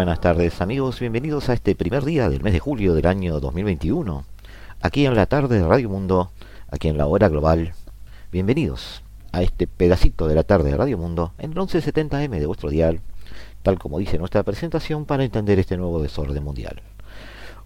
Buenas 0.00 0.20
tardes 0.22 0.62
amigos, 0.62 0.98
bienvenidos 0.98 1.50
a 1.50 1.52
este 1.52 1.74
primer 1.74 2.06
día 2.06 2.30
del 2.30 2.42
mes 2.42 2.54
de 2.54 2.58
julio 2.58 2.94
del 2.94 3.04
año 3.04 3.38
2021, 3.38 4.24
aquí 4.80 5.04
en 5.04 5.14
la 5.14 5.26
tarde 5.26 5.58
de 5.58 5.68
Radio 5.68 5.90
Mundo, 5.90 6.30
aquí 6.70 6.88
en 6.88 6.96
la 6.96 7.06
hora 7.06 7.28
global. 7.28 7.74
Bienvenidos 8.32 9.02
a 9.30 9.42
este 9.42 9.66
pedacito 9.66 10.26
de 10.26 10.34
la 10.34 10.42
tarde 10.42 10.70
de 10.70 10.78
Radio 10.78 10.96
Mundo 10.96 11.34
en 11.36 11.52
el 11.52 11.58
1170M 11.58 12.38
de 12.38 12.46
vuestro 12.46 12.70
dial, 12.70 13.00
tal 13.62 13.78
como 13.78 13.98
dice 13.98 14.16
nuestra 14.16 14.42
presentación 14.42 15.04
para 15.04 15.22
entender 15.22 15.58
este 15.58 15.76
nuevo 15.76 16.00
desorden 16.00 16.42
mundial. 16.42 16.80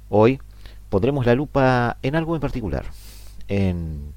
Hoy 0.09 0.41
pondremos 0.89 1.27
la 1.27 1.37
lupa 1.37 1.99
en 2.03 2.17
algo 2.17 2.35
en 2.35 2.41
particular, 2.41 2.87
en 3.47 4.13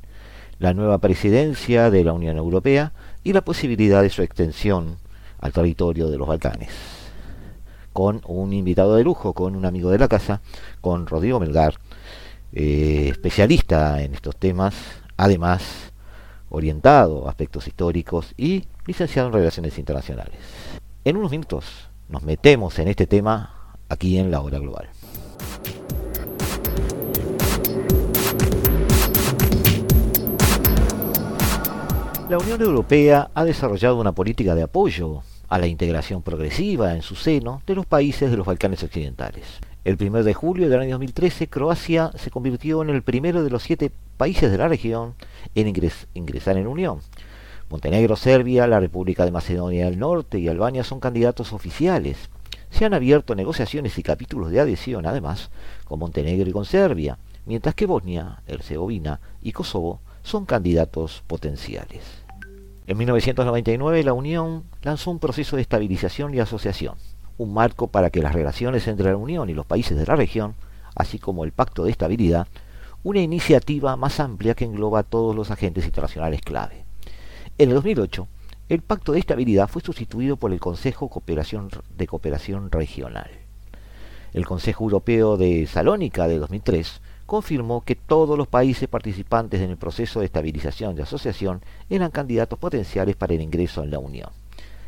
la 0.57 0.73
nueva 0.73 0.97
presidencia 0.97 1.91
de 1.91 2.03
la 2.03 2.13
Unión 2.13 2.35
Europea 2.37 2.93
y 3.23 3.33
la 3.33 3.45
posibilidad 3.45 4.01
de 4.01 4.09
su 4.09 4.23
extensión 4.23 4.97
al 5.39 5.53
territorio 5.53 6.09
de 6.09 6.17
los 6.17 6.27
Balcanes 6.27 6.96
con 7.97 8.21
un 8.27 8.53
invitado 8.53 8.95
de 8.95 9.03
lujo, 9.03 9.33
con 9.33 9.55
un 9.55 9.65
amigo 9.65 9.89
de 9.89 9.97
la 9.97 10.07
casa, 10.07 10.39
con 10.81 11.07
Rodrigo 11.07 11.39
Melgar, 11.39 11.79
eh, 12.53 13.07
especialista 13.09 14.03
en 14.03 14.13
estos 14.13 14.35
temas, 14.35 14.75
además 15.17 15.63
orientado 16.51 17.25
a 17.25 17.31
aspectos 17.31 17.65
históricos 17.65 18.35
y 18.37 18.65
licenciado 18.85 19.29
en 19.29 19.33
Relaciones 19.33 19.79
Internacionales. 19.79 20.35
En 21.05 21.17
unos 21.17 21.31
minutos 21.31 21.89
nos 22.07 22.21
metemos 22.21 22.77
en 22.77 22.89
este 22.89 23.07
tema 23.07 23.73
aquí 23.89 24.19
en 24.19 24.29
la 24.29 24.41
hora 24.41 24.59
global. 24.59 24.89
La 32.29 32.37
Unión 32.37 32.61
Europea 32.61 33.31
ha 33.33 33.43
desarrollado 33.43 33.99
una 33.99 34.11
política 34.11 34.53
de 34.53 34.61
apoyo 34.61 35.23
a 35.47 35.57
la 35.57 35.67
integración 35.67 36.21
progresiva 36.21 36.93
en 36.93 37.01
su 37.01 37.15
seno 37.15 37.61
de 37.65 37.75
los 37.75 37.85
países 37.85 38.29
de 38.29 38.37
los 38.37 38.45
Balcanes 38.45 38.83
Occidentales. 38.83 39.45
El 39.85 39.97
1 39.99 40.23
de 40.23 40.33
julio 40.33 40.69
del 40.69 40.81
año 40.81 40.91
2013, 40.91 41.47
Croacia 41.47 42.11
se 42.15 42.29
convirtió 42.29 42.81
en 42.81 42.89
el 42.89 43.03
primero 43.03 43.43
de 43.43 43.49
los 43.49 43.63
siete 43.63 43.91
países 44.17 44.51
de 44.51 44.57
la 44.57 44.67
región 44.67 45.13
en 45.55 45.67
ingresar 46.13 46.57
en 46.57 46.67
Unión. 46.67 46.99
Montenegro, 47.69 48.15
Serbia, 48.15 48.67
la 48.67 48.79
República 48.79 49.25
de 49.25 49.31
Macedonia 49.31 49.85
del 49.85 49.99
Norte 49.99 50.39
y 50.39 50.47
Albania 50.47 50.83
son 50.83 50.99
candidatos 50.99 51.53
oficiales. 51.53 52.29
Se 52.69 52.85
han 52.85 52.93
abierto 52.93 53.35
negociaciones 53.35 53.97
y 53.97 54.03
capítulos 54.03 54.51
de 54.51 54.59
adhesión, 54.59 55.05
además, 55.05 55.51
con 55.85 55.99
Montenegro 55.99 56.49
y 56.49 56.53
con 56.53 56.65
Serbia, 56.65 57.17
mientras 57.45 57.75
que 57.75 57.85
Bosnia, 57.85 58.41
Herzegovina 58.47 59.21
y 59.41 59.53
Kosovo 59.53 60.01
son 60.23 60.45
candidatos 60.45 61.23
potenciales. 61.27 62.26
En 62.87 62.97
1999 62.97 64.01
la 64.05 64.13
Unión 64.13 64.63
lanzó 64.81 65.11
un 65.11 65.19
proceso 65.19 65.57
de 65.57 65.61
estabilización 65.61 66.33
y 66.33 66.39
asociación, 66.39 66.95
un 67.37 67.53
marco 67.53 67.87
para 67.87 68.09
que 68.11 68.21
las 68.21 68.33
relaciones 68.33 68.87
entre 68.87 69.11
la 69.11 69.17
Unión 69.17 69.49
y 69.49 69.53
los 69.53 69.65
países 69.65 69.97
de 69.97 70.05
la 70.05 70.15
región, 70.15 70.55
así 70.95 71.19
como 71.19 71.43
el 71.43 71.51
Pacto 71.51 71.83
de 71.83 71.91
Estabilidad, 71.91 72.47
una 73.03 73.19
iniciativa 73.19 73.97
más 73.97 74.21
amplia 74.21 74.55
que 74.55 74.63
engloba 74.63 74.99
a 74.99 75.03
todos 75.03 75.35
los 75.35 75.51
agentes 75.51 75.83
internacionales 75.83 76.39
clave. 76.39 76.85
En 77.57 77.67
el 77.67 77.75
2008, 77.75 78.25
el 78.69 78.81
Pacto 78.81 79.11
de 79.11 79.19
Estabilidad 79.19 79.67
fue 79.67 79.81
sustituido 79.81 80.37
por 80.37 80.53
el 80.53 80.61
Consejo 80.61 81.11
de 81.97 82.07
Cooperación 82.07 82.71
Regional. 82.71 83.31
El 84.31 84.45
Consejo 84.45 84.85
Europeo 84.85 85.35
de 85.35 85.67
Salónica 85.67 86.29
de 86.29 86.39
2003 86.39 87.01
confirmó 87.27 87.81
que 87.81 87.93
todos 87.93 88.35
los 88.35 88.47
países 88.47 88.87
participantes 88.87 89.61
en 89.61 89.69
el 89.69 89.77
proceso 89.77 90.19
de 90.19 90.25
estabilización 90.25 90.95
de 90.95 91.03
asociación 91.03 91.61
eran 91.89 92.09
candidatos 92.09 92.57
potenciales 92.57 93.15
para 93.15 93.35
el 93.35 93.41
ingreso 93.41 93.83
en 93.83 93.91
la 93.91 93.99
Unión. 93.99 94.29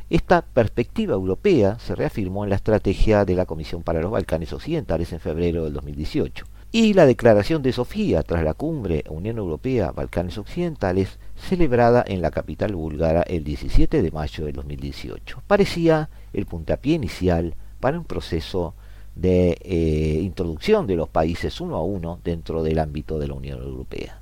Esta 0.09 0.41
perspectiva 0.41 1.13
europea 1.13 1.77
se 1.77 1.93
reafirmó 1.93 2.43
en 2.43 2.49
la 2.49 2.55
estrategia 2.55 3.25
de 3.25 3.35
la 3.35 3.45
Comisión 3.45 3.83
para 3.83 4.01
los 4.01 4.09
Balcanes 4.09 4.51
Occidentales 4.53 5.13
en 5.13 5.19
febrero 5.19 5.65
del 5.65 5.73
2018 5.73 6.45
y 6.71 6.93
la 6.93 7.05
declaración 7.05 7.61
de 7.61 7.73
Sofía 7.73 8.23
tras 8.23 8.43
la 8.43 8.53
cumbre 8.53 9.03
Unión 9.09 9.37
Europea-Balcanes 9.37 10.37
Occidentales 10.37 11.19
celebrada 11.35 12.03
en 12.07 12.21
la 12.21 12.31
capital 12.31 12.75
búlgara 12.75 13.21
el 13.23 13.43
17 13.43 14.01
de 14.01 14.11
mayo 14.11 14.45
del 14.45 14.53
2018. 14.53 15.43
Parecía 15.45 16.09
el 16.31 16.45
puntapié 16.45 16.95
inicial 16.95 17.55
para 17.79 17.97
un 17.97 18.05
proceso 18.05 18.75
de 19.19 19.57
eh, 19.61 20.19
introducción 20.21 20.87
de 20.87 20.95
los 20.95 21.09
países 21.09 21.59
uno 21.59 21.75
a 21.75 21.83
uno 21.83 22.19
dentro 22.23 22.63
del 22.63 22.79
ámbito 22.79 23.19
de 23.19 23.27
la 23.27 23.33
Unión 23.33 23.61
Europea. 23.61 24.21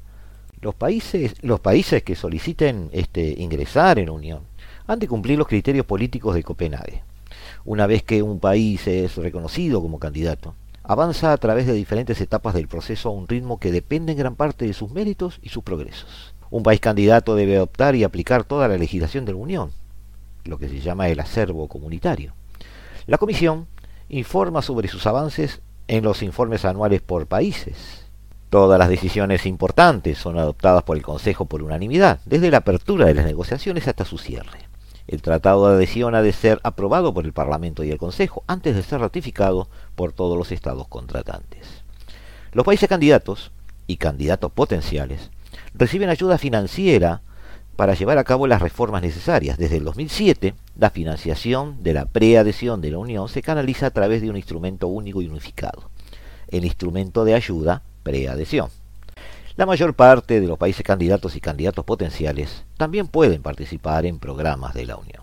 Los 0.59 0.74
países, 0.74 1.35
los 1.41 1.59
países 1.59 2.02
que 2.03 2.16
soliciten 2.16 2.90
este, 2.91 3.35
ingresar 3.38 4.00
en 4.00 4.09
Unión 4.09 4.41
han 4.88 5.00
de 5.00 5.08
cumplir 5.08 5.38
los 5.38 5.47
criterios 5.47 5.85
políticos 5.85 6.34
de 6.34 6.44
Copenhague. 6.44 7.03
Una 7.66 7.85
vez 7.85 8.02
que 8.03 8.24
un 8.24 8.40
país 8.40 8.88
es 8.88 9.18
reconocido 9.18 9.81
como 9.81 10.00
candidato, 10.00 10.56
avanza 10.84 11.34
a 11.34 11.38
través 11.38 11.68
de 11.68 11.74
diferentes 11.74 12.19
etapas 12.22 12.53
del 12.53 12.68
proceso 12.68 13.09
a 13.09 13.12
un 13.12 13.28
ritmo 13.28 13.59
que 13.59 13.72
depende 13.72 14.14
en 14.14 14.18
gran 14.18 14.35
parte 14.35 14.66
de 14.66 14.74
sus 14.74 14.90
méritos 14.90 15.40
y 15.44 15.50
sus 15.50 15.64
progresos. 15.64 16.34
Un 16.50 16.64
país 16.64 16.79
candidato 16.79 17.35
debe 17.35 17.58
adoptar 17.58 17.96
y 17.96 18.03
aplicar 18.03 18.46
toda 18.46 18.68
la 18.68 18.78
legislación 18.78 19.25
de 19.25 19.34
la 19.34 19.38
Unión, 19.38 19.72
lo 20.46 20.58
que 20.58 20.69
se 20.69 20.79
llama 20.79 21.09
el 21.09 21.19
acervo 21.19 21.68
comunitario. 21.68 22.34
La 23.06 23.18
Comisión 23.18 23.68
informa 24.09 24.62
sobre 24.62 24.88
sus 24.88 25.06
avances 25.07 25.62
en 25.88 26.03
los 26.03 26.22
informes 26.22 26.66
anuales 26.66 27.01
por 27.01 27.28
países. 27.28 28.06
Todas 28.50 28.79
las 28.79 28.90
decisiones 28.90 29.45
importantes 29.45 30.18
son 30.18 30.38
adoptadas 30.38 30.84
por 30.84 30.95
el 30.95 31.03
Consejo 31.03 31.45
por 31.45 31.63
unanimidad, 31.63 32.19
desde 32.25 32.50
la 32.50 32.57
apertura 32.57 33.06
de 33.06 33.13
las 33.13 33.25
negociaciones 33.25 33.88
hasta 33.88 34.06
su 34.06 34.17
cierre. 34.17 34.67
El 35.07 35.22
tratado 35.22 35.67
de 35.67 35.75
adhesión 35.75 36.16
ha 36.16 36.22
de 36.22 36.34
ser 36.34 36.59
aprobado 36.63 37.13
por 37.13 37.25
el 37.25 37.34
Parlamento 37.34 37.84
y 37.84 37.91
el 37.91 37.97
Consejo 37.97 38.44
antes 38.47 38.75
de 38.75 38.84
ser 38.84 39.01
ratificado 39.01 39.69
por 39.96 40.13
todos 40.13 40.38
los 40.38 40.51
estados 40.51 40.88
contratantes. 40.88 41.84
Los 42.53 42.66
países 42.66 42.88
candidatos 42.88 43.51
y 43.85 43.97
candidatos 43.97 44.51
potenciales 44.51 45.29
reciben 45.73 46.09
ayuda 46.09 46.38
financiera 46.38 47.22
para 47.78 47.94
llevar 47.94 48.18
a 48.18 48.24
cabo 48.24 48.48
las 48.48 48.62
reformas 48.62 49.04
necesarias. 49.04 49.58
Desde 49.58 49.78
el 49.78 49.86
2007, 49.86 50.56
la 50.78 50.90
financiación 50.90 51.84
de 51.84 51.94
la 51.94 52.06
preadhesión 52.06 52.82
de 52.82 52.92
la 52.92 52.98
Unión 52.98 53.30
se 53.30 53.44
canaliza 53.44 53.86
a 53.86 53.92
través 53.92 54.22
de 54.22 54.30
un 54.30 54.36
instrumento 54.36 54.88
único 54.88 55.22
y 55.22 55.28
unificado, 55.28 55.90
el 56.50 56.66
instrumento 56.66 57.24
de 57.24 57.36
ayuda 57.36 57.84
preadhesión. 58.04 58.70
La 59.56 59.66
mayor 59.66 59.94
parte 59.94 60.42
de 60.42 60.47
los 60.47 60.58
países 60.58 60.84
candidatos 60.84 61.35
y 61.35 61.40
candidatos 61.40 61.85
potenciales 61.85 62.64
también 62.78 63.08
pueden 63.08 63.44
participar 63.44 64.06
en 64.06 64.20
programas 64.20 64.73
de 64.73 64.85
la 64.85 64.97
Unión. 64.97 65.22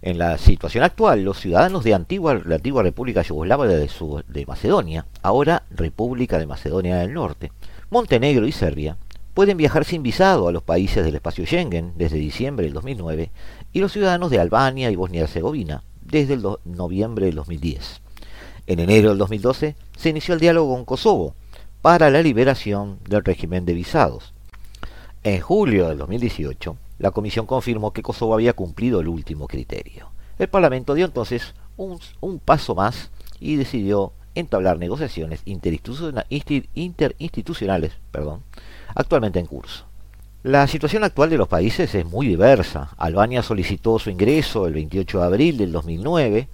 En 0.00 0.18
la 0.18 0.36
situación 0.38 0.82
actual, 0.82 1.22
los 1.22 1.38
ciudadanos 1.38 1.84
de 1.84 1.90
la 1.90 1.96
antigua 1.96 2.82
República 2.82 3.22
Yugoslava 3.22 3.66
de 3.66 4.46
Macedonia, 4.46 5.06
ahora 5.22 5.62
República 5.70 6.38
de 6.38 6.46
Macedonia 6.46 6.96
del 6.96 7.12
Norte, 7.12 7.52
Montenegro 7.90 8.46
y 8.46 8.52
Serbia, 8.52 8.96
pueden 9.34 9.56
viajar 9.56 9.84
sin 9.84 10.02
visado 10.02 10.48
a 10.48 10.52
los 10.52 10.62
países 10.62 11.04
del 11.04 11.14
espacio 11.14 11.44
Schengen 11.46 11.92
desde 11.96 12.16
diciembre 12.16 12.64
del 12.66 12.74
2009 12.74 13.30
y 13.72 13.80
los 13.80 13.92
ciudadanos 13.92 14.30
de 14.30 14.38
Albania 14.38 14.90
y 14.90 14.96
Bosnia-Herzegovina 14.96 15.82
desde 16.02 16.34
el 16.34 16.46
noviembre 16.64 17.26
del 17.26 17.36
2010. 17.36 18.02
En 18.66 18.78
enero 18.78 19.10
del 19.10 19.18
2012 19.18 19.76
se 19.96 20.08
inició 20.08 20.34
el 20.34 20.40
diálogo 20.40 20.74
con 20.74 20.84
Kosovo 20.84 21.34
para 21.80 22.10
la 22.10 22.22
liberación 22.22 22.98
del 23.08 23.24
régimen 23.24 23.64
de 23.64 23.74
visados. 23.74 24.34
En 25.24 25.40
julio 25.40 25.88
del 25.88 25.98
2018, 25.98 26.76
la 26.98 27.10
Comisión 27.10 27.46
confirmó 27.46 27.92
que 27.92 28.02
Kosovo 28.02 28.34
había 28.34 28.52
cumplido 28.52 29.00
el 29.00 29.08
último 29.08 29.48
criterio. 29.48 30.10
El 30.38 30.48
Parlamento 30.48 30.94
dio 30.94 31.06
entonces 31.06 31.54
un, 31.76 31.98
un 32.20 32.38
paso 32.38 32.74
más 32.74 33.10
y 33.40 33.56
decidió 33.56 34.12
entablar 34.34 34.78
negociaciones 34.78 35.42
interinstitucionales 35.44 37.92
perdón, 38.10 38.42
actualmente 38.94 39.38
en 39.38 39.46
curso. 39.46 39.84
La 40.42 40.66
situación 40.66 41.04
actual 41.04 41.30
de 41.30 41.38
los 41.38 41.46
países 41.46 41.94
es 41.94 42.04
muy 42.04 42.26
diversa. 42.26 42.90
Albania 42.98 43.44
solicitó 43.44 44.00
su 44.00 44.10
ingreso 44.10 44.66
el 44.66 44.74
28 44.74 45.20
de 45.20 45.24
abril 45.24 45.56
del 45.56 45.70
2009. 45.70 46.48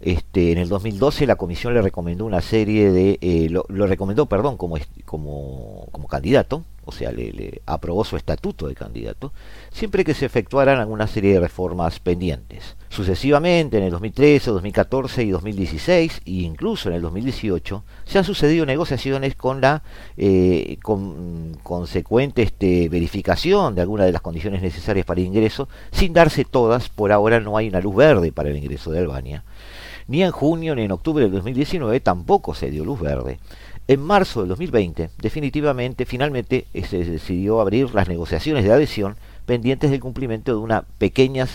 Este, 0.00 0.50
en 0.50 0.58
el 0.58 0.68
2012 0.68 1.28
la 1.28 1.36
comisión 1.36 1.74
le 1.74 1.82
recomendó 1.82 2.24
una 2.24 2.40
serie 2.40 2.90
de, 2.90 3.18
eh, 3.20 3.48
lo, 3.48 3.62
recomendó, 3.86 4.26
perdón, 4.26 4.56
como, 4.56 4.76
como, 5.04 5.86
como 5.92 6.08
candidato 6.08 6.64
o 6.84 6.92
sea, 6.92 7.12
le, 7.12 7.62
aprobó 7.66 8.04
su 8.04 8.16
estatuto 8.16 8.66
de 8.66 8.74
candidato, 8.74 9.32
siempre 9.70 10.04
que 10.04 10.14
se 10.14 10.26
efectuaran 10.26 10.78
alguna 10.78 11.06
serie 11.06 11.34
de 11.34 11.40
reformas 11.40 12.00
pendientes. 12.00 12.76
Sucesivamente, 12.88 13.78
en 13.78 13.84
el 13.84 13.90
2013, 13.90 14.50
2014 14.50 15.22
y 15.22 15.30
2016, 15.30 16.22
e 16.24 16.30
incluso 16.30 16.88
en 16.88 16.96
el 16.96 17.02
2018, 17.02 17.84
se 18.04 18.18
han 18.18 18.24
sucedido 18.24 18.66
negociaciones 18.66 19.34
con 19.34 19.60
la 19.60 19.82
eh, 20.16 20.78
con, 20.82 21.56
consecuente 21.62 22.42
este, 22.42 22.88
verificación 22.88 23.74
de 23.74 23.82
algunas 23.82 24.06
de 24.06 24.12
las 24.12 24.22
condiciones 24.22 24.60
necesarias 24.62 25.06
para 25.06 25.20
el 25.20 25.26
ingreso, 25.26 25.68
sin 25.92 26.12
darse 26.12 26.44
todas, 26.44 26.88
por 26.88 27.12
ahora 27.12 27.40
no 27.40 27.56
hay 27.56 27.68
una 27.68 27.80
luz 27.80 27.94
verde 27.94 28.32
para 28.32 28.50
el 28.50 28.56
ingreso 28.56 28.90
de 28.90 28.98
Albania. 28.98 29.44
Ni 30.08 30.22
en 30.22 30.32
junio 30.32 30.74
ni 30.74 30.82
en 30.82 30.92
octubre 30.92 31.24
del 31.24 31.32
2019 31.32 32.00
tampoco 32.00 32.54
se 32.54 32.70
dio 32.70 32.84
luz 32.84 33.00
verde. 33.00 33.38
En 33.88 34.00
marzo 34.00 34.40
del 34.40 34.48
2020, 34.50 35.10
definitivamente, 35.18 36.06
finalmente, 36.06 36.66
eh, 36.72 36.84
se 36.84 37.04
decidió 37.04 37.60
abrir 37.60 37.92
las 37.92 38.08
negociaciones 38.08 38.64
de 38.64 38.72
adhesión 38.72 39.16
pendientes 39.44 39.90
del 39.90 39.98
cumplimiento 39.98 40.52
de 40.52 40.58
una 40.58 40.82
pequeña 40.98 41.48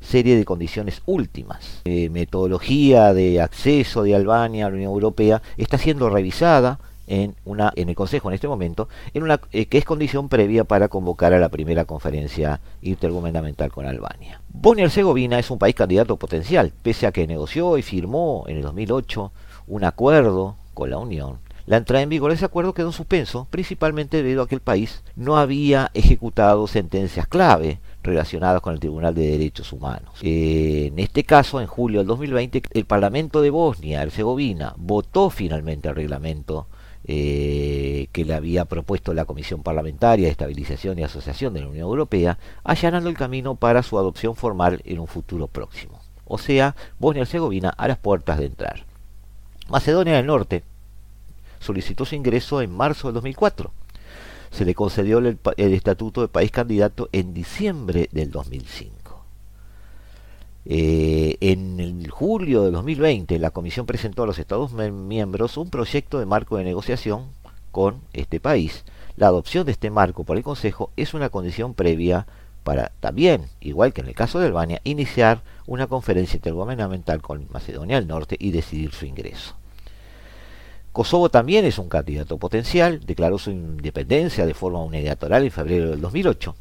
serie 0.00 0.36
de 0.36 0.46
condiciones 0.46 1.02
últimas. 1.04 1.82
Eh, 1.84 2.08
metodología 2.08 3.12
de 3.12 3.40
acceso 3.42 4.02
de 4.02 4.14
Albania 4.14 4.66
a 4.66 4.70
la 4.70 4.76
Unión 4.76 4.92
Europea 4.92 5.42
está 5.58 5.76
siendo 5.76 6.08
revisada 6.08 6.80
en, 7.06 7.34
una, 7.44 7.70
en 7.76 7.90
el 7.90 7.94
Consejo 7.94 8.30
en 8.30 8.34
este 8.34 8.48
momento, 8.48 8.88
en 9.12 9.22
una, 9.22 9.38
eh, 9.52 9.66
que 9.66 9.76
es 9.76 9.84
condición 9.84 10.30
previa 10.30 10.64
para 10.64 10.88
convocar 10.88 11.34
a 11.34 11.38
la 11.38 11.50
primera 11.50 11.84
conferencia 11.84 12.60
intergubernamental 12.80 13.70
con 13.70 13.84
Albania. 13.84 14.40
Bosnia 14.48 14.84
y 14.84 14.86
Herzegovina 14.86 15.38
es 15.38 15.50
un 15.50 15.58
país 15.58 15.74
candidato 15.74 16.16
potencial, 16.16 16.72
pese 16.82 17.06
a 17.06 17.12
que 17.12 17.26
negoció 17.26 17.76
y 17.76 17.82
firmó 17.82 18.44
en 18.48 18.56
el 18.56 18.62
2008 18.62 19.32
un 19.66 19.84
acuerdo 19.84 20.56
con 20.72 20.88
la 20.88 20.98
Unión 20.98 21.43
la 21.66 21.78
entrada 21.78 22.02
en 22.02 22.10
vigor 22.10 22.30
de 22.30 22.36
ese 22.36 22.44
acuerdo 22.44 22.74
quedó 22.74 22.88
en 22.88 22.92
suspenso, 22.92 23.46
principalmente 23.50 24.18
debido 24.18 24.42
a 24.42 24.48
que 24.48 24.54
el 24.54 24.60
país 24.60 25.02
no 25.16 25.38
había 25.38 25.90
ejecutado 25.94 26.66
sentencias 26.66 27.26
clave 27.26 27.80
relacionadas 28.02 28.60
con 28.60 28.74
el 28.74 28.80
Tribunal 28.80 29.14
de 29.14 29.30
Derechos 29.30 29.72
Humanos. 29.72 30.18
Eh, 30.20 30.88
en 30.92 30.98
este 30.98 31.24
caso, 31.24 31.62
en 31.62 31.66
julio 31.66 32.00
del 32.00 32.06
2020, 32.06 32.62
el 32.70 32.84
Parlamento 32.84 33.40
de 33.40 33.48
Bosnia-Herzegovina 33.48 34.74
votó 34.76 35.30
finalmente 35.30 35.88
el 35.88 35.94
reglamento 35.94 36.68
eh, 37.06 38.08
que 38.12 38.26
le 38.26 38.34
había 38.34 38.66
propuesto 38.66 39.14
la 39.14 39.24
Comisión 39.24 39.62
Parlamentaria 39.62 40.26
de 40.26 40.32
Estabilización 40.32 40.98
y 40.98 41.02
Asociación 41.02 41.54
de 41.54 41.60
la 41.60 41.68
Unión 41.68 41.86
Europea, 41.86 42.38
allanando 42.62 43.08
el 43.08 43.16
camino 43.16 43.54
para 43.54 43.82
su 43.82 43.98
adopción 43.98 44.36
formal 44.36 44.82
en 44.84 45.00
un 45.00 45.06
futuro 45.06 45.46
próximo. 45.46 46.00
O 46.26 46.36
sea, 46.36 46.76
Bosnia-Herzegovina 46.98 47.70
a 47.70 47.88
las 47.88 47.98
puertas 47.98 48.38
de 48.38 48.46
entrar. 48.46 48.84
Macedonia 49.68 50.16
del 50.16 50.26
Norte, 50.26 50.62
solicitó 51.64 52.04
su 52.04 52.14
ingreso 52.14 52.60
en 52.60 52.70
marzo 52.70 53.08
del 53.08 53.14
2004. 53.14 53.72
Se 54.50 54.64
le 54.64 54.74
concedió 54.74 55.18
el, 55.18 55.38
estatuto 55.56 56.20
de 56.20 56.28
país 56.28 56.50
candidato 56.50 57.08
en 57.10 57.34
diciembre 57.34 58.08
del 58.12 58.30
2005. 58.30 59.24
Eh, 60.66 61.36
en 61.40 61.80
el 61.80 62.10
julio 62.10 62.62
de 62.62 62.70
2020, 62.70 63.38
la 63.38 63.50
Comisión 63.50 63.86
presentó 63.86 64.22
a 64.22 64.26
los 64.26 64.38
Estados 64.38 64.72
miembros 64.72 65.56
un 65.56 65.70
proyecto 65.70 66.18
de 66.18 66.26
marco 66.26 66.56
de 66.56 66.64
negociación 66.64 67.26
con 67.72 68.00
este 68.12 68.38
país. 68.38 68.84
La 69.16 69.28
adopción 69.28 69.66
de 69.66 69.72
este 69.72 69.90
marco 69.90 70.24
por 70.24 70.36
el 70.36 70.44
Consejo 70.44 70.90
es 70.96 71.14
una 71.14 71.30
condición 71.30 71.74
previa 71.74 72.26
para 72.62 72.92
también, 73.00 73.46
igual 73.60 73.92
que 73.92 74.02
en 74.02 74.08
el 74.08 74.14
caso 74.14 74.38
de 74.38 74.46
Albania, 74.46 74.80
iniciar 74.84 75.42
una 75.66 75.86
conferencia 75.86 76.36
intergubernamental 76.36 77.20
con 77.20 77.46
Macedonia 77.50 77.96
del 77.96 78.08
Norte 78.08 78.36
y 78.38 78.52
decidir 78.52 78.92
su 78.92 79.06
ingreso. 79.06 79.56
Kosovo 80.94 81.28
también 81.28 81.64
es 81.64 81.80
un 81.80 81.88
candidato 81.88 82.38
potencial, 82.38 83.00
declaró 83.04 83.36
su 83.36 83.50
independencia 83.50 84.46
de 84.46 84.54
forma 84.54 84.80
unilateral 84.80 85.42
en 85.42 85.50
febrero 85.50 85.90
del 85.90 86.00
2008. 86.00 86.54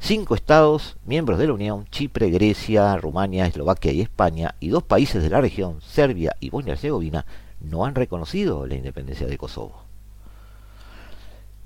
Cinco 0.00 0.34
estados 0.34 0.96
miembros 1.06 1.38
de 1.38 1.46
la 1.46 1.52
Unión, 1.52 1.86
Chipre, 1.92 2.28
Grecia, 2.28 2.96
Rumania, 2.96 3.46
Eslovaquia 3.46 3.92
y 3.92 4.00
España, 4.00 4.56
y 4.58 4.70
dos 4.70 4.82
países 4.82 5.22
de 5.22 5.30
la 5.30 5.40
región, 5.40 5.80
Serbia 5.80 6.34
y 6.40 6.50
Bosnia 6.50 6.72
y 6.72 6.74
Herzegovina, 6.74 7.24
no 7.60 7.84
han 7.84 7.94
reconocido 7.94 8.66
la 8.66 8.74
independencia 8.74 9.28
de 9.28 9.38
Kosovo. 9.38 9.84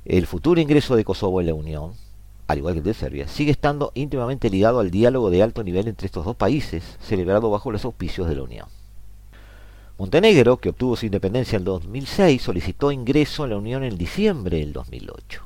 El 0.04 0.26
futuro 0.26 0.60
ingreso 0.60 0.96
de 0.96 1.04
Kosovo 1.04 1.40
en 1.40 1.46
la 1.46 1.54
Unión, 1.54 1.94
al 2.46 2.58
igual 2.58 2.74
que 2.74 2.80
el 2.80 2.84
de 2.84 2.92
Serbia, 2.92 3.26
sigue 3.26 3.52
estando 3.52 3.90
íntimamente 3.94 4.50
ligado 4.50 4.80
al 4.80 4.90
diálogo 4.90 5.30
de 5.30 5.42
alto 5.42 5.64
nivel 5.64 5.88
entre 5.88 6.04
estos 6.04 6.26
dos 6.26 6.36
países, 6.36 6.98
celebrado 7.00 7.48
bajo 7.48 7.70
los 7.70 7.86
auspicios 7.86 8.28
de 8.28 8.36
la 8.36 8.42
Unión. 8.42 8.81
Montenegro, 10.02 10.56
que 10.56 10.70
obtuvo 10.70 10.96
su 10.96 11.06
independencia 11.06 11.56
en 11.56 11.62
2006, 11.62 12.42
solicitó 12.42 12.90
ingreso 12.90 13.44
a 13.44 13.46
la 13.46 13.56
Unión 13.56 13.84
en 13.84 13.96
diciembre 13.96 14.58
del 14.58 14.72
2008. 14.72 15.44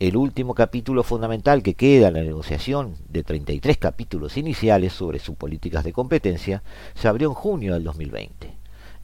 El 0.00 0.16
último 0.16 0.52
capítulo 0.52 1.04
fundamental 1.04 1.62
que 1.62 1.74
queda 1.74 2.08
en 2.08 2.14
la 2.14 2.22
negociación 2.24 2.96
de 3.08 3.22
33 3.22 3.78
capítulos 3.78 4.36
iniciales 4.36 4.92
sobre 4.92 5.20
sus 5.20 5.36
políticas 5.36 5.84
de 5.84 5.92
competencia 5.92 6.64
se 6.96 7.06
abrió 7.06 7.28
en 7.28 7.34
junio 7.34 7.74
del 7.74 7.84
2020. 7.84 8.52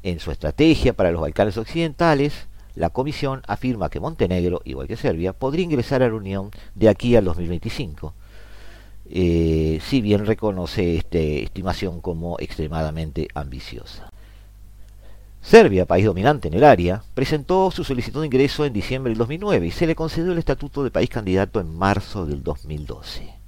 En 0.03 0.19
su 0.19 0.33
estrategia 0.33 0.93
para 0.93 1.13
los 1.13 1.21
Balcanes 1.21 1.57
Occidentales, 1.57 2.49
la 2.75 2.91
Comisión 2.91 3.43
afirma 3.47 3.91
que 3.91 4.01
Montenegro, 4.01 4.61
igual 4.65 4.89
que 4.89 4.97
Serbia, 4.97 5.35
podría 5.35 5.67
ingresar 5.67 6.03
a 6.03 6.09
la 6.09 6.17
Unión 6.17 6.51
de 6.75 6.89
aquí 6.89 7.15
al 7.15 7.27
2025, 7.27 8.13
eh, 9.09 9.79
si 9.85 10.01
bien 10.01 10.27
reconoce 10.27 10.97
esta 10.97 11.19
estimación 11.19 12.01
como 12.01 12.41
extremadamente 12.41 13.29
ambiciosa. 13.35 14.11
Serbia, 15.41 15.87
país 15.87 16.05
dominante 16.05 16.49
en 16.49 16.55
el 16.55 16.65
área, 16.65 17.03
presentó 17.15 17.71
su 17.71 17.85
solicitud 17.85 18.21
de 18.21 18.27
ingreso 18.27 18.65
en 18.65 18.73
diciembre 18.73 19.11
del 19.11 19.19
2009 19.19 19.67
y 19.67 19.71
se 19.71 19.87
le 19.87 19.95
concedió 19.95 20.33
el 20.33 20.39
estatuto 20.39 20.85
de 20.85 20.91
país 20.91 21.09
candidato 21.09 21.61
en 21.61 21.75
marzo 21.75 22.27
del 22.27 22.43
2012. 22.43 23.39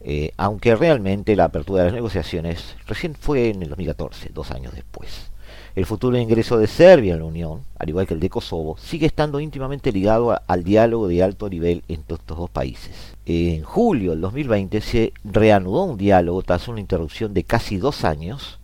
Eh, 0.00 0.32
aunque 0.36 0.76
realmente 0.76 1.34
la 1.34 1.44
apertura 1.44 1.82
de 1.82 1.86
las 1.86 1.94
negociaciones 1.94 2.76
recién 2.86 3.14
fue 3.14 3.48
en 3.48 3.62
el 3.62 3.70
2014, 3.70 4.30
dos 4.32 4.50
años 4.50 4.74
después. 4.74 5.30
El 5.74 5.86
futuro 5.86 6.16
ingreso 6.16 6.58
de 6.58 6.66
Serbia 6.66 7.14
en 7.14 7.20
la 7.20 7.26
Unión, 7.26 7.62
al 7.78 7.88
igual 7.88 8.06
que 8.06 8.14
el 8.14 8.20
de 8.20 8.30
Kosovo, 8.30 8.76
sigue 8.78 9.06
estando 9.06 9.40
íntimamente 9.40 9.92
ligado 9.92 10.38
al 10.46 10.64
diálogo 10.64 11.08
de 11.08 11.22
alto 11.22 11.48
nivel 11.48 11.82
entre 11.88 12.16
estos 12.16 12.38
dos 12.38 12.50
países. 12.50 13.14
En 13.26 13.62
julio 13.62 14.12
del 14.12 14.20
2020 14.20 14.80
se 14.80 15.12
reanudó 15.24 15.84
un 15.84 15.98
diálogo 15.98 16.42
tras 16.42 16.68
una 16.68 16.80
interrupción 16.80 17.34
de 17.34 17.44
casi 17.44 17.76
dos 17.76 18.04
años 18.04 18.58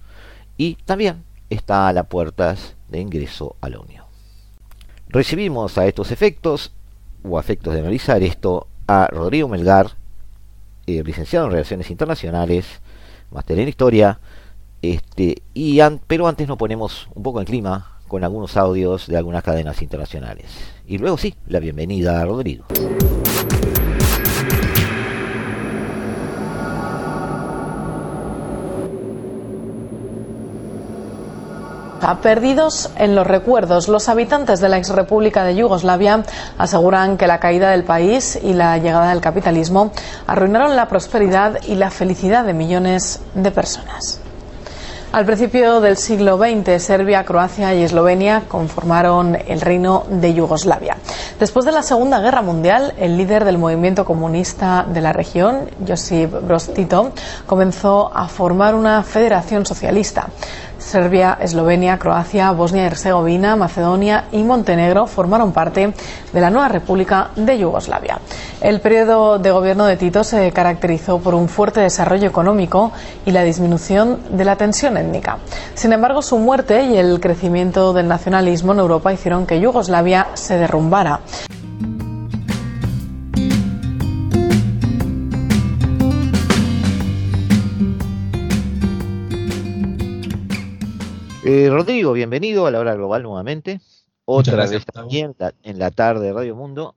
y 0.57 0.77
también 0.85 1.23
está 1.53 1.89
a 1.89 1.93
las 1.93 2.07
puertas 2.07 2.75
de 2.89 3.01
ingreso 3.01 3.57
a 3.61 3.69
la 3.69 3.81
Unión. 3.81 4.05
Recibimos 5.09 5.77
a 5.79 5.87
estos 5.87 6.11
efectos, 6.11 6.73
o 7.23 7.37
a 7.37 7.41
efectos 7.41 7.75
de 7.75 7.81
analizar 7.81 8.23
esto, 8.23 8.67
a 8.87 9.07
Rodrigo 9.09 9.49
Melgar, 9.49 9.93
eh, 10.87 11.03
licenciado 11.05 11.47
en 11.47 11.53
Relaciones 11.53 11.91
Internacionales, 11.91 12.67
máster 13.31 13.59
en 13.59 13.69
Historia, 13.69 14.19
este, 14.81 15.43
y 15.55 15.79
pero 16.07 16.27
antes 16.27 16.49
nos 16.49 16.59
ponemos 16.59 17.09
un 17.15 17.23
poco 17.23 17.41
en 17.41 17.47
clima 17.47 17.99
con 18.09 18.25
algunos 18.25 18.57
audios 18.57 19.07
de 19.07 19.17
algunas 19.17 19.43
cadenas 19.43 19.81
internacionales. 19.81 20.47
Y 20.87 20.99
luego 20.99 21.17
sí, 21.17 21.35
la 21.47 21.61
bienvenida 21.61 22.21
a 22.21 22.25
Rodrigo. 22.25 22.65
Perdidos 32.21 32.91
en 32.97 33.15
los 33.15 33.25
recuerdos, 33.25 33.87
los 33.87 34.09
habitantes 34.09 34.59
de 34.61 34.69
la 34.69 34.77
ex 34.77 34.89
República 34.89 35.45
de 35.45 35.55
Yugoslavia 35.55 36.25
aseguran 36.59 37.17
que 37.17 37.29
la 37.29 37.39
caída 37.39 37.71
del 37.71 37.85
país 37.85 38.39
y 38.43 38.55
la 38.55 38.77
llegada 38.79 39.11
del 39.11 39.21
capitalismo 39.21 39.93
arruinaron 40.27 40.75
la 40.75 40.89
prosperidad 40.89 41.63
y 41.63 41.77
la 41.77 41.91
felicidad 41.91 42.45
de 42.45 42.55
millones 42.55 43.21
de 43.35 43.53
personas. 43.53 44.21
Al 45.13 45.27
principio 45.27 45.83
del 45.83 45.99
siglo 45.99 46.39
XX, 46.39 46.83
Serbia, 46.83 47.25
Croacia 47.25 47.75
y 47.75 47.83
Eslovenia 47.83 48.45
conformaron 48.49 49.37
el 49.47 49.61
Reino 49.61 50.05
de 50.09 50.33
Yugoslavia. 50.33 50.97
Después 51.39 51.67
de 51.67 51.73
la 51.73 51.83
Segunda 51.83 52.19
Guerra 52.21 52.41
Mundial, 52.41 52.95
el 52.97 53.19
líder 53.19 53.45
del 53.45 53.59
movimiento 53.59 54.07
comunista 54.07 54.87
de 54.89 55.03
la 55.03 55.13
región, 55.13 55.69
Josip 55.87 56.33
Broz 56.33 56.73
Tito, 56.73 57.13
comenzó 57.45 58.11
a 58.15 58.27
formar 58.27 58.75
una 58.75 59.03
federación 59.03 59.67
socialista. 59.67 60.29
Serbia, 60.83 61.39
Eslovenia, 61.41 61.99
Croacia, 61.99 62.51
Bosnia 62.51 62.83
y 62.83 62.87
Herzegovina, 62.87 63.57
Macedonia 63.57 64.25
y 64.33 64.43
Montenegro 64.43 65.07
formaron 65.07 65.53
parte 65.53 65.95
de 66.33 66.41
la 66.41 66.51
nueva 66.51 66.69
República 66.69 67.31
de 67.37 67.59
Yugoslavia. 67.59 68.19
El 68.61 68.81
periodo 68.81 69.39
de 69.39 69.51
gobierno 69.51 69.87
de 69.87 69.97
Tito 69.97 70.25
se 70.25 70.53
caracterizó 70.53 71.19
por 71.19 71.35
un 71.35 71.49
fuerte 71.49 71.81
desarrollo 71.81 72.29
económico 72.29 72.93
y 73.25 73.31
la 73.31 73.43
disminución 73.43 74.21
de 74.31 74.45
la 74.45 74.57
tensión 74.57 74.97
étnica. 74.97 75.39
Sin 75.75 75.93
embargo, 75.93 76.21
su 76.23 76.39
muerte 76.39 76.85
y 76.85 76.97
el 76.97 77.21
crecimiento 77.21 77.93
del 77.93 78.09
nacionalismo 78.09 78.73
en 78.73 78.81
Europa 78.81 79.13
hicieron 79.13 79.47
que 79.47 79.61
Yugoslavia 79.61 80.29
se 80.35 80.59
derrumbara. 80.59 81.21
Eh, 91.45 91.69
Rodrigo, 91.69 92.13
bienvenido 92.13 92.67
a 92.67 92.71
la 92.71 92.79
hora 92.79 92.95
global 92.95 93.25
nuevamente. 93.25 93.81
Otra 94.25 94.65
vez 94.65 94.87
también 94.87 95.35
en 95.65 95.79
la, 95.81 95.91
tarde 95.91 96.27
de 96.27 96.33
Radio 96.33 96.55
Mundo. 96.55 96.95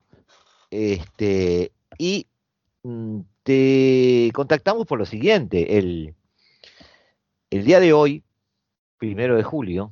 Este, 0.69 1.71
y 1.97 2.27
mm, 2.83 3.21
te 3.41 4.29
contactamos 4.35 4.85
por 4.85 4.99
lo 4.99 5.07
siguiente. 5.07 5.79
El, 5.79 6.13
el 7.49 7.65
día 7.65 7.79
de 7.79 7.93
hoy, 7.93 8.23
primero 8.99 9.35
de 9.35 9.41
julio, 9.41 9.91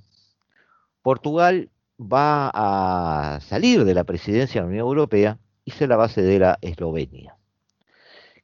Portugal 1.02 1.72
va 2.00 2.52
a 2.54 3.40
salir 3.40 3.86
de 3.86 3.96
la 3.96 4.04
presidencia 4.04 4.62
de 4.62 4.68
la 4.68 4.70
Unión 4.70 4.86
Europea 4.86 5.40
y 5.66 5.72
se 5.72 5.88
la 5.88 5.98
va 5.98 6.06
a 6.06 6.10
ceder 6.10 6.44
a 6.44 6.60
Eslovenia, 6.62 7.38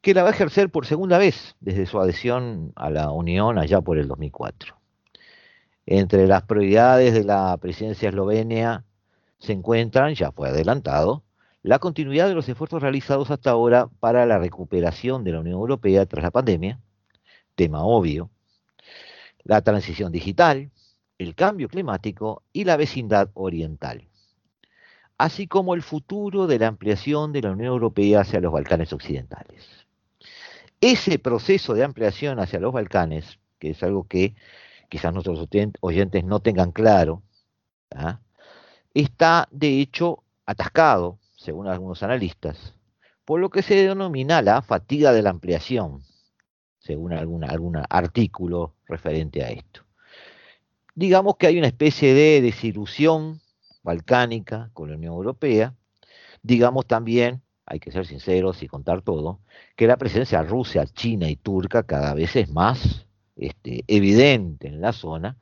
que 0.01 0.15
la 0.15 0.23
va 0.23 0.29
a 0.29 0.33
ejercer 0.33 0.71
por 0.71 0.87
segunda 0.87 1.19
vez 1.19 1.55
desde 1.59 1.85
su 1.85 1.99
adhesión 1.99 2.73
a 2.75 2.89
la 2.89 3.11
Unión 3.11 3.59
allá 3.59 3.79
por 3.81 3.99
el 3.99 4.07
2004. 4.07 4.78
Entre 5.91 6.27
las 6.27 6.43
prioridades 6.43 7.15
de 7.15 7.23
la 7.23 7.57
presidencia 7.57 8.09
eslovenia 8.09 8.85
se 9.39 9.53
encuentran, 9.53 10.13
ya 10.13 10.31
fue 10.31 10.47
adelantado, 10.47 11.23
la 11.63 11.79
continuidad 11.79 12.27
de 12.27 12.35
los 12.35 12.47
esfuerzos 12.47 12.83
realizados 12.83 13.31
hasta 13.31 13.49
ahora 13.49 13.89
para 13.99 14.27
la 14.27 14.37
recuperación 14.37 15.23
de 15.23 15.31
la 15.31 15.39
Unión 15.39 15.55
Europea 15.55 16.05
tras 16.05 16.21
la 16.21 16.29
pandemia, 16.29 16.79
tema 17.55 17.83
obvio, 17.83 18.29
la 19.43 19.63
transición 19.63 20.11
digital, 20.11 20.69
el 21.17 21.33
cambio 21.33 21.67
climático 21.67 22.43
y 22.53 22.65
la 22.65 22.77
vecindad 22.77 23.31
oriental, 23.33 24.07
así 25.17 25.47
como 25.47 25.73
el 25.73 25.81
futuro 25.81 26.45
de 26.45 26.59
la 26.59 26.67
ampliación 26.67 27.33
de 27.33 27.41
la 27.41 27.51
Unión 27.53 27.69
Europea 27.69 28.21
hacia 28.21 28.41
los 28.41 28.53
Balcanes 28.53 28.93
occidentales. 28.93 29.65
Ese 30.81 31.17
proceso 31.17 31.73
de 31.73 31.83
ampliación 31.83 32.37
hacia 32.37 32.59
los 32.59 32.73
Balcanes, 32.73 33.39
que 33.57 33.71
es 33.71 33.81
algo 33.81 34.07
que 34.07 34.35
quizás 34.89 35.13
nuestros 35.13 35.47
oyentes 35.81 36.23
no 36.23 36.39
tengan 36.41 36.71
claro, 36.71 37.23
¿ah? 37.91 38.19
está 38.93 39.47
de 39.51 39.79
hecho 39.79 40.23
atascado, 40.45 41.19
según 41.37 41.67
algunos 41.67 42.03
analistas, 42.03 42.75
por 43.23 43.39
lo 43.39 43.49
que 43.49 43.61
se 43.61 43.75
denomina 43.75 44.41
la 44.41 44.61
fatiga 44.61 45.13
de 45.13 45.21
la 45.21 45.29
ampliación, 45.29 46.01
según 46.79 47.13
algún 47.13 47.77
artículo 47.89 48.73
referente 48.87 49.43
a 49.43 49.49
esto 49.49 49.89
digamos 50.99 51.37
que 51.37 51.47
hay 51.47 51.57
una 51.57 51.67
especie 51.67 52.13
de 52.13 52.41
desilusión 52.41 53.39
balcánica 53.83 54.69
con 54.73 54.89
la 54.89 54.97
Unión 54.97 55.13
Europea, 55.13 55.73
digamos 56.43 56.87
también, 56.87 57.41
hay 57.65 57.79
que 57.79 57.93
ser 57.93 58.05
sinceros 58.05 58.61
y 58.63 58.67
contar 58.67 59.01
todo, 59.01 59.39
que 59.77 59.87
la 59.87 59.95
presencia 59.95 60.43
rusa, 60.43 60.85
china 60.87 61.29
y 61.29 61.37
turca 61.37 61.83
cada 61.83 62.13
vez 62.13 62.35
es 62.35 62.49
más 62.49 63.07
este, 63.39 63.83
evidente 63.87 64.67
en 64.67 64.81
la 64.81 64.93
zona 64.93 65.37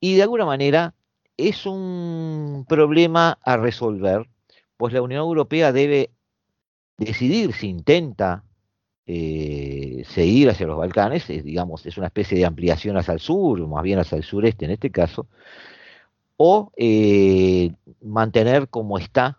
y 0.00 0.16
de 0.16 0.22
alguna 0.22 0.46
manera 0.46 0.94
es 1.36 1.66
un 1.66 2.64
problema 2.68 3.38
a 3.42 3.56
resolver, 3.56 4.28
pues 4.76 4.92
la 4.92 5.02
Unión 5.02 5.20
Europea 5.20 5.72
debe 5.72 6.10
decidir 6.96 7.52
si 7.52 7.68
intenta 7.68 8.44
eh, 9.06 10.04
seguir 10.06 10.50
hacia 10.50 10.66
los 10.66 10.78
Balcanes, 10.78 11.26
digamos, 11.26 11.84
es 11.86 11.98
una 11.98 12.06
especie 12.06 12.38
de 12.38 12.44
ampliación 12.44 12.96
hacia 12.96 13.14
el 13.14 13.20
sur, 13.20 13.66
más 13.66 13.82
bien 13.82 13.98
hacia 13.98 14.16
el 14.16 14.24
sureste 14.24 14.66
en 14.66 14.70
este 14.70 14.90
caso, 14.90 15.26
o 16.36 16.72
eh, 16.76 17.72
mantener 18.00 18.68
como 18.68 18.98
está 18.98 19.38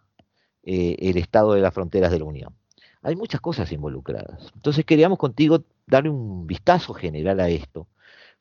eh, 0.64 0.98
el 1.00 1.18
estado 1.18 1.54
de 1.54 1.62
las 1.62 1.74
fronteras 1.74 2.12
de 2.12 2.20
la 2.20 2.26
Unión. 2.26 2.61
Hay 3.02 3.16
muchas 3.16 3.42
cosas 3.42 3.72
involucradas. 3.72 4.52
Entonces 4.56 4.86
queríamos 4.86 5.18
contigo 5.18 5.64
darle 5.88 6.10
un 6.10 6.46
vistazo 6.48 6.94
general 6.94 7.40
a 7.40 7.50
esto, 7.50 7.88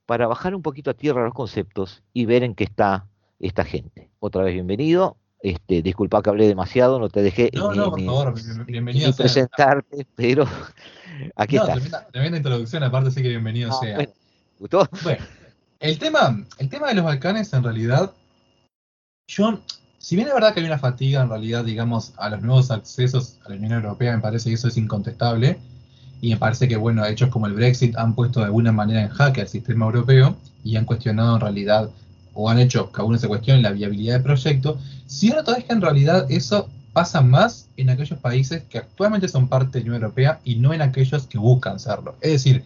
para 0.07 0.27
bajar 0.27 0.55
un 0.55 0.63
poquito 0.63 0.91
a 0.91 0.95
tierra 0.95 1.25
los 1.25 1.35
conceptos 1.35 2.03
y 2.13 2.27
ver 2.27 2.43
en 2.43 2.55
qué 2.55 2.65
está 2.65 3.07
esta 3.39 3.65
gente. 3.65 4.11
Otra 4.19 4.43
vez 4.43 4.55
bienvenido. 4.55 5.17
Este, 5.43 5.81
disculpa 5.81 6.21
que 6.21 6.29
hablé 6.29 6.47
demasiado, 6.47 6.99
no 6.99 7.09
te 7.09 7.23
dejé 7.23 7.51
no, 7.55 7.73
no, 7.73 7.91
por 7.91 8.05
favor, 8.05 8.35
bienvenido 8.67 9.11
presentarte, 9.15 10.07
pero 10.15 10.45
Aquí 11.37 11.57
no, 11.57 11.67
está. 11.67 12.07
Tremenda, 12.09 12.39
introducción, 12.39 12.83
aparte 12.83 13.11
sí 13.11 13.23
que 13.23 13.29
bienvenido 13.29 13.73
sea. 13.73 13.97
Bueno, 13.97 14.13
¿Gustó? 14.59 14.89
Bueno, 15.03 15.25
el 15.81 15.99
tema, 15.99 16.47
el 16.59 16.69
tema 16.69 16.89
de 16.89 16.95
los 16.95 17.05
Balcanes 17.05 17.53
en 17.53 17.63
realidad, 17.63 18.13
yo, 19.27 19.61
si 20.01 20.17
bien 20.17 20.29
es 20.29 20.35
verdad 20.35 20.55
que 20.55 20.61
hay 20.61 20.67
una 20.67 20.79
fatiga 20.79 21.21
en 21.21 21.29
realidad, 21.29 21.63
digamos, 21.63 22.15
a 22.17 22.31
los 22.31 22.41
nuevos 22.41 22.71
accesos 22.71 23.37
a 23.45 23.51
la 23.51 23.57
Unión 23.57 23.73
Europea, 23.73 24.17
me 24.17 24.23
parece 24.23 24.49
que 24.49 24.55
eso 24.55 24.69
es 24.69 24.79
incontestable, 24.79 25.59
y 26.23 26.31
me 26.31 26.39
parece 26.39 26.69
que, 26.69 26.77
bueno, 26.77 27.05
hechos 27.05 27.29
como 27.29 27.47
el 27.47 27.53
Brexit 27.53 27.95
han 27.99 28.15
puesto 28.15 28.41
de 28.41 28.47
alguna 28.47 28.73
manera 28.73 29.03
en 29.03 29.11
jaque 29.11 29.43
al 29.43 29.49
sistema 29.49 29.85
europeo 29.85 30.37
y 30.65 30.77
han 30.77 30.87
cuestionado 30.87 31.35
en 31.35 31.41
realidad, 31.43 31.91
o 32.33 32.49
han 32.49 32.59
hecho 32.59 32.91
que 32.91 33.03
uno 33.03 33.19
se 33.19 33.29
cuestione 33.29 33.61
la 33.61 33.73
viabilidad 33.73 34.15
del 34.15 34.23
proyecto, 34.23 34.79
cierto 35.07 35.55
es 35.55 35.65
que 35.65 35.73
en 35.75 35.83
realidad 35.83 36.27
eso 36.31 36.71
pasa 36.95 37.21
más 37.21 37.69
en 37.77 37.91
aquellos 37.91 38.19
países 38.19 38.63
que 38.71 38.79
actualmente 38.79 39.29
son 39.29 39.49
parte 39.49 39.79
de 39.79 39.85
la 39.85 39.91
Unión 39.91 40.03
Europea 40.03 40.41
y 40.45 40.57
no 40.57 40.73
en 40.73 40.81
aquellos 40.81 41.27
que 41.27 41.37
buscan 41.37 41.79
serlo. 41.79 42.17
Es 42.23 42.33
decir, 42.33 42.65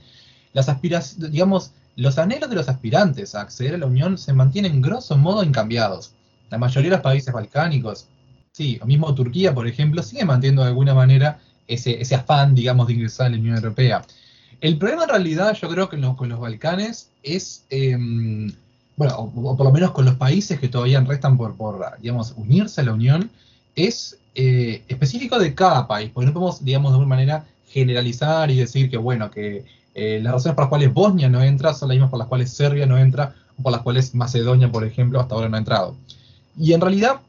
las 0.53 0.69
aspiraciones, 0.69 1.33
digamos, 1.33 1.73
los 1.97 2.17
anhelos 2.17 2.49
de 2.49 2.57
los 2.57 2.69
aspirantes 2.69 3.35
a 3.35 3.41
acceder 3.41 3.75
a 3.75 3.79
la 3.79 3.87
Unión 3.87 4.19
se 4.19 4.33
mantienen 4.33 4.81
grosso 4.81 5.17
modo 5.19 5.43
incambiados. 5.43 6.13
La 6.55 6.59
mayoría 6.59 6.91
de 6.91 6.97
los 6.97 7.03
países 7.03 7.35
balcánicos, 7.35 8.07
sí, 8.53 8.79
o 8.81 8.87
mismo 8.87 9.13
Turquía, 9.13 9.53
por 9.53 9.67
ejemplo, 9.67 10.05
sigue 10.05 10.25
manteniendo 10.25 10.63
de 10.63 10.69
alguna 10.69 10.95
manera 10.95 11.41
ese, 11.67 12.15
afán, 12.15 12.55
digamos, 12.55 12.87
de 12.87 12.93
ingresar 12.93 13.27
a 13.27 13.31
la 13.31 13.39
Unión 13.39 13.57
Europea. 13.57 14.03
El 14.61 14.79
problema 14.79 15.03
en 15.03 15.09
realidad, 15.09 15.53
yo 15.61 15.69
creo 15.69 15.89
que 15.89 16.01
con 16.01 16.29
los 16.29 16.39
Balcanes 16.39 17.11
es, 17.25 17.65
em, 17.71 18.53
bueno, 18.97 19.17
o, 19.17 19.57
por 19.57 19.67
lo 19.67 19.73
menos 19.73 19.91
con 19.91 20.05
los 20.05 20.15
países 20.15 20.61
que 20.61 20.69
todavía 20.69 21.01
restan 21.01 21.37
por, 21.37 21.57
por, 21.57 21.85
digamos, 22.01 22.35
unirse 22.37 22.81
a 22.83 22.85
la 22.85 22.93
Unión, 22.93 23.31
es 23.75 24.17
eh, 24.37 24.85
específico 24.87 25.41
de 25.41 25.57
cada 25.57 25.89
país, 25.89 26.11
porque 26.15 26.27
no 26.29 26.35
podemos, 26.35 26.65
digamos, 26.65 26.93
de 26.93 26.95
alguna 26.95 27.17
manera 27.17 27.45
generalizar 27.69 28.49
y 28.53 28.57
decir 28.59 28.89
que, 28.89 28.97
bueno, 28.97 29.29
que 29.29 29.65
eh, 29.95 30.21
las 30.23 30.35
razones 30.35 30.55
por 30.55 30.65
las 30.65 30.69
cuales 30.69 30.95
Bosnia 30.95 31.29
no 31.29 31.43
entra 31.43 31.75
son 31.75 31.89
las 31.89 31.97
mismas 31.97 32.11
por 32.11 32.21
las 32.21 32.29
cuales 32.29 32.51
Serbia 32.51 32.87
no 32.87 32.97
entra, 32.97 33.35
o 33.59 33.63
por 33.63 33.73
las 33.73 33.83
cuales 33.83 34.15
Macedonia, 34.15 34.71
por 34.71 34.85
ejemplo, 34.85 35.19
hasta 35.19 35.35
ahora 35.35 35.49
no 35.49 35.57
ha 35.57 35.59
entrado. 35.59 35.97
Y 36.59 36.73
en 36.73 36.81
realidad, 36.81 37.21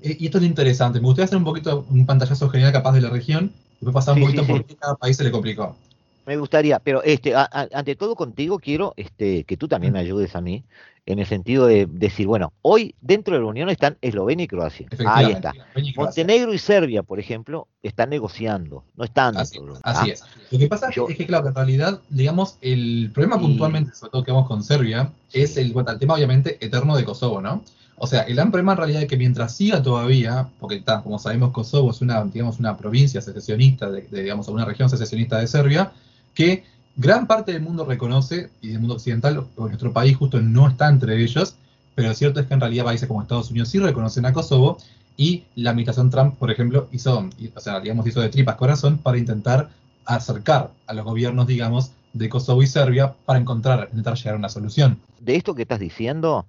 eh, 0.00 0.16
y 0.18 0.26
esto 0.26 0.38
es 0.38 0.44
interesante, 0.44 1.00
me 1.00 1.06
gustaría 1.06 1.26
hacer 1.26 1.38
un 1.38 1.44
poquito 1.44 1.86
un 1.90 2.06
pantallazo 2.06 2.48
general 2.50 2.72
capaz 2.72 2.92
de 2.92 3.00
la 3.00 3.10
región, 3.10 3.52
y 3.80 3.84
después 3.84 3.94
pasar 3.94 4.14
un 4.14 4.22
poquito 4.22 4.46
por 4.46 4.64
qué 4.64 4.76
cada 4.76 4.94
país 4.96 5.16
se 5.16 5.24
le 5.24 5.30
complicó. 5.30 5.76
Me 6.24 6.36
gustaría, 6.36 6.78
pero 6.78 7.02
este, 7.02 7.34
ante 7.34 7.96
todo 7.96 8.14
contigo 8.14 8.60
quiero 8.60 8.94
este, 8.96 9.42
que 9.42 9.56
tú 9.56 9.66
también 9.66 9.92
me 9.92 9.98
ayudes 9.98 10.36
a 10.36 10.40
mí 10.40 10.64
en 11.04 11.18
el 11.18 11.26
sentido 11.26 11.66
de 11.66 11.86
decir, 11.86 12.28
bueno, 12.28 12.52
hoy 12.62 12.94
dentro 13.00 13.34
de 13.34 13.40
la 13.40 13.46
Unión 13.46 13.68
están 13.68 13.98
Eslovenia 14.02 14.44
y 14.44 14.48
Croacia. 14.48 14.86
Ahí 15.04 15.32
está. 15.32 15.52
Montenegro 15.96 16.54
y 16.54 16.58
Serbia, 16.58 17.02
por 17.02 17.18
ejemplo, 17.18 17.66
están 17.82 18.10
negociando, 18.10 18.84
no 18.94 19.04
están 19.04 19.36
así, 19.36 19.58
Así 19.82 20.10
es. 20.10 20.22
Lo 20.52 20.60
que 20.60 20.68
pasa 20.68 20.90
es 20.90 21.16
que, 21.16 21.26
claro, 21.26 21.48
en 21.48 21.54
realidad, 21.54 22.00
digamos, 22.08 22.56
el 22.60 23.10
problema 23.12 23.40
puntualmente, 23.40 23.92
sobre 23.94 24.12
todo 24.12 24.24
que 24.24 24.30
vamos 24.30 24.46
con 24.46 24.62
Serbia, 24.62 25.10
es 25.32 25.56
el, 25.56 25.72
bueno, 25.72 25.90
el 25.90 25.98
tema 25.98 26.14
obviamente 26.14 26.64
eterno 26.64 26.96
de 26.96 27.04
Kosovo, 27.04 27.40
¿no? 27.40 27.64
O 28.04 28.08
sea, 28.08 28.22
el 28.22 28.34
gran 28.34 28.50
problema 28.50 28.72
en 28.72 28.78
realidad 28.78 29.02
es 29.02 29.08
que 29.08 29.16
mientras 29.16 29.54
siga 29.54 29.80
todavía, 29.80 30.48
porque 30.58 30.74
está, 30.74 31.00
como 31.04 31.20
sabemos, 31.20 31.52
Kosovo 31.52 31.92
es 31.92 32.00
una, 32.00 32.24
digamos, 32.24 32.58
una 32.58 32.76
provincia 32.76 33.20
secesionista, 33.22 33.92
de, 33.92 34.02
de, 34.02 34.22
digamos, 34.24 34.48
una 34.48 34.64
región 34.64 34.90
secesionista 34.90 35.38
de 35.38 35.46
Serbia, 35.46 35.92
que 36.34 36.64
gran 36.96 37.28
parte 37.28 37.52
del 37.52 37.62
mundo 37.62 37.84
reconoce, 37.84 38.50
y 38.60 38.70
del 38.70 38.80
mundo 38.80 38.96
occidental, 38.96 39.46
nuestro 39.56 39.92
país 39.92 40.16
justo 40.16 40.40
no 40.40 40.66
está 40.66 40.88
entre 40.88 41.22
ellos, 41.22 41.54
pero 41.94 42.08
lo 42.08 42.14
cierto 42.14 42.40
es 42.40 42.46
que 42.48 42.54
en 42.54 42.60
realidad 42.60 42.86
países 42.86 43.06
como 43.06 43.22
Estados 43.22 43.52
Unidos 43.52 43.68
sí 43.68 43.78
reconocen 43.78 44.26
a 44.26 44.32
Kosovo, 44.32 44.78
y 45.16 45.44
la 45.54 45.70
administración 45.70 46.10
Trump, 46.10 46.34
por 46.38 46.50
ejemplo, 46.50 46.88
hizo, 46.90 47.30
o 47.54 47.60
sea, 47.60 47.78
digamos, 47.78 48.04
hizo 48.08 48.20
de 48.20 48.30
tripas 48.30 48.56
corazón 48.56 48.98
para 48.98 49.16
intentar 49.16 49.70
acercar 50.06 50.72
a 50.88 50.92
los 50.92 51.04
gobiernos, 51.04 51.46
digamos, 51.46 51.92
de 52.12 52.28
Kosovo 52.28 52.62
y 52.62 52.66
Serbia 52.66 53.14
para 53.24 53.38
encontrar, 53.38 53.88
intentar 53.90 54.16
llegar 54.16 54.34
a 54.34 54.38
una 54.38 54.48
solución. 54.48 54.98
De 55.20 55.36
esto 55.36 55.54
que 55.54 55.62
estás 55.62 55.80
diciendo, 55.80 56.46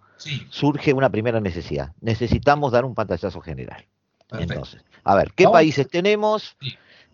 surge 0.50 0.94
una 0.94 1.10
primera 1.10 1.40
necesidad. 1.40 1.94
Necesitamos 2.02 2.72
dar 2.72 2.86
un 2.86 2.96
pantallazo 2.96 3.42
general. 3.42 3.86
Entonces, 4.32 4.82
a 5.04 5.16
ver, 5.16 5.32
¿qué 5.36 5.48
países 5.48 5.88
tenemos? 5.88 6.56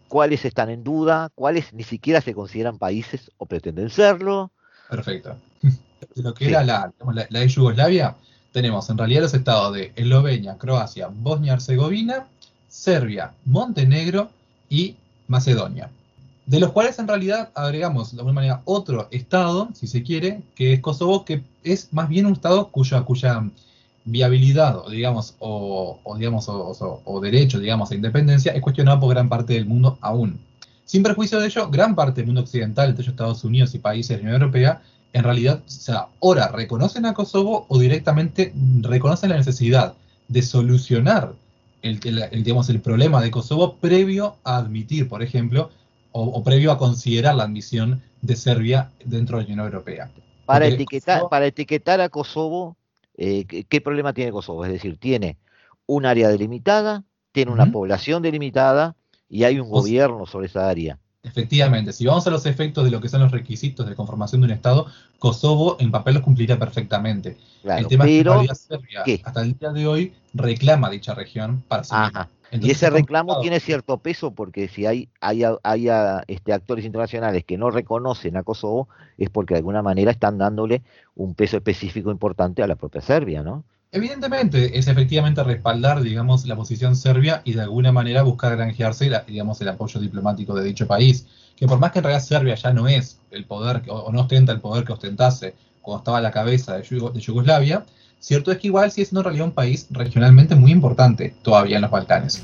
cuáles 0.10 0.44
están 0.44 0.70
en 0.70 0.84
duda, 0.84 1.30
cuáles 1.36 1.72
ni 1.72 1.84
siquiera 1.84 2.20
se 2.20 2.34
consideran 2.34 2.78
países 2.78 3.32
o 3.38 3.46
pretenden 3.46 3.90
serlo. 3.90 4.52
Perfecto. 4.90 5.38
De 6.16 6.24
lo 6.24 6.34
que 6.34 6.50
era 6.50 6.64
la, 6.64 6.92
la, 7.30 7.46
Yugoslavia, 7.46 8.16
tenemos 8.52 8.90
en 8.90 8.98
realidad 8.98 9.22
los 9.22 9.34
estados 9.34 9.74
de 9.76 9.92
Eslovenia, 9.96 10.58
Croacia, 10.58 11.10
Bosnia-Herzegovina, 11.12 12.26
Serbia, 12.68 13.34
Montenegro 13.46 14.30
y 14.70 14.96
Macedonia. 15.28 15.92
De 16.50 16.60
los 16.60 16.72
cuales 16.72 16.98
en 16.98 17.08
realidad 17.08 17.52
agregamos 17.54 18.12
de 18.12 18.18
alguna 18.18 18.34
manera 18.34 18.62
otro 18.66 19.08
estado, 19.12 19.70
si 19.76 19.86
se 19.86 20.02
quiere, 20.02 20.42
que 20.56 20.74
es 20.74 20.80
Kosovo, 20.80 21.24
que 21.24 21.44
es 21.64 21.94
más 21.94 22.10
bien 22.10 22.26
un 22.26 22.34
estado 22.34 22.70
cuya, 22.70 23.04
cuya 23.04 23.48
viabilidad, 24.04 24.80
o 24.80 24.90
digamos, 24.90 25.36
o, 25.38 26.00
digamos, 26.18 26.48
o, 26.50 27.20
derecho, 27.22 27.60
digamos, 27.60 27.92
a 27.92 27.96
independencia, 27.96 28.52
es 28.54 28.64
cuestionado 28.64 29.00
por 29.00 29.12
gran 29.12 29.30
parte 29.30 29.54
del 29.54 29.68
mundo 29.68 30.00
aún. 30.02 30.40
Sin 30.86 31.04
perjuicio 31.04 31.40
de 31.40 31.46
ello, 31.46 31.70
gran 31.70 31.94
parte 31.94 32.22
del 32.22 32.26
mundo 32.26 32.42
occidental, 32.42 32.90
entre 32.90 33.04
ellos 33.04 33.14
Estados 33.14 33.44
Unidos 33.44 33.76
y 33.76 33.78
países 33.78 34.10
de 34.10 34.24
la 34.24 34.30
Unión 34.30 34.42
Europea, 34.42 34.82
en 35.14 35.24
realidad, 35.24 35.62
o 35.64 35.70
sea, 35.70 36.08
ahora 36.20 36.48
reconocen 36.48 37.06
a 37.06 37.14
Kosovo 37.14 37.68
o 37.70 37.78
directamente 37.78 38.54
reconocen 38.82 39.30
la 39.30 39.38
necesidad 39.38 39.94
de 40.28 40.42
solucionar 40.42 41.32
el, 41.84 42.00
digamos, 42.44 42.70
el 42.70 42.82
problema 42.82 43.22
de 43.22 43.30
Kosovo 43.30 43.76
previo 43.76 44.38
a 44.44 44.58
admitir, 44.58 45.08
por 45.08 45.22
ejemplo, 45.22 45.70
o, 46.12 46.44
previo 46.44 46.72
a 46.72 46.78
considerar 46.78 47.36
la 47.36 47.44
admisión 47.44 48.02
de 48.22 48.36
Serbia 48.36 48.92
dentro 49.04 49.38
de 49.38 49.44
la 49.44 49.48
Unión 49.50 49.66
Europea. 49.66 50.12
Para, 50.46 50.68
etiquetar, 50.68 51.24
para 51.30 51.46
etiquetar 51.46 52.02
a 52.02 52.10
Kosovo, 52.10 52.76
eh, 53.18 53.46
¿qué, 53.46 53.82
problema 53.82 54.14
tiene 54.14 54.32
Kosovo? 54.32 54.66
Es 54.66 54.72
decir, 54.72 54.98
tiene 54.98 55.38
un 55.86 56.06
área 56.06 56.30
delimitada, 56.30 57.04
tiene 57.32 57.52
una 57.52 57.72
población 57.72 58.24
delimitada 58.24 58.96
y 59.30 59.44
hay 59.44 59.60
un 59.60 59.70
gobierno 59.70 60.26
sobre 60.26 60.48
esa 60.48 60.68
área. 60.68 60.98
Efectivamente, 61.22 61.92
si 61.92 62.06
vamos 62.06 62.26
a 62.28 62.30
los 62.30 62.46
efectos 62.46 62.86
de 62.86 62.92
lo 62.92 63.02
que 63.02 63.10
son 63.10 63.22
los 63.22 63.32
requisitos 63.32 63.88
de 63.88 63.94
conformación 63.94 64.42
de 64.42 64.46
un 64.46 64.52
Estado, 64.52 64.88
Kosovo 65.20 65.76
en 65.80 65.92
papel 65.92 66.16
los 66.16 66.24
cumplirá 66.24 66.58
perfectamente. 66.58 67.38
el 67.64 67.88
tema 67.88 68.08
es 68.08 68.24
que 68.24 68.56
Serbia 68.56 69.04
hasta 69.26 69.42
el 69.42 69.58
día 69.58 69.72
de 69.72 69.86
hoy 69.86 70.14
reclama 70.34 70.90
dicha 70.90 71.14
región 71.14 71.62
para 71.68 71.84
y 72.52 72.72
ese 72.72 72.90
reclamo 72.90 73.42
tiene 73.42 73.60
cierto 73.60 73.98
peso 73.98 74.32
porque 74.32 74.68
si 74.68 74.86
hay, 74.86 75.10
hay, 75.22 75.44
hay 75.64 75.90
este, 76.28 76.54
actores 76.54 76.86
internacionales 76.86 77.44
que 77.46 77.58
no 77.58 77.70
reconocen 77.70 78.38
a 78.38 78.44
Kosovo 78.44 78.88
es 79.18 79.30
porque 79.30 79.54
de 79.54 79.60
alguna 79.60 79.82
manera 79.82 80.12
están 80.12 80.38
dándole 80.38 80.82
un 81.16 81.36
peso 81.36 81.58
específico 81.58 82.12
importante 82.12 82.64
a 82.64 82.68
la 82.68 82.76
propia 82.76 83.02
Serbia, 83.02 83.44
¿no? 83.44 83.64
Evidentemente, 83.92 84.78
es 84.78 84.88
efectivamente 84.88 85.44
respaldar, 85.44 86.02
digamos, 86.02 86.46
la 86.46 86.56
posición 86.56 86.96
serbia 86.96 87.42
y 87.44 87.54
de 87.54 87.62
alguna 87.62 87.92
manera 87.92 88.22
buscar 88.22 88.56
granjearse, 88.56 89.10
digamos, 89.26 89.60
el 89.62 89.68
apoyo 89.68 90.00
diplomático 90.00 90.54
de 90.54 90.64
dicho 90.64 90.86
país. 90.86 91.26
Que 91.56 91.66
por 91.66 91.80
más 91.80 91.92
que 91.92 92.00
en 92.00 92.04
realidad 92.04 92.24
Serbia 92.24 92.54
ya 92.54 92.72
no 92.72 92.88
es 92.88 93.20
el 93.32 93.46
poder, 93.46 93.82
o 93.90 94.12
no 94.12 94.22
ostenta 94.22 94.52
el 94.52 94.62
poder 94.62 94.86
que 94.86 94.94
ostentase 94.94 95.56
cuando 95.82 96.00
estaba 96.00 96.20
a 96.20 96.22
la 96.22 96.32
cabeza 96.32 96.78
de, 96.78 96.84
Yugoslavia, 97.20 97.84
cierto 98.20 98.52
es 98.52 98.58
que 98.58 98.68
igual 98.68 98.92
sigue 98.92 99.06
siendo 99.06 99.22
en 99.22 99.26
realidad 99.26 99.46
un 99.48 99.54
país 99.54 99.88
regionalmente 99.90 100.56
muy 100.56 100.72
importante 100.72 101.34
todavía 101.42 101.78
en 101.78 101.82
los 101.84 101.92
Balcanes. 101.92 102.44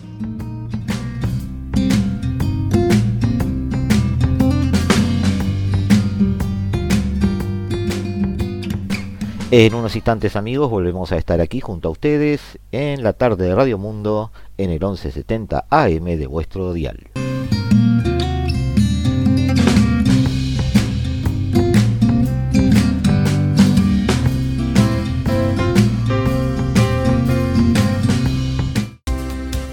En 9.52 9.74
unos 9.74 9.96
instantes 9.96 10.36
amigos 10.36 10.70
volvemos 10.70 11.12
a 11.12 11.18
estar 11.18 11.40
aquí 11.40 11.62
junto 11.62 11.88
a 11.88 11.92
ustedes 11.92 12.42
en 12.72 13.04
la 13.04 13.14
tarde 13.14 13.46
de 13.46 13.56
Radio 13.56 13.78
Mundo 13.78 14.32
en 14.58 14.70
el 14.70 14.80
1170 14.80 15.66
AM 15.70 16.04
de 16.04 16.28
vuestro 16.28 16.74
dial. 16.74 17.08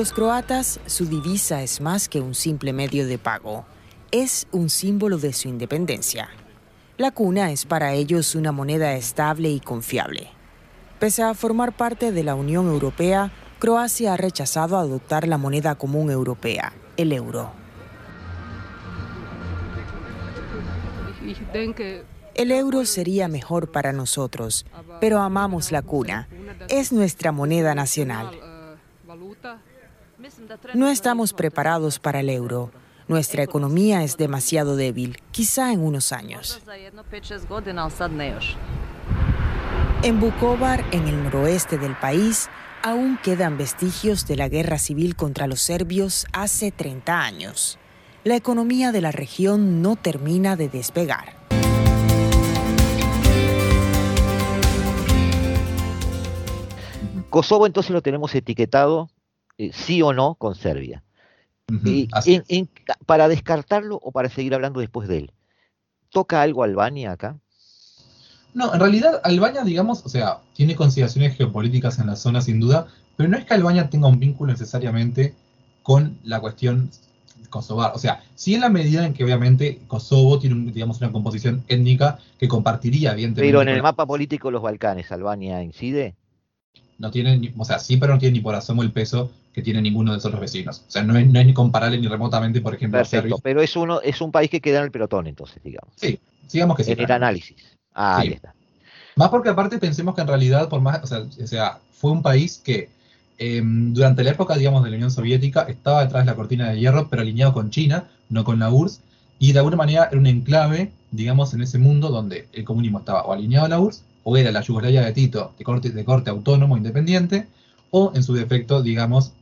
Los 0.00 0.14
croatas, 0.14 0.80
su 0.86 1.04
divisa 1.04 1.62
es 1.62 1.82
más 1.82 2.08
que 2.08 2.22
un 2.22 2.34
simple 2.34 2.72
medio 2.72 3.06
de 3.06 3.18
pago, 3.18 3.66
es 4.10 4.46
un 4.50 4.70
símbolo 4.70 5.18
de 5.18 5.34
su 5.34 5.46
independencia. 5.46 6.30
La 6.96 7.10
cuna 7.10 7.52
es 7.52 7.66
para 7.66 7.92
ellos 7.92 8.34
una 8.34 8.50
moneda 8.50 8.94
estable 8.94 9.50
y 9.50 9.60
confiable. 9.60 10.30
Pese 10.98 11.22
a 11.22 11.34
formar 11.34 11.76
parte 11.76 12.12
de 12.12 12.24
la 12.24 12.34
Unión 12.34 12.66
Europea, 12.68 13.30
Croacia 13.58 14.14
ha 14.14 14.16
rechazado 14.16 14.78
adoptar 14.78 15.28
la 15.28 15.36
moneda 15.36 15.74
común 15.74 16.10
europea, 16.10 16.72
el 16.96 17.12
euro. 17.12 17.52
El 22.34 22.52
euro 22.52 22.86
sería 22.86 23.28
mejor 23.28 23.70
para 23.70 23.92
nosotros, 23.92 24.64
pero 24.98 25.20
amamos 25.20 25.70
la 25.70 25.82
cuna. 25.82 26.26
Es 26.70 26.90
nuestra 26.90 27.32
moneda 27.32 27.74
nacional. 27.74 28.30
No 30.74 30.88
estamos 30.88 31.32
preparados 31.32 31.98
para 31.98 32.20
el 32.20 32.30
euro. 32.30 32.70
Nuestra 33.08 33.42
economía 33.42 34.04
es 34.04 34.16
demasiado 34.16 34.76
débil, 34.76 35.18
quizá 35.30 35.72
en 35.72 35.80
unos 35.80 36.12
años. 36.12 36.60
En 40.02 40.20
Bukovar, 40.20 40.84
en 40.92 41.08
el 41.08 41.24
noroeste 41.24 41.76
del 41.76 41.96
país, 41.96 42.48
aún 42.82 43.18
quedan 43.22 43.58
vestigios 43.58 44.26
de 44.26 44.36
la 44.36 44.48
guerra 44.48 44.78
civil 44.78 45.16
contra 45.16 45.46
los 45.46 45.60
serbios 45.60 46.26
hace 46.32 46.70
30 46.70 47.20
años. 47.20 47.78
La 48.22 48.36
economía 48.36 48.92
de 48.92 49.00
la 49.00 49.12
región 49.12 49.82
no 49.82 49.96
termina 49.96 50.56
de 50.56 50.68
despegar. 50.68 51.34
Kosovo 57.30 57.66
entonces 57.66 57.92
lo 57.92 58.02
tenemos 58.02 58.34
etiquetado 58.34 59.08
eh, 59.60 59.72
sí 59.74 60.00
o 60.00 60.14
no 60.14 60.36
con 60.36 60.54
Serbia. 60.54 61.02
y, 61.84 62.08
para 63.04 63.28
descartarlo 63.28 64.00
o 64.02 64.10
para 64.10 64.30
seguir 64.30 64.54
hablando 64.54 64.80
después 64.80 65.06
de 65.06 65.18
él, 65.18 65.32
¿toca 66.08 66.40
algo 66.40 66.62
Albania 66.62 67.12
acá? 67.12 67.38
No, 68.54 68.72
en 68.72 68.80
realidad 68.80 69.20
Albania, 69.22 69.62
digamos, 69.62 70.04
o 70.06 70.08
sea, 70.08 70.38
tiene 70.54 70.74
consideraciones 70.74 71.36
geopolíticas 71.36 71.98
en 71.98 72.06
la 72.06 72.16
zona 72.16 72.40
sin 72.40 72.58
duda, 72.58 72.86
pero 73.18 73.28
no 73.28 73.36
es 73.36 73.44
que 73.44 73.52
Albania 73.52 73.90
tenga 73.90 74.08
un 74.08 74.18
vínculo 74.18 74.50
necesariamente 74.50 75.34
con 75.82 76.18
la 76.24 76.40
cuestión 76.40 76.90
kosovar. 77.50 77.92
O 77.94 77.98
sea, 77.98 78.24
sí 78.36 78.54
en 78.54 78.62
la 78.62 78.70
medida 78.70 79.04
en 79.04 79.12
que 79.12 79.24
obviamente 79.24 79.80
Kosovo 79.88 80.38
tiene, 80.38 80.72
digamos, 80.72 81.02
una 81.02 81.12
composición 81.12 81.64
étnica 81.68 82.18
que 82.38 82.48
compartiría, 82.48 83.12
evidentemente. 83.12 83.46
Pero 83.46 83.60
en 83.60 83.68
el 83.68 83.82
mapa 83.82 84.06
político 84.06 84.48
de 84.48 84.52
los 84.52 84.62
Balcanes, 84.62 85.12
¿Albania 85.12 85.62
incide? 85.62 86.14
No 86.96 87.10
tiene, 87.10 87.52
o 87.58 87.64
sea, 87.66 87.78
sí, 87.78 87.98
pero 87.98 88.14
no 88.14 88.18
tiene 88.18 88.38
ni 88.38 88.40
por 88.40 88.54
asomo 88.54 88.82
el 88.82 88.92
peso 88.92 89.30
que 89.52 89.62
tiene 89.62 89.82
ninguno 89.82 90.12
de 90.12 90.18
otros 90.18 90.40
vecinos. 90.40 90.84
O 90.86 90.90
sea, 90.90 91.02
no 91.02 91.16
es, 91.18 91.26
ni 91.26 91.52
comparable 91.52 91.98
ni 91.98 92.06
remotamente, 92.08 92.60
por 92.60 92.74
ejemplo, 92.74 92.98
Perfecto, 92.98 93.38
pero 93.42 93.60
es 93.60 93.74
uno 93.76 94.00
es 94.00 94.20
un 94.20 94.30
país 94.30 94.50
que 94.50 94.60
queda 94.60 94.78
en 94.78 94.84
el 94.84 94.90
pelotón, 94.90 95.26
entonces, 95.26 95.62
digamos. 95.62 95.92
Sí, 95.96 96.20
digamos 96.52 96.76
que 96.76 96.84
sí. 96.84 96.92
En 96.92 97.00
el 97.00 97.10
análisis. 97.10 97.56
Ah, 97.94 98.18
ahí 98.18 98.28
está. 98.28 98.54
Más 99.16 99.28
porque 99.28 99.48
aparte 99.48 99.78
pensemos 99.78 100.14
que 100.14 100.20
en 100.20 100.28
realidad, 100.28 100.68
por 100.68 100.80
más, 100.80 101.00
o 101.02 101.46
sea, 101.46 101.78
fue 101.92 102.12
un 102.12 102.22
país 102.22 102.60
que 102.64 102.88
em, 103.38 103.92
durante 103.92 104.22
la 104.22 104.30
época, 104.30 104.56
digamos, 104.56 104.84
de 104.84 104.90
la 104.90 104.96
Unión 104.96 105.10
Soviética 105.10 105.62
estaba 105.62 106.04
detrás 106.04 106.24
de 106.24 106.30
la 106.30 106.36
cortina 106.36 106.70
de 106.70 106.78
hierro, 106.78 107.08
pero 107.08 107.22
alineado 107.22 107.52
con 107.52 107.70
China, 107.70 108.04
no 108.28 108.44
con 108.44 108.58
la 108.58 108.70
URSS, 108.70 109.02
y 109.38 109.52
de 109.52 109.58
alguna 109.58 109.76
manera 109.76 110.08
era 110.10 110.18
un 110.18 110.26
enclave, 110.26 110.92
digamos, 111.10 111.52
en 111.54 111.62
ese 111.62 111.78
mundo 111.78 112.08
donde 112.08 112.48
el 112.52 112.64
comunismo 112.64 113.00
estaba 113.00 113.22
o 113.22 113.32
alineado 113.32 113.66
a 113.66 113.68
la 113.68 113.80
URSS, 113.80 114.04
o 114.22 114.36
era 114.36 114.52
la 114.52 114.60
Yugoslavia 114.60 115.02
de 115.02 115.12
Tito 115.12 115.54
de 115.58 115.64
corte, 115.64 115.90
de 115.90 116.04
corte 116.04 116.30
autónomo, 116.30 116.76
independiente, 116.76 117.48
o 117.90 118.12
en 118.14 118.22
su 118.22 118.34
defecto, 118.34 118.82
digamos, 118.82 119.32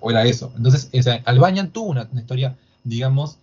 o 0.00 0.10
era 0.10 0.24
eso. 0.24 0.52
Entonces, 0.56 0.90
Albania 1.24 1.68
tuvo 1.70 1.90
una, 1.90 2.08
historia, 2.14 2.56
digamos, 2.84 3.38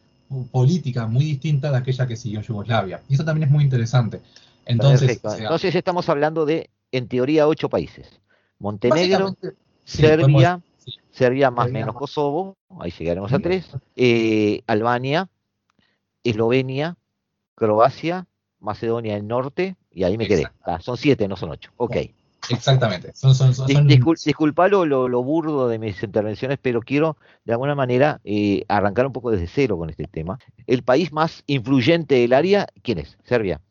política 0.51 1.07
muy 1.07 1.25
distinta 1.25 1.71
de 1.71 1.77
aquella 1.77 2.07
que 2.07 2.15
siguió 2.15 2.41
Yugoslavia. 2.41 3.01
Y 3.09 3.15
eso 3.15 3.25
también 3.25 3.47
es 3.47 3.51
muy 3.51 3.63
interesante. 3.63 4.21
Entonces, 4.65 5.21
Entonces 5.23 5.75
estamos 5.75 6.09
hablando 6.09 6.45
de, 6.45 6.69
en 6.91 7.07
teoría, 7.07 7.47
ocho 7.47 7.69
países. 7.69 8.19
Montenegro, 8.59 9.35
Serbia, 9.83 10.61
Serbia 11.11 11.51
más 11.51 11.71
menos 11.71 11.95
Kosovo, 11.95 12.57
ahí 12.79 12.91
llegaremos 12.91 13.31
a 13.33 13.39
tres, 13.39 13.69
eh, 13.95 14.61
Albania, 14.67 15.29
Eslovenia, 16.23 16.97
Croacia, 17.53 18.25
Macedonia 18.59 19.13
del 19.15 19.27
Norte, 19.27 19.75
y 19.91 20.03
ahí 20.03 20.17
me 20.17 20.27
quedé. 20.27 20.47
Ah, 20.63 20.79
son 20.81 20.97
siete, 20.97 21.27
no 21.27 21.35
son 21.35 21.51
ocho. 21.51 21.71
Ok. 21.77 21.97
Exactamente. 22.49 23.13
disculpa 24.25 24.67
lo, 24.67 25.23
burdo 25.23 25.67
de 25.67 25.79
mis 25.79 26.01
intervenciones, 26.01 26.59
pero 26.61 26.81
quiero 26.81 27.17
de 27.43 27.53
alguna 27.53 27.75
manera 27.75 28.19
eh, 28.23 28.63
arrancar 28.67 29.05
un 29.05 29.13
poco 29.13 29.31
desde 29.31 29.47
cero 29.47 29.77
con 29.77 29.89
este 29.89 30.05
tema. 30.05 30.39
El 30.67 30.83
país 30.83 31.11
más 31.11 31.43
influyente 31.47 32.15
del 32.15 32.33
área, 32.33 32.67
¿quién 32.81 32.99
es? 32.99 33.17
Serbia. 33.23 33.61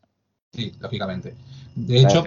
Sí, 0.53 0.73
lógicamente. 0.81 1.35
De 1.75 2.01
hecho, 2.01 2.25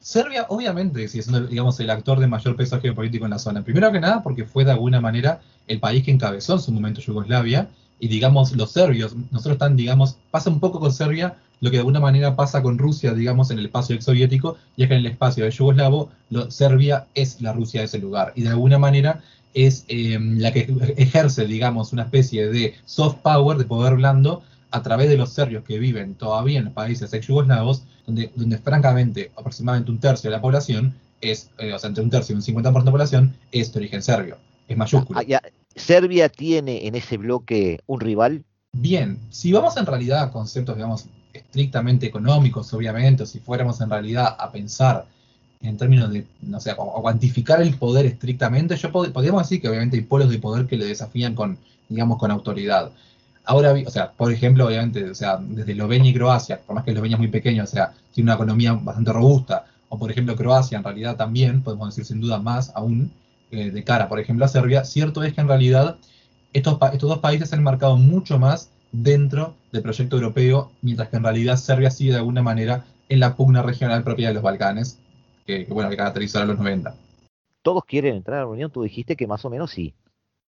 Serbia 0.00 0.46
obviamente 0.48 1.08
si 1.08 1.18
es 1.20 1.48
digamos, 1.48 1.80
el 1.80 1.90
actor 1.90 2.20
de 2.20 2.26
mayor 2.26 2.56
peso 2.56 2.80
geopolítico 2.80 3.24
en 3.24 3.30
la 3.30 3.38
zona. 3.38 3.62
Primero 3.62 3.90
que 3.90 4.00
nada 4.00 4.22
porque 4.22 4.44
fue 4.44 4.64
de 4.64 4.72
alguna 4.72 5.00
manera 5.00 5.40
el 5.66 5.80
país 5.80 6.04
que 6.04 6.10
encabezó 6.10 6.54
en 6.54 6.60
su 6.60 6.72
momento 6.72 7.00
Yugoslavia 7.00 7.68
y 7.98 8.08
digamos 8.08 8.52
los 8.52 8.72
serbios, 8.72 9.14
nosotros 9.30 9.54
están, 9.54 9.76
digamos, 9.76 10.16
pasa 10.30 10.50
un 10.50 10.60
poco 10.60 10.80
con 10.80 10.92
Serbia 10.92 11.36
lo 11.60 11.70
que 11.70 11.76
de 11.76 11.80
alguna 11.80 12.00
manera 12.00 12.36
pasa 12.36 12.62
con 12.62 12.76
Rusia, 12.76 13.14
digamos, 13.14 13.50
en 13.50 13.58
el 13.58 13.66
espacio 13.66 13.94
ex 13.94 14.04
soviético, 14.04 14.58
y 14.76 14.82
es 14.82 14.88
que 14.88 14.94
en 14.94 15.00
el 15.00 15.06
espacio 15.06 15.44
de 15.44 15.50
Yugoslavo, 15.50 16.10
Serbia 16.48 17.06
es 17.14 17.40
la 17.40 17.54
Rusia 17.54 17.80
de 17.80 17.86
ese 17.86 17.98
lugar, 17.98 18.32
y 18.36 18.42
de 18.42 18.50
alguna 18.50 18.78
manera 18.78 19.22
es 19.54 19.84
eh, 19.88 20.18
la 20.20 20.52
que 20.52 20.68
ejerce, 20.96 21.46
digamos, 21.46 21.92
una 21.92 22.02
especie 22.02 22.48
de 22.48 22.74
soft 22.84 23.18
power, 23.22 23.56
de 23.56 23.64
poder 23.64 23.94
blando, 23.94 24.42
a 24.72 24.82
través 24.82 25.08
de 25.08 25.16
los 25.16 25.30
serbios 25.30 25.64
que 25.64 25.78
viven 25.78 26.16
todavía 26.16 26.58
en 26.58 26.66
los 26.66 26.74
países 26.74 27.14
ex 27.14 27.28
yugoslavos, 27.28 27.84
donde, 28.06 28.30
donde 28.34 28.58
francamente 28.58 29.30
aproximadamente 29.36 29.90
un 29.90 30.00
tercio 30.00 30.28
de 30.28 30.36
la 30.36 30.42
población 30.42 30.94
es, 31.20 31.50
eh, 31.58 31.72
o 31.72 31.78
sea, 31.78 31.88
entre 31.88 32.02
un 32.02 32.10
tercio 32.10 32.34
y 32.34 32.36
un 32.36 32.42
50% 32.42 32.62
de 32.62 32.84
la 32.84 32.90
población 32.90 33.34
es 33.52 33.72
de 33.72 33.78
origen 33.78 34.02
serbio, 34.02 34.36
es 34.68 34.76
mayúsculo. 34.76 35.18
Ah, 35.18 35.22
¿Serbia 35.76 36.28
tiene 36.28 36.86
en 36.86 36.94
ese 36.94 37.16
bloque 37.16 37.80
un 37.86 38.00
rival? 38.00 38.44
Bien, 38.72 39.18
si 39.30 39.52
vamos 39.52 39.76
en 39.76 39.86
realidad 39.86 40.22
a 40.22 40.30
conceptos, 40.30 40.76
digamos, 40.76 41.06
estrictamente 41.32 42.06
económicos, 42.06 42.72
obviamente, 42.72 43.22
o 43.22 43.26
si 43.26 43.40
fuéramos 43.40 43.80
en 43.80 43.90
realidad 43.90 44.36
a 44.38 44.50
pensar 44.50 45.06
en 45.60 45.76
términos 45.76 46.12
de, 46.12 46.26
no 46.42 46.60
sé, 46.60 46.70
a 46.70 46.76
cuantificar 46.76 47.60
el 47.62 47.76
poder 47.76 48.06
estrictamente, 48.06 48.76
yo 48.76 48.92
podríamos 48.92 49.42
decir 49.42 49.60
que 49.60 49.68
obviamente 49.68 49.96
hay 49.96 50.02
polos 50.02 50.28
de 50.28 50.38
poder 50.38 50.66
que 50.66 50.76
le 50.76 50.84
desafían 50.84 51.34
con, 51.34 51.58
digamos, 51.88 52.18
con 52.18 52.30
autoridad. 52.30 52.90
Ahora, 53.44 53.72
o 53.72 53.90
sea, 53.90 54.12
por 54.12 54.32
ejemplo, 54.32 54.66
obviamente, 54.66 55.10
o 55.10 55.14
sea, 55.14 55.38
desde 55.38 55.72
Eslovenia 55.72 56.10
y 56.10 56.14
Croacia, 56.14 56.60
por 56.60 56.74
más 56.74 56.84
que 56.84 56.90
Eslovenia 56.90 57.16
es 57.16 57.20
muy 57.20 57.28
pequeño, 57.28 57.64
o 57.64 57.66
sea, 57.66 57.92
tiene 58.12 58.28
una 58.28 58.34
economía 58.34 58.72
bastante 58.74 59.12
robusta, 59.12 59.66
o 59.88 59.98
por 59.98 60.10
ejemplo 60.10 60.36
Croacia 60.36 60.78
en 60.78 60.84
realidad 60.84 61.16
también, 61.16 61.62
podemos 61.62 61.88
decir 61.88 62.04
sin 62.04 62.20
duda 62.20 62.38
más 62.38 62.72
aún, 62.74 63.10
eh, 63.54 63.70
de 63.70 63.84
cara, 63.84 64.08
por 64.08 64.20
ejemplo, 64.20 64.44
a 64.44 64.48
Serbia, 64.48 64.84
cierto 64.84 65.22
es 65.22 65.34
que 65.34 65.40
en 65.40 65.48
realidad 65.48 65.98
estos, 66.52 66.78
estos 66.92 67.08
dos 67.08 67.18
países 67.18 67.48
se 67.48 67.56
han 67.56 67.62
marcado 67.62 67.96
mucho 67.96 68.38
más 68.38 68.70
dentro 68.92 69.54
del 69.72 69.82
proyecto 69.82 70.16
europeo, 70.16 70.70
mientras 70.82 71.08
que 71.08 71.16
en 71.16 71.24
realidad 71.24 71.56
Serbia 71.56 71.90
sigue 71.90 72.12
de 72.12 72.18
alguna 72.18 72.42
manera 72.42 72.84
en 73.08 73.20
la 73.20 73.36
pugna 73.36 73.62
regional 73.62 74.04
propia 74.04 74.28
de 74.28 74.34
los 74.34 74.42
Balcanes, 74.42 74.98
que, 75.46 75.66
bueno, 75.68 75.90
que 75.90 75.96
caracterizó 75.96 76.40
a 76.40 76.44
los 76.44 76.58
90. 76.58 76.94
¿Todos 77.62 77.84
quieren 77.84 78.16
entrar 78.16 78.38
a 78.38 78.42
la 78.42 78.46
Unión? 78.46 78.70
Tú 78.70 78.82
dijiste 78.82 79.16
que 79.16 79.26
más 79.26 79.44
o 79.44 79.50
menos 79.50 79.70
sí. 79.70 79.94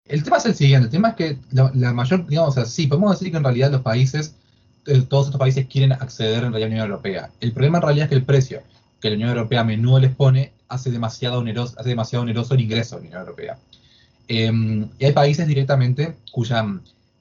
El 0.05 0.23
tema 0.23 0.37
es 0.37 0.45
el 0.45 0.55
siguiente, 0.55 0.85
el 0.85 0.91
tema 0.91 1.09
es 1.09 1.15
que 1.15 1.37
la, 1.51 1.93
mayor, 1.93 2.27
digamos 2.27 2.57
así, 2.57 2.87
podemos 2.87 3.11
decir 3.11 3.31
que 3.31 3.37
en 3.37 3.43
realidad 3.43 3.71
los 3.71 3.81
países, 3.81 4.35
eh, 4.85 5.01
todos 5.07 5.27
estos 5.27 5.39
países 5.39 5.65
quieren 5.67 5.93
acceder 5.93 6.43
en 6.43 6.51
realidad 6.51 6.55
a 6.55 6.59
la 6.59 6.65
Unión 6.67 6.85
Europea. 6.87 7.29
El 7.39 7.53
problema 7.53 7.77
en 7.77 7.83
realidad 7.83 8.05
es 8.05 8.09
que 8.09 8.15
el 8.15 8.25
precio 8.25 8.61
que 8.99 9.09
la 9.09 9.15
Unión 9.15 9.29
Europea 9.29 9.61
a 9.61 9.63
menudo 9.63 9.99
les 9.99 10.15
pone 10.15 10.52
hace 10.67 10.91
demasiado 10.91 11.39
oneroso, 11.39 11.75
hace 11.79 11.89
demasiado 11.89 12.23
oneroso 12.23 12.53
el 12.53 12.61
ingreso 12.61 12.95
a 12.95 12.99
la 12.99 13.05
Unión 13.05 13.19
Europea. 13.19 13.57
Em, 14.27 14.89
y 14.99 15.05
hay 15.05 15.11
países 15.11 15.47
directamente 15.47 16.15
cuya, 16.31 16.65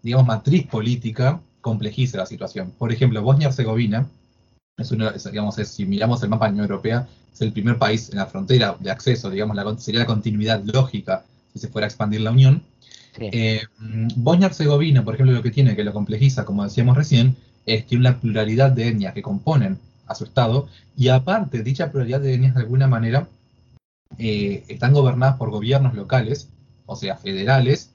digamos, 0.02 0.26
matriz 0.26 0.66
política 0.66 1.40
complejiza 1.60 2.18
la 2.18 2.26
situación. 2.26 2.72
Por 2.78 2.92
ejemplo, 2.92 3.22
Bosnia-Herzegovina, 3.22 4.08
es 4.76 4.90
uno, 4.90 5.10
digamos, 5.10 5.56
si 5.56 5.84
miramos 5.84 6.22
el 6.22 6.28
mapa 6.28 6.46
de 6.46 6.50
la 6.50 6.54
Unión 6.54 6.70
Europea, 6.70 7.08
es 7.32 7.40
el 7.40 7.52
primer 7.52 7.78
país 7.78 8.10
en 8.10 8.16
la 8.16 8.26
frontera 8.26 8.76
de 8.78 8.90
acceso, 8.90 9.30
digamos, 9.30 9.56
la, 9.56 9.78
sería 9.78 10.00
la 10.00 10.06
continuidad 10.06 10.62
lógica 10.64 11.24
si 11.52 11.58
se 11.58 11.68
fuera 11.68 11.86
a 11.86 11.88
expandir 11.88 12.20
la 12.20 12.30
Unión. 12.30 12.62
Eh, 13.18 13.62
Bosnia-Herzegovina, 14.16 15.04
por 15.04 15.14
ejemplo, 15.14 15.34
lo 15.34 15.42
que 15.42 15.50
tiene, 15.50 15.76
que 15.76 15.84
lo 15.84 15.92
complejiza, 15.92 16.44
como 16.44 16.64
decíamos 16.64 16.96
recién, 16.96 17.36
es 17.66 17.84
que 17.84 17.96
una 17.96 18.18
pluralidad 18.18 18.72
de 18.72 18.88
etnias 18.88 19.14
que 19.14 19.22
componen 19.22 19.78
a 20.06 20.14
su 20.14 20.24
Estado, 20.24 20.68
y 20.96 21.08
aparte, 21.08 21.62
dicha 21.62 21.90
pluralidad 21.90 22.20
de 22.20 22.52
alguna 22.54 22.86
manera 22.86 23.28
eh, 24.18 24.64
están 24.68 24.92
gobernadas 24.92 25.36
por 25.36 25.50
gobiernos 25.50 25.94
locales, 25.94 26.48
o 26.86 26.96
sea, 26.96 27.16
federales, 27.16 27.90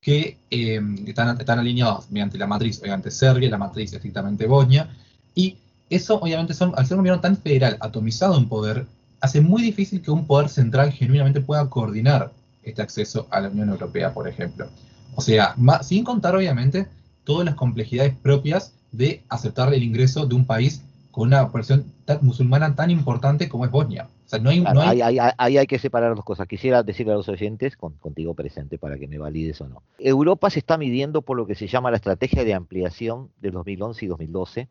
que 0.00 0.38
eh, 0.50 0.80
están, 1.06 1.40
están 1.40 1.58
alineados 1.58 2.10
mediante 2.10 2.36
la 2.36 2.46
matriz, 2.46 2.80
obviamente 2.82 3.10
Serbia, 3.10 3.48
la 3.48 3.58
matriz 3.58 3.92
estrictamente 3.92 4.46
Bosnia, 4.46 4.90
y 5.34 5.56
eso 5.88 6.18
obviamente 6.20 6.54
son, 6.54 6.72
al 6.76 6.86
ser 6.86 6.96
un 6.96 7.02
gobierno 7.02 7.20
tan 7.20 7.36
federal, 7.36 7.76
atomizado 7.80 8.36
en 8.36 8.48
poder, 8.48 8.86
hace 9.20 9.40
muy 9.40 9.62
difícil 9.62 10.02
que 10.02 10.10
un 10.10 10.26
poder 10.26 10.48
central 10.48 10.90
genuinamente 10.92 11.40
pueda 11.40 11.68
coordinar 11.70 12.32
este 12.62 12.82
acceso 12.82 13.26
a 13.30 13.40
la 13.40 13.48
Unión 13.48 13.70
Europea, 13.70 14.12
por 14.12 14.28
ejemplo. 14.28 14.68
O 15.14 15.20
sea, 15.20 15.54
sin 15.82 16.04
contar 16.04 16.34
obviamente 16.34 16.88
todas 17.24 17.44
las 17.44 17.54
complejidades 17.54 18.14
propias 18.16 18.74
de 18.90 19.22
aceptar 19.28 19.72
el 19.72 19.82
ingreso 19.82 20.26
de 20.26 20.34
un 20.34 20.46
país 20.46 20.82
con 21.12 21.28
una 21.28 21.46
población 21.48 21.92
musulmana 22.22 22.74
tan 22.74 22.90
importante 22.90 23.48
como 23.48 23.66
es 23.66 23.70
Bosnia. 23.70 24.08
O 24.24 24.28
sea, 24.28 24.38
no 24.38 24.48
hay, 24.48 24.64
Ahí, 24.66 25.58
hay, 25.58 25.66
que 25.66 25.78
separar 25.78 26.14
dos 26.16 26.24
cosas. 26.24 26.48
Quisiera 26.48 26.82
decirle 26.82 27.12
a 27.12 27.16
los 27.16 27.28
oyentes, 27.28 27.76
contigo 27.76 28.34
presente, 28.34 28.78
para 28.78 28.98
que 28.98 29.06
me 29.06 29.18
valides 29.18 29.60
o 29.60 29.68
no. 29.68 29.82
Europa 29.98 30.48
se 30.48 30.60
está 30.60 30.78
midiendo 30.78 31.20
por 31.20 31.36
lo 31.36 31.46
que 31.46 31.54
se 31.54 31.68
llama 31.68 31.90
la 31.90 31.98
estrategia 31.98 32.44
de 32.44 32.54
ampliación 32.54 33.28
de 33.42 33.50
2011 33.50 34.04
y 34.06 34.08
2012, 34.08 34.68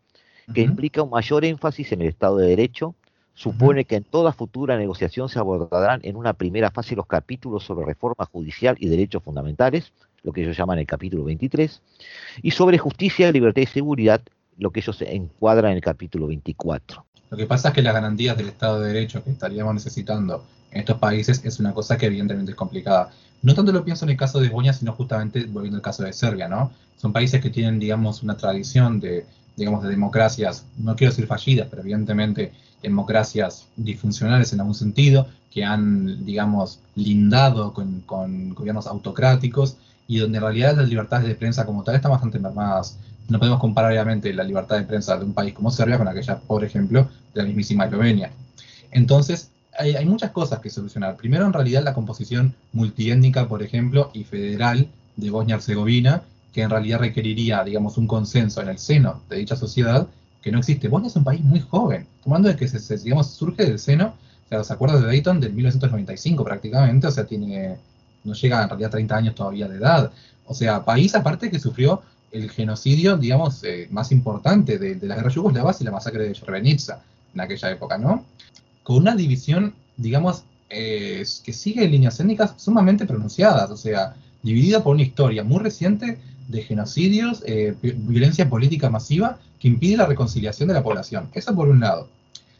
que 0.53 0.61
implica 0.61 1.03
un 1.03 1.11
mayor 1.11 1.45
énfasis 1.45 1.91
en 1.91 2.01
el 2.01 2.07
Estado 2.07 2.37
de 2.37 2.47
Derecho, 2.47 2.95
supone 3.35 3.85
que 3.85 3.95
en 3.95 4.03
toda 4.03 4.33
futura 4.33 4.77
negociación 4.77 5.29
se 5.29 5.37
abordarán 5.37 5.99
en 6.03 6.15
una 6.15 6.33
primera 6.33 6.71
fase 6.71 6.95
los 6.95 7.05
capítulos 7.05 7.63
sobre 7.63 7.85
reforma 7.85 8.25
judicial 8.25 8.75
y 8.79 8.89
derechos 8.89 9.21
fundamentales, 9.21 9.93
lo 10.23 10.33
que 10.33 10.41
ellos 10.41 10.57
llaman 10.57 10.79
el 10.79 10.87
capítulo 10.87 11.23
23, 11.23 11.81
y 12.41 12.51
sobre 12.51 12.79
justicia, 12.79 13.31
libertad 13.31 13.61
y 13.61 13.67
seguridad, 13.67 14.21
lo 14.57 14.71
que 14.71 14.79
ellos 14.79 15.01
encuadran 15.01 15.71
en 15.71 15.77
el 15.77 15.83
capítulo 15.83 16.27
24. 16.27 17.05
Lo 17.29 17.37
que 17.37 17.45
pasa 17.45 17.69
es 17.69 17.73
que 17.73 17.81
las 17.81 17.93
garantías 17.93 18.37
del 18.37 18.49
Estado 18.49 18.79
de 18.79 18.93
Derecho 18.93 19.23
que 19.23 19.31
estaríamos 19.31 19.73
necesitando 19.73 20.43
en 20.71 20.81
estos 20.81 20.97
países 20.97 21.41
es 21.45 21.59
una 21.59 21.73
cosa 21.73 21.97
que 21.97 22.07
evidentemente 22.07 22.51
es 22.51 22.57
complicada. 22.57 23.11
No 23.41 23.55
tanto 23.55 23.71
lo 23.71 23.83
pienso 23.83 24.05
en 24.05 24.11
el 24.11 24.17
caso 24.17 24.39
de 24.39 24.49
Bosnia, 24.49 24.73
sino 24.73 24.93
justamente 24.93 25.45
volviendo 25.45 25.77
al 25.77 25.81
caso 25.81 26.03
de 26.03 26.13
Serbia, 26.13 26.47
¿no? 26.47 26.71
Son 26.97 27.11
países 27.11 27.41
que 27.41 27.49
tienen, 27.49 27.79
digamos, 27.79 28.21
una 28.21 28.37
tradición 28.37 28.99
de, 28.99 29.25
digamos, 29.55 29.83
de 29.83 29.89
democracias, 29.89 30.65
no 30.77 30.95
quiero 30.95 31.11
decir 31.11 31.25
fallidas, 31.25 31.67
pero 31.69 31.81
evidentemente 31.81 32.51
democracias 32.83 33.67
disfuncionales 33.75 34.53
en 34.53 34.59
algún 34.59 34.75
sentido, 34.75 35.27
que 35.51 35.63
han, 35.63 36.25
digamos, 36.25 36.79
lindado 36.95 37.73
con, 37.73 38.01
con 38.01 38.53
gobiernos 38.53 38.87
autocráticos 38.87 39.77
y 40.07 40.19
donde 40.19 40.37
en 40.37 40.43
realidad 40.43 40.75
las 40.77 40.89
libertades 40.89 41.27
de 41.27 41.35
prensa 41.35 41.65
como 41.65 41.83
tal 41.83 41.95
están 41.95 42.11
bastante 42.11 42.39
mermadas. 42.39 42.97
No 43.29 43.39
podemos 43.39 43.59
comparar 43.59 43.91
obviamente 43.91 44.33
la 44.33 44.43
libertad 44.43 44.77
de 44.77 44.83
prensa 44.83 45.17
de 45.17 45.25
un 45.25 45.33
país 45.33 45.53
como 45.53 45.71
Serbia 45.71 45.97
con 45.97 46.07
aquella, 46.07 46.39
por 46.39 46.63
ejemplo, 46.63 47.09
de 47.33 47.41
la 47.41 47.47
mismísima 47.47 47.85
Eslovenia. 47.85 48.31
Entonces, 48.91 49.51
hay, 49.77 50.05
muchas 50.05 50.31
cosas 50.31 50.59
que 50.59 50.69
solucionar. 50.69 51.15
Primero, 51.15 51.45
en 51.45 51.53
realidad, 51.53 51.83
la 51.83 51.93
composición 51.93 52.53
multiétnica, 52.73 53.47
por 53.47 53.63
ejemplo, 53.63 54.11
y 54.13 54.23
federal 54.23 54.87
de 55.15 55.29
Bosnia-Herzegovina, 55.29 56.23
que 56.53 56.61
en 56.61 56.69
realidad 56.69 56.99
requeriría, 56.99 57.63
digamos, 57.63 57.97
un 57.97 58.07
consenso 58.07 58.61
en 58.61 58.69
el 58.69 58.77
seno 58.77 59.21
de 59.29 59.37
dicha 59.37 59.55
sociedad, 59.55 60.07
que 60.41 60.51
no 60.51 60.59
existe. 60.59 60.87
Bosnia 60.87 61.07
es 61.07 61.15
un 61.15 61.23
país 61.23 61.41
muy 61.41 61.61
joven, 61.61 62.07
tomando 62.23 62.49
de 62.49 62.55
que 62.55 62.67
se, 62.67 62.97
digamos, 62.97 63.31
surge 63.31 63.63
del 63.63 63.79
seno, 63.79 64.15
o 64.45 64.49
sea, 64.49 64.63
¿se 64.63 64.73
acuerda 64.73 64.99
de 64.99 65.07
Dayton? 65.07 65.39
Del 65.39 65.53
1995 65.53 66.43
prácticamente, 66.43 67.07
o 67.07 67.11
sea, 67.11 67.25
tiene, 67.25 67.77
no 68.23 68.33
llega 68.33 68.63
en 68.63 68.69
realidad 68.69 68.89
a 68.89 68.91
30 68.91 69.15
años 69.15 69.35
todavía 69.35 69.67
de 69.67 69.77
edad. 69.77 70.11
O 70.45 70.53
sea, 70.53 70.83
país 70.83 71.15
aparte 71.15 71.49
que 71.49 71.59
sufrió 71.59 72.01
el 72.31 72.49
genocidio, 72.49 73.17
digamos, 73.17 73.63
eh, 73.63 73.87
más 73.91 74.11
importante 74.11 74.77
de, 74.77 74.95
de, 74.95 75.07
la 75.07 75.15
guerra 75.15 75.29
yugoslavas 75.29 75.81
y 75.81 75.83
la 75.83 75.91
masacre 75.91 76.27
de 76.27 76.35
Srebrenica 76.35 77.01
en 77.33 77.41
aquella 77.41 77.71
época, 77.71 77.97
¿no? 77.97 78.25
Con 78.83 78.97
una 78.97 79.15
división, 79.15 79.73
digamos, 79.97 80.43
eh, 80.69 81.25
que 81.43 81.51
sigue 81.51 81.87
líneas 81.87 82.19
étnicas 82.19 82.53
sumamente 82.55 83.05
pronunciadas, 83.05 83.69
o 83.69 83.77
sea, 83.77 84.15
dividida 84.41 84.81
por 84.81 84.95
una 84.95 85.03
historia 85.03 85.43
muy 85.43 85.59
reciente 85.59 86.17
de 86.47 86.63
genocidios, 86.63 87.43
eh, 87.45 87.75
violencia 87.81 88.49
política 88.49 88.89
masiva 88.89 89.37
que 89.59 89.67
impide 89.67 89.97
la 89.97 90.05
reconciliación 90.05 90.69
de 90.69 90.73
la 90.73 90.83
población. 90.83 91.29
Eso 91.33 91.53
por 91.53 91.67
un 91.67 91.81
lado. 91.81 92.07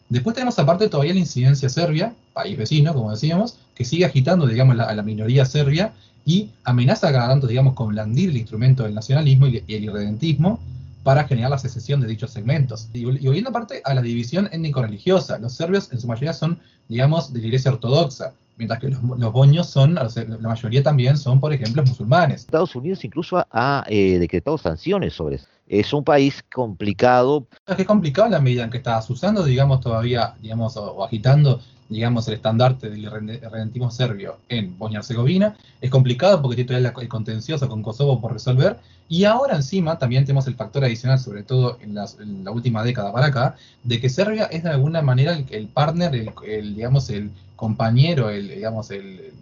Después 0.09 0.33
tenemos 0.33 0.59
aparte 0.59 0.89
todavía 0.89 1.13
la 1.13 1.21
incidencia 1.21 1.69
serbia, 1.69 2.13
país 2.33 2.57
vecino, 2.57 2.93
como 2.93 3.11
decíamos, 3.11 3.57
que 3.81 3.85
sigue 3.85 4.05
agitando, 4.05 4.45
digamos, 4.45 4.77
a 4.79 4.93
la 4.93 5.01
minoría 5.01 5.43
serbia 5.43 5.91
y 6.23 6.51
amenaza 6.65 7.11
cada 7.11 7.29
tanto, 7.29 7.47
digamos, 7.47 7.73
con 7.73 7.87
blandir 7.87 8.29
el 8.29 8.37
instrumento 8.37 8.83
del 8.83 8.93
nacionalismo 8.93 9.47
y, 9.47 9.63
el 9.67 9.83
irredentismo 9.85 10.59
para 11.01 11.23
generar 11.23 11.49
la 11.49 11.57
secesión 11.57 11.99
de 11.99 12.07
dichos 12.07 12.29
segmentos. 12.29 12.89
Y, 12.93 13.05
volviendo 13.05 13.49
aparte 13.49 13.81
a 13.83 13.95
la 13.95 14.03
división 14.03 14.47
étnico-religiosa, 14.51 15.39
los 15.39 15.53
serbios 15.53 15.91
en 15.91 15.99
su 15.99 16.05
mayoría 16.05 16.31
son, 16.31 16.59
digamos, 16.89 17.33
de 17.33 17.39
la 17.39 17.47
iglesia 17.47 17.71
ortodoxa, 17.71 18.33
mientras 18.57 18.79
que 18.79 18.89
los, 18.89 19.01
boños 19.33 19.67
son, 19.67 19.95
la 19.95 20.07
mayoría 20.43 20.83
también 20.83 21.17
son, 21.17 21.39
por 21.39 21.51
ejemplo, 21.51 21.83
musulmanes. 21.83 22.41
Estados 22.41 22.75
Unidos 22.75 23.03
incluso 23.03 23.43
ha 23.49 23.83
eh, 23.87 24.19
decretado 24.19 24.59
sanciones 24.59 25.13
sobre 25.13 25.37
eso. 25.37 25.47
Es 25.65 25.91
un 25.91 26.03
país 26.03 26.43
complicado. 26.53 27.47
Es 27.65 27.77
que 27.77 27.81
es 27.81 27.87
complicado 27.87 28.29
la 28.29 28.39
medida 28.39 28.63
en 28.63 28.69
que 28.69 28.77
estás 28.77 29.09
usando, 29.09 29.43
digamos, 29.43 29.81
todavía, 29.81 30.35
digamos, 30.39 30.77
o, 30.77 31.03
agitando, 31.03 31.61
digamos, 31.91 32.25
el 32.29 32.35
estandarte 32.35 32.89
del 32.89 33.11
redentismo 33.11 33.91
serbio 33.91 34.37
en 34.47 34.77
Bosnia-Herzegovina. 34.77 35.57
Es 35.81 35.89
complicado 35.91 36.41
porque 36.41 36.55
tiene 36.55 36.67
todavía 36.69 36.93
el 37.01 37.09
contencioso 37.09 37.67
con 37.67 37.83
Kosovo 37.83 38.21
por 38.21 38.31
resolver. 38.31 38.77
Y 39.09 39.25
ahora 39.25 39.57
encima 39.57 39.99
también 39.99 40.23
tenemos 40.23 40.47
el 40.47 40.55
factor 40.55 40.85
adicional, 40.85 41.19
sobre 41.19 41.43
todo 41.43 41.77
en, 41.81 41.93
la 41.93 42.51
última 42.51 42.81
década 42.81 43.11
para 43.11 43.27
acá, 43.27 43.55
de 43.83 43.99
que 43.99 44.07
Serbia 44.07 44.45
es 44.45 44.63
de 44.63 44.69
alguna 44.69 45.01
manera 45.01 45.37
el, 45.49 45.67
partner, 45.67 46.15
el, 46.15 46.75
digamos, 46.75 47.09
el 47.09 47.29
compañero, 47.57 48.29
el, 48.29 48.47
digamos, 48.47 48.89
el, 48.91 49.33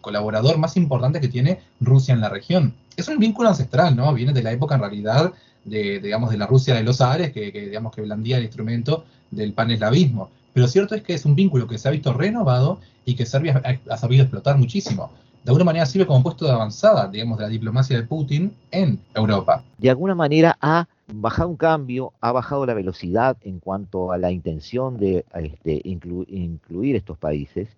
colaborador 0.00 0.58
más 0.58 0.76
importante 0.76 1.20
que 1.20 1.26
tiene 1.26 1.58
Rusia 1.80 2.14
en 2.14 2.20
la 2.20 2.28
región. 2.28 2.74
Es 2.96 3.08
un 3.08 3.18
vínculo 3.18 3.48
ancestral, 3.48 3.96
¿no? 3.96 4.14
Viene 4.14 4.32
de 4.32 4.42
la 4.42 4.52
época 4.52 4.76
en 4.76 4.80
realidad 4.82 5.32
de, 5.64 5.98
digamos, 5.98 6.30
de 6.30 6.38
la 6.38 6.46
Rusia 6.46 6.74
de 6.76 6.84
los 6.84 7.00
Ares, 7.00 7.32
que, 7.32 7.50
digamos 7.50 7.92
que 7.92 8.02
blandía 8.02 8.36
el 8.36 8.44
instrumento 8.44 9.04
del 9.32 9.52
paneslavismo. 9.52 10.30
Pero 10.56 10.68
cierto 10.68 10.94
es 10.94 11.02
que 11.02 11.12
es 11.12 11.26
un 11.26 11.34
vínculo 11.34 11.66
que 11.66 11.76
se 11.76 11.86
ha 11.86 11.90
visto 11.90 12.14
renovado 12.14 12.80
y 13.04 13.14
que 13.14 13.26
Serbia 13.26 13.62
ha, 13.90 13.96
sabido 13.98 14.22
explotar 14.22 14.56
muchísimo. 14.56 15.10
De 15.44 15.50
alguna 15.50 15.66
manera 15.66 15.84
sirve 15.84 16.06
como 16.06 16.22
puesto 16.22 16.46
de 16.46 16.52
avanzada, 16.52 17.08
digamos, 17.08 17.36
de 17.36 17.44
la 17.44 17.50
diplomacia 17.50 17.94
de 17.94 18.04
Putin 18.04 18.56
en 18.70 18.98
Europa. 19.14 19.62
De 19.76 19.90
alguna 19.90 20.14
manera 20.14 20.56
ha 20.62 20.88
bajado 21.12 21.50
un 21.50 21.56
cambio, 21.56 22.14
ha 22.22 22.32
bajado 22.32 22.64
la 22.64 22.72
velocidad 22.72 23.36
en 23.42 23.60
cuanto 23.60 24.12
a 24.12 24.16
la 24.16 24.30
intención 24.30 24.96
de 24.96 25.26
este, 25.34 25.82
incluir 25.84 26.96
estos 26.96 27.18
países 27.18 27.68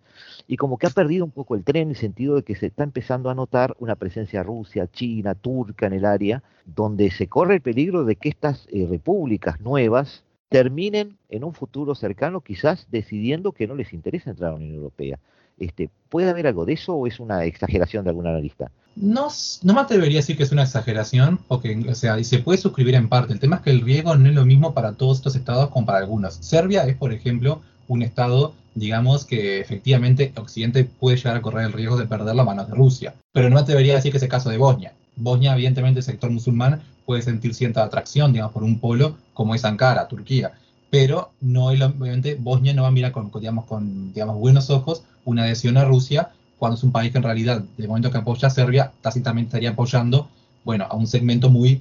y 0.47 0.57
como 0.57 0.79
que 0.79 0.87
ha 0.87 0.91
perdido 0.91 1.25
un 1.25 1.33
poco 1.33 1.57
el 1.57 1.64
tren 1.64 1.83
en 1.83 1.91
el 1.91 1.97
sentido 1.97 2.37
de 2.37 2.45
que 2.45 2.55
se 2.55 2.67
está 2.67 2.85
empezando 2.85 3.29
a 3.29 3.35
notar 3.35 3.75
una 3.81 3.97
presencia 3.97 4.45
rusa, 4.45 4.87
china, 4.87 5.35
turca 5.35 5.88
en 5.88 5.95
el 5.95 6.05
área, 6.05 6.45
donde 6.64 7.11
se 7.11 7.27
corre 7.27 7.57
el 7.57 7.61
peligro 7.61 8.05
de 8.05 8.14
que 8.14 8.29
estas 8.29 8.69
eh, 8.71 8.87
repúblicas 8.88 9.61
nuevas 9.61 10.23
terminen 10.48 11.18
en 11.28 11.44
un 11.44 11.54
futuro 11.54 11.94
cercano 11.94 12.40
quizás 12.40 12.87
decidiendo 12.90 13.52
que 13.52 13.66
no 13.66 13.74
les 13.74 13.92
interesa 13.92 14.30
entrar 14.30 14.48
a 14.48 14.52
la 14.52 14.58
Unión 14.58 14.74
Europea. 14.74 15.18
Este, 15.58 15.90
¿Puede 16.08 16.30
haber 16.30 16.46
algo 16.46 16.64
de 16.64 16.74
eso 16.74 16.94
o 16.94 17.06
es 17.06 17.20
una 17.20 17.44
exageración 17.44 18.04
de 18.04 18.11
algún 18.11 18.26
analista? 18.26 18.70
No, 18.94 19.28
no 19.62 19.74
me 19.74 19.80
atrevería 19.80 20.18
a 20.18 20.22
decir 20.22 20.37
que 20.37 20.42
es 20.42 20.52
una 20.52 20.62
exageración, 20.62 21.38
porque, 21.48 21.84
o 21.88 21.94
sea, 21.94 22.22
se 22.22 22.38
puede 22.38 22.58
suscribir 22.58 22.94
en 22.94 23.08
parte. 23.08 23.32
El 23.32 23.40
tema 23.40 23.56
es 23.56 23.62
que 23.62 23.70
el 23.70 23.80
riesgo 23.80 24.16
no 24.16 24.28
es 24.28 24.34
lo 24.34 24.44
mismo 24.44 24.74
para 24.74 24.92
todos 24.92 25.18
estos 25.18 25.37
estados 25.37 25.70
como 25.70 25.87
para 25.87 25.98
algunos. 25.98 26.34
Serbia 26.34 26.84
es, 26.84 26.96
por 26.96 27.12
ejemplo, 27.12 27.61
un 27.87 28.02
estado, 28.02 28.54
digamos, 28.74 29.24
que 29.24 29.61
efectivamente 29.61 30.32
Occidente 30.37 30.84
puede 30.84 31.16
llegar 31.16 31.37
a 31.37 31.42
correr 31.42 31.66
el 31.66 31.72
riesgo 31.72 31.96
de 31.96 32.06
perder 32.06 32.34
las 32.34 32.46
manos 32.46 32.68
de 32.68 32.74
Rusia. 32.74 33.14
Pero 33.32 33.48
no 33.48 33.56
me 33.56 33.61
atrevería 33.61 33.94
a 33.94 33.96
decir 33.96 34.11
que 34.11 34.18
es 34.18 34.22
el 34.22 34.28
caso 34.28 34.50
de 34.50 34.58
Bosnia. 34.58 34.92
Bosnia, 35.16 35.54
evidentemente, 35.54 36.00
el 36.00 36.04
sector 36.04 36.30
musulmán 36.30 36.82
puede 37.09 37.23
sentir 37.23 37.55
cierta 37.55 37.83
atracción, 37.83 38.35
digamos, 38.35 38.53
por 38.53 38.62
un 38.62 38.79
polo 38.79 39.16
como 39.33 39.55
es 39.55 39.64
Ankara, 39.64 40.09
Turquía. 40.09 40.53
Pero 40.90 41.31
no 41.40 41.71
es, 41.71 41.81
obviamente, 41.81 42.37
Bosnia 42.38 42.75
no 42.75 42.83
va 42.83 42.88
a 42.88 42.90
mirar 42.90 43.12
con, 43.12 43.31
digamos, 43.33 43.64
con 43.64 44.12
digamos, 44.12 44.37
buenos 44.37 44.68
ojos 44.68 45.05
una 45.25 45.44
adhesión 45.44 45.79
a 45.79 45.87
Rusia 45.87 46.29
cuando 46.59 46.77
es 46.77 46.83
un 46.83 46.92
país 46.92 47.11
que 47.11 47.16
en 47.16 47.25
realidad, 47.25 47.64
de 47.79 47.88
momento 47.88 48.11
que 48.11 48.18
apoya 48.18 48.49
a 48.49 48.51
Serbia, 48.51 48.92
tácitamente 49.01 49.49
estaría 49.49 49.71
apoyando, 49.71 50.29
bueno, 50.64 50.87
a 50.90 50.97
un 50.97 51.07
segmento 51.07 51.49
muy, 51.49 51.81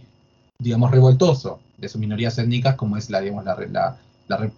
digamos, 0.60 0.92
revoltoso 0.92 1.60
de 1.78 1.90
sus 1.90 2.00
minorías 2.00 2.38
étnicas, 2.38 2.76
como 2.76 2.96
es 2.96 3.10
la, 3.10 3.20
digamos, 3.20 3.44
la, 3.44 3.98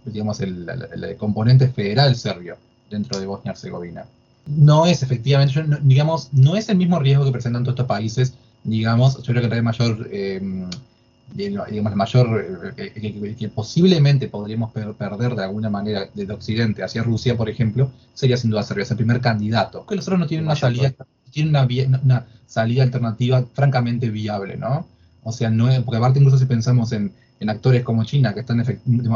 digamos, 0.05 0.39
el, 0.39 1.15
componente 1.17 1.67
federal 1.69 2.15
serbio 2.15 2.57
dentro 2.91 3.19
de 3.19 3.25
Bosnia-Herzegovina. 3.25 4.05
No 4.45 4.85
es 4.85 5.01
efectivamente, 5.01 5.65
digamos, 5.81 6.29
no 6.31 6.55
es 6.55 6.69
el 6.69 6.77
mismo 6.77 6.99
riesgo 6.99 7.25
que 7.25 7.31
presentan 7.31 7.63
todos 7.63 7.73
estos 7.73 7.87
países, 7.87 8.35
digamos, 8.63 9.21
yo 9.23 9.33
creo 9.33 9.49
que 9.49 9.55
hay 9.55 9.61
mayor, 9.61 10.07
eh, 10.11 10.67
digamos, 11.33 11.95
mayor, 11.95 12.73
eh, 12.77 12.91
eh, 12.95 13.35
que, 13.37 13.49
posiblemente 13.49 14.27
podríamos 14.27 14.71
perder 14.71 15.35
de 15.35 15.43
alguna 15.43 15.69
manera 15.69 16.09
desde 16.13 16.33
Occidente 16.33 16.83
hacia 16.83 17.03
Rusia, 17.03 17.37
por 17.37 17.49
ejemplo, 17.49 17.91
sería 18.13 18.37
sin 18.37 18.49
duda 18.49 18.63
Serbia, 18.63 18.83
es 18.83 18.91
el 18.91 18.97
primer 18.97 19.21
candidato. 19.21 19.85
Que 19.85 19.95
los 19.95 20.05
otros 20.05 20.19
no 20.19 20.27
tienen 20.27 20.45
una 20.45 20.55
salida, 20.55 20.93
tienen 21.31 21.55
una, 21.55 21.67
una 22.03 22.25
salida 22.47 22.83
alternativa 22.83 23.45
francamente 23.53 24.09
viable, 24.09 24.57
¿no? 24.57 24.87
O 25.23 25.31
sea, 25.31 25.49
no 25.49 25.67
porque 25.83 25.97
aparte 25.97 26.19
incluso 26.19 26.37
si 26.37 26.45
pensamos 26.45 26.91
en, 26.91 27.11
en 27.39 27.49
actores 27.49 27.83
como 27.83 28.03
China, 28.03 28.33
que 28.33 28.41
están 28.41 28.63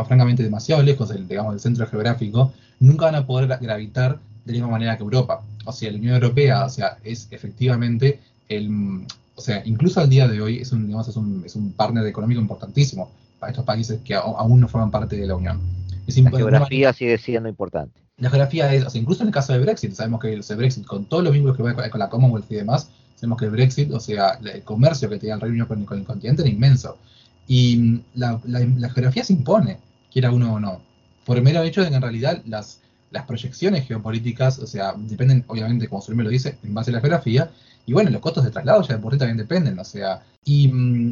francamente 0.05 0.43
demasiado 0.43 0.81
lejos 0.83 1.09
del, 1.09 1.27
digamos, 1.27 1.53
del 1.53 1.59
centro 1.59 1.87
geográfico, 1.87 2.53
nunca 2.79 3.05
van 3.05 3.15
a 3.15 3.25
poder 3.25 3.57
gravitar 3.59 4.19
de 4.45 4.51
la 4.51 4.53
misma 4.53 4.71
manera 4.71 4.97
que 4.97 5.03
Europa. 5.03 5.43
O 5.65 5.71
sea, 5.71 5.91
la 5.91 5.97
Unión 5.97 6.15
Europea, 6.15 6.65
o 6.65 6.69
sea, 6.69 6.97
es 7.03 7.27
efectivamente 7.31 8.19
el, 8.49 9.05
o 9.35 9.41
sea, 9.41 9.61
incluso 9.65 9.99
al 9.99 10.09
día 10.09 10.27
de 10.27 10.41
hoy 10.41 10.59
es 10.59 10.71
un, 10.71 10.85
digamos, 10.85 11.07
es 11.07 11.15
un, 11.15 11.43
es 11.45 11.55
un 11.55 11.73
partner 11.73 12.05
económico 12.05 12.39
importantísimo 12.39 13.11
para 13.39 13.51
estos 13.51 13.65
países 13.65 13.99
que 14.03 14.15
aún 14.15 14.59
no 14.59 14.67
forman 14.67 14.91
parte 14.91 15.15
de 15.15 15.27
la 15.27 15.35
Unión. 15.35 15.59
la 16.07 16.31
geografía 16.31 16.93
sigue 16.93 17.17
siendo 17.17 17.49
importante. 17.49 17.99
La 18.17 18.29
geografía 18.29 18.73
es, 18.73 18.85
o 18.85 18.89
sea, 18.89 19.01
incluso 19.01 19.23
en 19.23 19.29
el 19.29 19.33
caso 19.33 19.53
de 19.53 19.59
Brexit, 19.59 19.93
sabemos 19.93 20.21
que 20.21 20.33
el 20.33 20.43
Brexit, 20.55 20.85
con 20.85 21.05
todos 21.05 21.23
los 21.23 21.33
vínculos 21.33 21.57
que 21.57 21.63
va 21.63 21.73
con 21.89 21.99
la 21.99 22.09
Commonwealth 22.09 22.51
y 22.51 22.55
demás, 22.55 22.89
sabemos 23.15 23.39
que 23.39 23.45
el 23.45 23.51
Brexit, 23.51 23.91
o 23.91 23.99
sea, 23.99 24.39
el 24.43 24.63
comercio 24.63 25.09
que 25.09 25.17
tiene 25.17 25.35
el 25.35 25.41
Reino 25.41 25.53
Unido 25.53 25.67
con 25.67 25.99
el 25.99 26.05
continente 26.05 26.43
era 26.43 26.51
inmenso. 26.51 26.97
Y 27.47 28.01
la, 28.13 28.39
geografía 28.93 29.23
se 29.23 29.33
impone, 29.33 29.79
quiera 30.11 30.31
uno 30.31 30.53
o 30.53 30.59
no, 30.59 30.81
por 31.25 31.37
el 31.37 31.43
mero 31.43 31.63
hecho 31.63 31.81
de 31.81 31.89
que 31.89 31.95
en 31.95 32.01
realidad 32.01 32.41
las, 32.45 32.79
las 33.13 33.25
proyecciones 33.25 33.87
geopolíticas, 33.87 34.59
o 34.59 34.67
sea, 34.67 34.93
dependen, 34.97 35.45
obviamente, 35.47 35.87
como 35.87 36.01
su 36.01 36.13
me 36.15 36.23
lo 36.23 36.29
dice, 36.29 36.57
en 36.63 36.73
base 36.73 36.91
a 36.91 36.95
la 36.95 36.99
geografía, 36.99 37.51
y 37.85 37.93
bueno, 37.93 38.09
los 38.09 38.21
costos 38.21 38.43
de 38.43 38.51
traslado 38.51 38.81
ya 38.81 38.99
por 38.99 39.17
también 39.17 39.37
dependen, 39.37 39.79
o 39.79 39.85
sea, 39.85 40.23
y, 40.43 40.65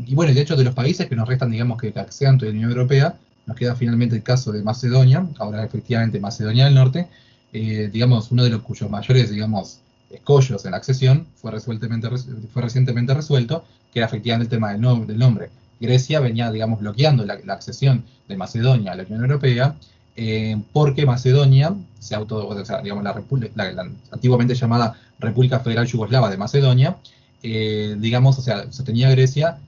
y, 0.08 0.16
bueno, 0.16 0.34
de 0.34 0.42
hecho 0.42 0.56
de 0.56 0.64
los 0.64 0.74
países 0.74 1.08
que 1.08 1.16
nos 1.16 1.28
restan, 1.28 1.52
digamos, 1.52 1.80
que 1.80 1.94
accedan 1.96 2.36
a 2.42 2.46
la 2.46 2.52
Unión 2.52 2.72
Europea, 2.72 3.16
nos 3.46 3.56
queda 3.56 3.76
finalmente 3.76 4.16
el 4.16 4.24
caso 4.24 4.52
de 4.52 4.64
Macedonia, 4.64 5.28
ahora 5.38 5.64
efectivamente 5.64 6.20
Macedonia 6.20 6.66
del 6.66 6.76
Norte, 6.76 7.08
eh, 7.54 7.90
digamos, 7.92 8.32
uno 8.32 8.44
de 8.44 8.50
los 8.50 8.62
cuyos 8.62 8.90
mayores, 8.90 9.30
digamos, 9.30 9.80
escollos 10.10 10.66
en 10.66 10.72
la 10.72 10.78
accesión 10.78 11.28
fue, 11.36 11.52
resueltamente, 11.52 12.10
fue 12.54 12.62
recientemente 12.62 13.14
resuelto, 13.14 13.64
que 13.94 14.00
era 14.00 14.08
efectivamente 14.08 14.46
el 14.46 14.50
tema 14.50 14.72
del, 14.72 15.08
del 15.08 15.18
nombre. 15.18 15.50
Grecia 15.80 16.20
venía, 16.20 16.52
digamos, 16.52 16.80
bloqueando 16.80 17.26
la, 17.26 17.34
accesión 17.54 18.06
de 18.28 18.38
Macedonia 18.38 18.92
a 18.92 18.96
la 18.96 19.04
Unión 19.04 19.22
Europea, 19.22 19.76
eh, 20.16 20.62
porque 20.74 21.06
Macedonia 21.06 21.74
se 22.00 22.16
auto, 22.16 22.56
digamos, 22.84 23.04
la, 23.04 23.72
la, 23.72 23.90
antiguamente 24.12 24.56
llamada 24.56 24.96
República 25.20 25.60
Federal 25.60 25.86
Yugoslava 25.86 26.30
de 26.30 26.38
Macedonia, 26.38 26.98
eh, 27.44 27.96
digamos, 28.00 28.38
o 28.40 28.42
sea, 28.42 28.72
sostenía 28.72 29.10
Grecia, 29.12 29.60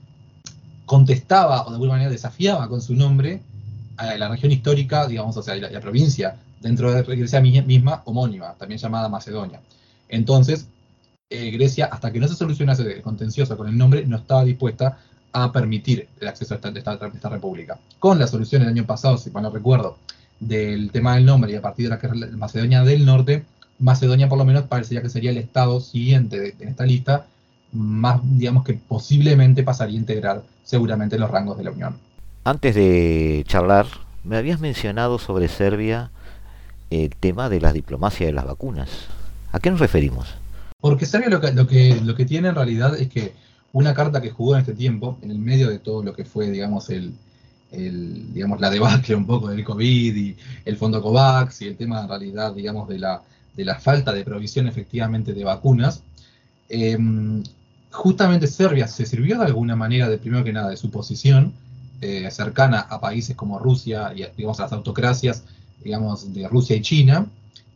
contestaba 0.86 1.64
o 1.64 1.70
de 1.70 1.74
alguna 1.74 1.92
manera 1.92 2.10
desafiaba 2.10 2.68
con 2.68 2.82
su 2.82 2.94
nombre 2.94 3.40
a 3.96 4.16
la 4.16 4.28
región 4.28 4.52
histórica, 4.52 5.06
digamos, 5.06 5.36
o 5.36 5.42
sea, 5.42 5.54
la, 5.56 5.80
provincia 5.80 6.36
dentro 6.60 6.92
de 6.92 7.02
Grecia 7.02 7.40
misma 7.40 8.02
homónima, 8.04 8.54
también 8.54 8.80
llamada 8.80 9.08
Macedonia. 9.08 9.60
Entonces, 10.08 10.66
eh, 11.30 11.50
Grecia, 11.50 11.86
hasta 11.86 12.12
que 12.12 12.20
no 12.20 12.28
se 12.28 12.34
solucionase 12.34 12.82
el 12.82 13.02
contencioso 13.02 13.56
con 13.56 13.68
el 13.68 13.76
nombre, 13.76 14.06
no 14.06 14.18
estaba 14.18 14.44
dispuesta 14.44 14.98
a 15.32 15.50
permitir 15.50 16.08
el 16.20 16.28
acceso 16.28 16.54
a 16.54 16.56
esta, 16.56 16.68
esta, 16.68 17.28
república. 17.28 17.78
Con 17.98 18.18
la 18.18 18.26
solución 18.26 18.62
el 18.62 18.68
año 18.68 18.86
pasado, 18.86 19.18
si 19.18 19.30
mal 19.30 19.42
no 19.42 19.50
recuerdo, 19.50 19.98
del 20.48 20.90
tema 20.90 21.14
del 21.14 21.26
nombre 21.26 21.52
y 21.52 21.54
a 21.56 21.62
partir 21.62 21.86
de 21.86 21.90
la 21.90 21.98
que 21.98 22.08
Macedonia 22.36 22.82
del 22.84 23.04
Norte, 23.04 23.44
Macedonia 23.78 24.28
por 24.28 24.38
lo 24.38 24.44
menos 24.44 24.64
parecería 24.64 25.02
que 25.02 25.08
sería 25.08 25.30
el 25.30 25.38
estado 25.38 25.80
siguiente 25.80 26.54
en 26.58 26.68
esta 26.68 26.84
lista, 26.84 27.26
más, 27.72 28.20
digamos 28.22 28.64
que 28.64 28.74
posiblemente 28.74 29.62
pasaría 29.62 29.96
a 29.96 30.00
integrar 30.00 30.42
seguramente 30.62 31.18
los 31.18 31.30
rangos 31.30 31.58
de 31.58 31.64
la 31.64 31.70
Unión. 31.70 31.96
Antes 32.44 32.74
de 32.74 33.44
charlar, 33.46 33.86
me 34.22 34.36
habías 34.36 34.60
mencionado 34.60 35.18
sobre 35.18 35.48
Serbia 35.48 36.10
el 36.90 37.10
tema 37.10 37.48
de 37.48 37.60
la 37.60 37.72
diplomacia 37.72 38.26
de 38.26 38.32
las 38.32 38.44
vacunas. 38.44 38.88
¿A 39.52 39.60
qué 39.60 39.70
nos 39.70 39.80
referimos? 39.80 40.34
Porque 40.80 41.06
Serbia 41.06 41.30
lo 41.30 41.40
que, 41.40 41.52
lo 41.52 41.66
que, 41.66 42.00
lo 42.02 42.14
que 42.14 42.24
tiene 42.24 42.48
en 42.48 42.54
realidad 42.54 42.98
es 42.98 43.08
que 43.08 43.32
una 43.72 43.94
carta 43.94 44.20
que 44.20 44.30
jugó 44.30 44.54
en 44.54 44.60
este 44.60 44.74
tiempo, 44.74 45.18
en 45.22 45.30
el 45.30 45.38
medio 45.38 45.68
de 45.68 45.78
todo 45.78 46.02
lo 46.02 46.14
que 46.14 46.24
fue, 46.24 46.50
digamos, 46.50 46.90
el, 46.90 47.14
digamos, 47.76 48.60
la 48.60 48.70
debacle 48.70 49.14
un 49.14 49.26
poco 49.26 49.48
del 49.48 49.64
COVID 49.64 50.16
y 50.16 50.36
el 50.64 50.76
fondo 50.76 51.02
COVAX 51.02 51.62
y 51.62 51.66
el 51.66 51.76
tema 51.76 52.02
en 52.02 52.08
realidad, 52.08 52.54
digamos, 52.54 52.88
de 52.88 52.98
la, 52.98 53.22
de 53.56 53.64
la 53.64 53.78
falta 53.78 54.12
de 54.12 54.24
provisión 54.24 54.66
efectivamente 54.66 55.32
de 55.32 55.44
vacunas, 55.44 56.02
em, 56.68 57.42
justamente 57.90 58.46
Serbia 58.46 58.88
se 58.88 59.06
sirvió 59.06 59.38
de 59.38 59.46
alguna 59.46 59.76
manera, 59.76 60.08
de 60.08 60.18
primero 60.18 60.44
que 60.44 60.52
nada, 60.52 60.70
de 60.70 60.76
su 60.76 60.90
posición 60.90 61.52
eh, 62.00 62.28
cercana 62.30 62.80
a 62.80 63.00
países 63.00 63.36
como 63.36 63.58
Rusia 63.58 64.12
y, 64.14 64.24
digamos, 64.36 64.60
a 64.60 64.64
las 64.64 64.72
autocracias, 64.72 65.44
digamos, 65.82 66.32
de 66.34 66.48
Rusia 66.48 66.76
y 66.76 66.82
China, 66.82 67.26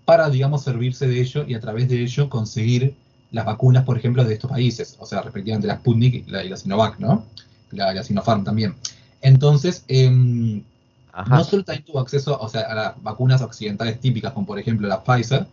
para, 0.04 0.28
digamos, 0.30 0.64
servirse 0.64 1.06
de 1.06 1.20
ello 1.20 1.44
y 1.46 1.54
a 1.54 1.60
través 1.60 1.88
de 1.88 2.02
ello 2.02 2.28
conseguir 2.28 2.94
las 3.30 3.44
vacunas, 3.44 3.84
por 3.84 3.98
ejemplo, 3.98 4.24
de 4.24 4.34
estos 4.34 4.50
países, 4.50 4.96
o 4.98 5.06
sea, 5.06 5.22
respectivamente 5.22 5.66
la 5.66 5.76
Sputnik 5.76 6.26
y 6.26 6.30
la, 6.30 6.56
Sinovac, 6.56 6.98
¿no? 6.98 7.24
La, 7.70 7.92
la, 7.92 8.02
Sinopharm 8.02 8.44
también. 8.44 8.74
Entonces, 9.20 9.84
em, 9.88 10.62
no 11.28 11.44
solo 11.44 11.64
también 11.64 11.84
tuvo 11.84 12.00
acceso 12.00 12.38
o 12.38 12.48
sea, 12.48 12.62
a 12.62 12.74
las 12.74 13.02
vacunas 13.02 13.42
occidentales 13.42 14.00
típicas, 14.00 14.32
como 14.32 14.46
por 14.46 14.58
ejemplo 14.58 14.86
la 14.86 15.02
Pfizer 15.02 15.46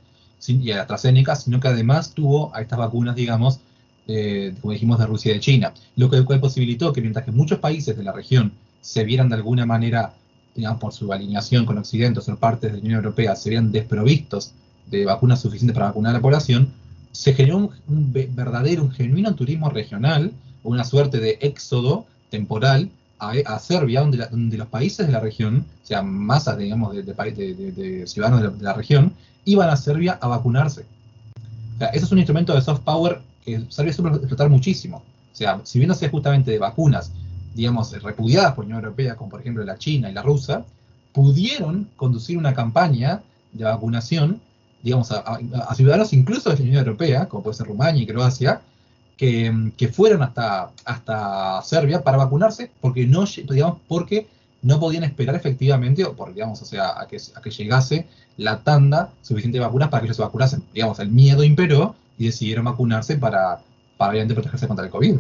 y 0.48 0.72
a 0.72 0.76
la 0.76 0.82
AstraZeneca, 0.82 1.36
sino 1.36 1.60
que 1.60 1.68
además 1.68 2.14
tuvo 2.14 2.54
a 2.56 2.62
estas 2.62 2.78
vacunas, 2.78 3.16
digamos, 3.16 3.60
eh, 4.08 4.54
como 4.62 4.74
dijimos, 4.74 5.00
de 5.00 5.08
Rusia 5.08 5.32
y 5.32 5.36
de 5.36 5.40
China, 5.40 5.74
lo 5.96 6.10
que 6.10 6.22
posibilitó 6.22 6.94
que 6.94 7.02
mientras 7.02 7.26
que 7.26 7.32
muchos 7.32 7.60
países 7.60 7.98
de 7.98 8.04
la 8.04 8.12
región 8.12 8.54
se 8.82 9.04
vieran 9.04 9.30
de 9.30 9.36
alguna 9.36 9.66
manera, 9.66 10.14
digamos, 10.54 10.80
por 10.80 10.94
su 10.94 11.12
alineación 11.12 11.66
con 11.66 11.80
Occidente 11.80 12.20
o 12.20 12.22
ser 12.22 12.36
parte 12.36 12.68
de 12.68 12.74
la 12.74 12.80
Unión 12.80 12.96
Europea, 12.98 13.36
se 13.36 13.50
vieran 13.50 13.72
desprovistos 13.72 14.54
de 14.86 15.06
vacunas 15.06 15.42
suficientes 15.42 15.74
para 15.74 15.88
vacunar 15.88 16.12
a 16.12 16.18
la 16.18 16.22
población, 16.22 16.72
se 17.12 17.34
generó 17.34 17.72
un, 17.88 18.14
verdadero, 18.14 18.84
un 18.84 18.92
genuino 18.92 19.34
turismo 19.34 19.70
regional, 19.70 20.34
una 20.64 20.84
suerte 20.84 21.20
de 21.20 21.40
éxodo 21.42 22.06
temporal 22.30 22.92
a, 23.20 23.60
Serbia, 23.60 24.02
donde, 24.02 24.26
donde, 24.30 24.58
los 24.58 24.68
países 24.68 25.08
de 25.08 25.14
la 25.14 25.20
región, 25.20 25.66
o 25.84 25.86
sea, 25.86 26.02
masas, 26.02 26.58
digamos, 26.58 26.94
de, 26.94 27.04
de, 27.04 27.72
de 27.72 28.08
ciudadanos 28.08 28.58
de 28.58 28.64
la, 28.64 28.74
región, 28.74 29.14
iban 29.46 29.70
a 29.70 29.78
Serbia 29.78 30.18
a 30.22 30.28
vacunarse. 30.28 30.86
O 31.76 31.78
sea, 31.80 31.88
eso 31.90 32.06
es 32.06 32.12
un 32.12 32.20
instrumento 32.20 32.54
de 32.54 32.62
soft 32.62 32.82
power 32.82 33.22
que 33.44 33.66
Serbia 33.70 33.94
suele 33.94 34.16
explotar 34.18 34.50
muchísimo. 34.50 34.98
O 34.98 35.36
sea, 35.36 35.62
si 35.64 35.80
bien 35.80 35.90
no 35.90 35.96
sea 35.96 36.10
justamente 36.10 36.52
de 36.52 36.60
vacunas, 36.60 37.12
digamos, 37.54 37.92
repudiadas 38.02 38.54
por 38.54 38.66
la 38.66 38.68
Unión 38.68 38.84
Europea, 38.84 39.16
como 39.16 39.30
por 39.30 39.42
ejemplo 39.42 39.64
la 39.64 39.78
China 39.78 40.10
y 40.10 40.14
la 40.14 40.22
rusa, 40.22 40.66
pudieron 41.14 41.90
conducir 41.96 42.38
una 42.38 42.54
campaña 42.54 43.22
de 43.54 43.64
vacunación, 43.64 44.42
digamos, 44.84 45.12
a, 45.12 45.40
ciudadanos 45.76 46.12
incluso 46.14 46.50
de 46.50 46.58
la 46.58 46.62
Unión 46.62 46.78
Europea, 46.80 47.28
como 47.28 47.44
puede 47.44 47.56
ser 47.56 47.68
Rumania 47.68 48.04
y 48.04 48.06
Croacia, 48.06 48.62
que, 49.18 49.90
fueron 49.94 50.24
hasta, 50.24 50.72
hasta 50.84 51.62
Serbia 51.62 52.04
para 52.04 52.18
vacunarse, 52.18 52.72
porque 52.82 53.06
no, 53.06 53.26
digamos, 53.26 53.80
porque 53.88 54.28
no 54.62 54.80
podían 54.80 55.04
esperar 55.04 55.36
efectivamente, 55.36 56.04
o 56.04 56.16
por, 56.16 56.34
digamos, 56.34 56.62
o 56.62 56.66
sea, 56.66 57.00
a 57.00 57.08
que, 57.08 57.18
a 57.36 57.42
que 57.42 57.50
llegase 57.50 58.08
la 58.38 58.64
tanda 58.64 59.12
suficiente 59.22 59.58
de 59.58 59.66
vacunas 59.66 59.90
para 59.90 60.02
que 60.02 60.08
ellos 60.08 60.18
se 60.18 60.24
vacunasen. 60.24 60.64
Digamos, 60.74 61.00
el 61.00 61.10
miedo 61.10 61.44
imperó 61.44 61.96
y 62.18 62.26
decidieron 62.26 62.66
vacunarse 62.66 63.18
para, 63.18 63.60
para 63.98 64.12
obviamente 64.12 64.34
protegerse 64.34 64.68
contra 64.68 64.86
el 64.86 64.92
COVID. 64.92 65.18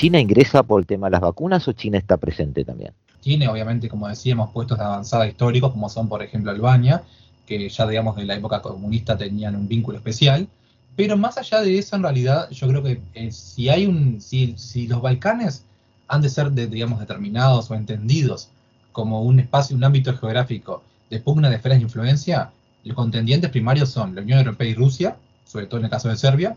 ¿China 0.00 0.18
ingresa 0.18 0.62
por 0.62 0.80
el 0.80 0.86
tema 0.86 1.08
de 1.08 1.10
las 1.10 1.20
vacunas 1.20 1.68
o 1.68 1.72
China 1.72 1.98
está 1.98 2.16
presente 2.16 2.64
también? 2.64 2.94
Tiene, 3.20 3.46
obviamente, 3.48 3.86
como 3.86 4.08
decíamos, 4.08 4.48
puestos 4.50 4.78
de 4.78 4.84
avanzada 4.84 5.28
históricos, 5.28 5.72
como 5.72 5.90
son, 5.90 6.08
por 6.08 6.22
ejemplo, 6.22 6.50
Albania, 6.50 7.02
que 7.44 7.68
ya, 7.68 7.86
digamos, 7.86 8.16
de 8.16 8.24
la 8.24 8.34
época 8.34 8.62
comunista 8.62 9.18
tenían 9.18 9.56
un 9.56 9.68
vínculo 9.68 9.98
especial. 9.98 10.48
Pero 10.96 11.18
más 11.18 11.36
allá 11.36 11.60
de 11.60 11.78
eso, 11.78 11.96
en 11.96 12.02
realidad, 12.02 12.48
yo 12.48 12.66
creo 12.68 12.82
que 12.82 13.02
eh, 13.12 13.30
si 13.30 13.68
hay 13.68 13.84
un, 13.84 14.22
si, 14.22 14.54
si 14.56 14.86
los 14.86 15.02
Balcanes 15.02 15.66
han 16.08 16.22
de 16.22 16.30
ser, 16.30 16.50
digamos, 16.50 16.98
determinados 16.98 17.70
o 17.70 17.74
entendidos 17.74 18.48
como 18.92 19.20
un 19.20 19.38
espacio, 19.38 19.76
un 19.76 19.84
ámbito 19.84 20.16
geográfico 20.16 20.82
de 21.10 21.20
pugna 21.20 21.50
de 21.50 21.56
esferas 21.56 21.76
de 21.76 21.84
influencia, 21.84 22.52
los 22.84 22.96
contendientes 22.96 23.50
primarios 23.50 23.90
son 23.90 24.14
la 24.14 24.22
Unión 24.22 24.38
Europea 24.38 24.66
y 24.66 24.74
Rusia, 24.74 25.18
sobre 25.44 25.66
todo 25.66 25.80
en 25.80 25.84
el 25.84 25.90
caso 25.90 26.08
de 26.08 26.16
Serbia, 26.16 26.56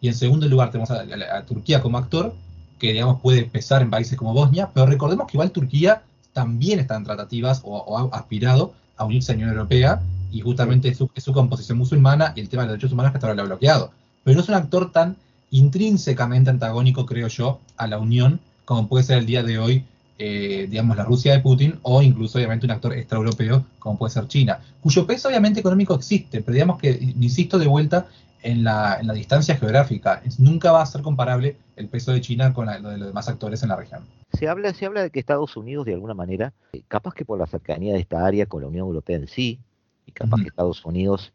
y 0.00 0.06
en 0.06 0.14
segundo 0.14 0.46
lugar 0.46 0.70
tenemos 0.70 0.92
a 0.92 1.42
Turquía 1.44 1.82
como 1.82 1.98
actor, 1.98 2.36
que 2.86 2.92
digamos 2.92 3.20
puede 3.20 3.44
pesar 3.44 3.82
en 3.82 3.90
países 3.90 4.18
como 4.18 4.32
Bosnia, 4.32 4.70
pero 4.72 4.86
recordemos 4.86 5.26
que 5.26 5.36
igual 5.36 5.50
Turquía 5.50 6.02
también 6.32 6.78
está 6.80 6.96
en 6.96 7.04
tratativas 7.04 7.60
o, 7.64 7.98
ha 7.98 8.16
aspirado 8.16 8.74
a 8.96 9.04
unirse 9.04 9.32
a 9.32 9.34
la 9.34 9.42
Unión 9.42 9.56
Europea 9.56 10.02
y 10.30 10.40
justamente 10.40 10.88
es 10.88 10.98
su, 10.98 11.32
composición 11.32 11.78
musulmana 11.78 12.32
y 12.36 12.40
el 12.40 12.48
tema 12.48 12.62
de 12.62 12.68
los 12.68 12.72
derechos 12.74 12.92
humanos 12.92 13.12
que 13.12 13.18
hasta 13.18 13.28
ahora 13.28 13.36
lo 13.36 13.42
ha 13.42 13.46
bloqueado. 13.46 13.90
Pero 14.24 14.36
no 14.36 14.42
es 14.42 14.48
un 14.48 14.54
actor 14.54 14.90
tan 14.92 15.16
intrínsecamente 15.50 16.50
antagónico, 16.50 17.06
creo 17.06 17.28
yo, 17.28 17.60
a 17.76 17.86
la 17.86 17.98
Unión 17.98 18.40
como 18.64 18.88
puede 18.88 19.04
ser 19.04 19.18
el 19.18 19.26
día 19.26 19.42
de 19.42 19.58
hoy, 19.58 19.84
eh, 20.18 20.66
digamos, 20.70 20.96
la 20.96 21.04
Rusia 21.04 21.32
de 21.32 21.40
Putin 21.40 21.78
o 21.82 22.02
incluso 22.02 22.38
obviamente 22.38 22.66
un 22.66 22.72
actor 22.72 22.94
extraeuropeo 22.94 23.64
como 23.78 23.98
puede 23.98 24.12
ser 24.12 24.26
China, 24.28 24.58
cuyo 24.80 25.06
peso 25.06 25.28
obviamente 25.28 25.60
económico 25.60 25.94
existe, 25.94 26.40
pero 26.40 26.54
digamos 26.54 26.78
que, 26.78 26.90
insisto 27.20 27.58
de 27.58 27.66
vuelta, 27.66 28.06
en 28.44 28.62
la, 28.62 29.00
distancia 29.14 29.56
geográfica. 29.56 30.22
nunca 30.38 30.70
va 30.70 30.82
a 30.82 30.86
ser 30.86 31.02
comparable 31.02 31.56
el 31.76 31.88
peso 31.88 32.12
de 32.12 32.20
China 32.20 32.52
con 32.52 32.66
lo 32.66 32.90
de 32.90 32.98
los 32.98 33.08
demás 33.08 33.26
actores 33.28 33.62
en 33.62 33.70
la 33.70 33.76
región. 33.76 34.04
Se 34.34 34.48
habla, 34.48 34.72
se 34.74 34.84
habla 34.84 35.02
de 35.02 35.10
que 35.10 35.18
Estados 35.18 35.56
Unidos, 35.56 35.86
de 35.86 35.94
alguna 35.94 36.14
manera, 36.14 36.52
eh, 36.72 36.82
capaz 36.86 37.14
que 37.14 37.24
por 37.24 37.38
la 37.38 37.46
cercanía 37.46 37.94
de 37.94 38.00
esta 38.00 38.24
área 38.24 38.46
con 38.46 38.60
la 38.60 38.68
Unión 38.68 38.86
Europea 38.86 39.16
en 39.16 39.28
sí, 39.28 39.58
y 40.06 40.12
capaz 40.12 40.42
que 40.42 40.48
Estados 40.48 40.84
Unidos 40.84 41.32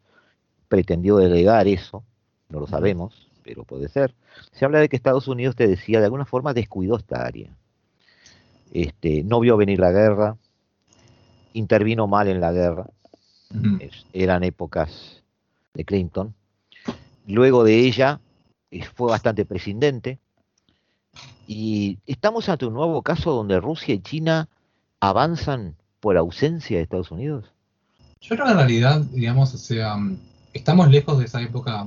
pretendió 0.68 1.16
delegar 1.16 1.66
eso, 1.66 2.04
no 2.48 2.60
lo 2.60 2.68
sabemos, 2.68 3.28
pero 3.42 3.64
puede 3.64 3.88
ser. 3.88 4.14
Se 4.52 4.64
habla 4.64 4.78
de 4.78 4.88
que 4.88 4.94
Estados 4.94 5.26
Unidos, 5.26 5.56
te 5.56 5.66
decía, 5.66 5.98
de 5.98 6.04
alguna 6.04 6.26
forma 6.26 6.54
descuidó 6.54 6.96
esta 6.96 7.26
área. 7.26 7.50
Este, 8.72 9.24
no 9.24 9.40
vio 9.40 9.56
venir 9.56 9.80
la 9.80 9.90
guerra, 9.90 10.36
intervino 11.54 12.06
mal 12.06 12.28
en 12.28 12.40
la 12.40 12.52
guerra, 12.52 12.86
eran 14.12 14.44
épocas 14.44 15.24
de 15.74 15.84
Clinton, 15.84 16.34
Luego 17.30 17.64
de 17.64 17.86
ella 17.86 18.20
eh, 18.70 18.84
fue 18.84 19.10
bastante 19.10 19.44
prescindente. 19.44 20.18
Y 21.46 21.98
estamos 22.06 22.48
ante 22.48 22.66
un 22.66 22.74
nuevo 22.74 23.02
caso 23.02 23.32
donde 23.32 23.58
Rusia 23.60 23.94
y 23.94 24.00
China 24.00 24.48
avanzan 25.00 25.76
por 26.00 26.16
ausencia 26.16 26.76
de 26.76 26.82
Estados 26.82 27.10
Unidos. 27.10 27.46
Yo 28.20 28.36
creo 28.36 28.46
que 28.46 28.52
en 28.52 28.58
realidad, 28.58 29.00
digamos, 29.12 29.54
o 29.54 29.58
sea, 29.58 29.96
estamos 30.52 30.90
lejos 30.90 31.18
de 31.18 31.24
esa 31.24 31.40
época 31.40 31.86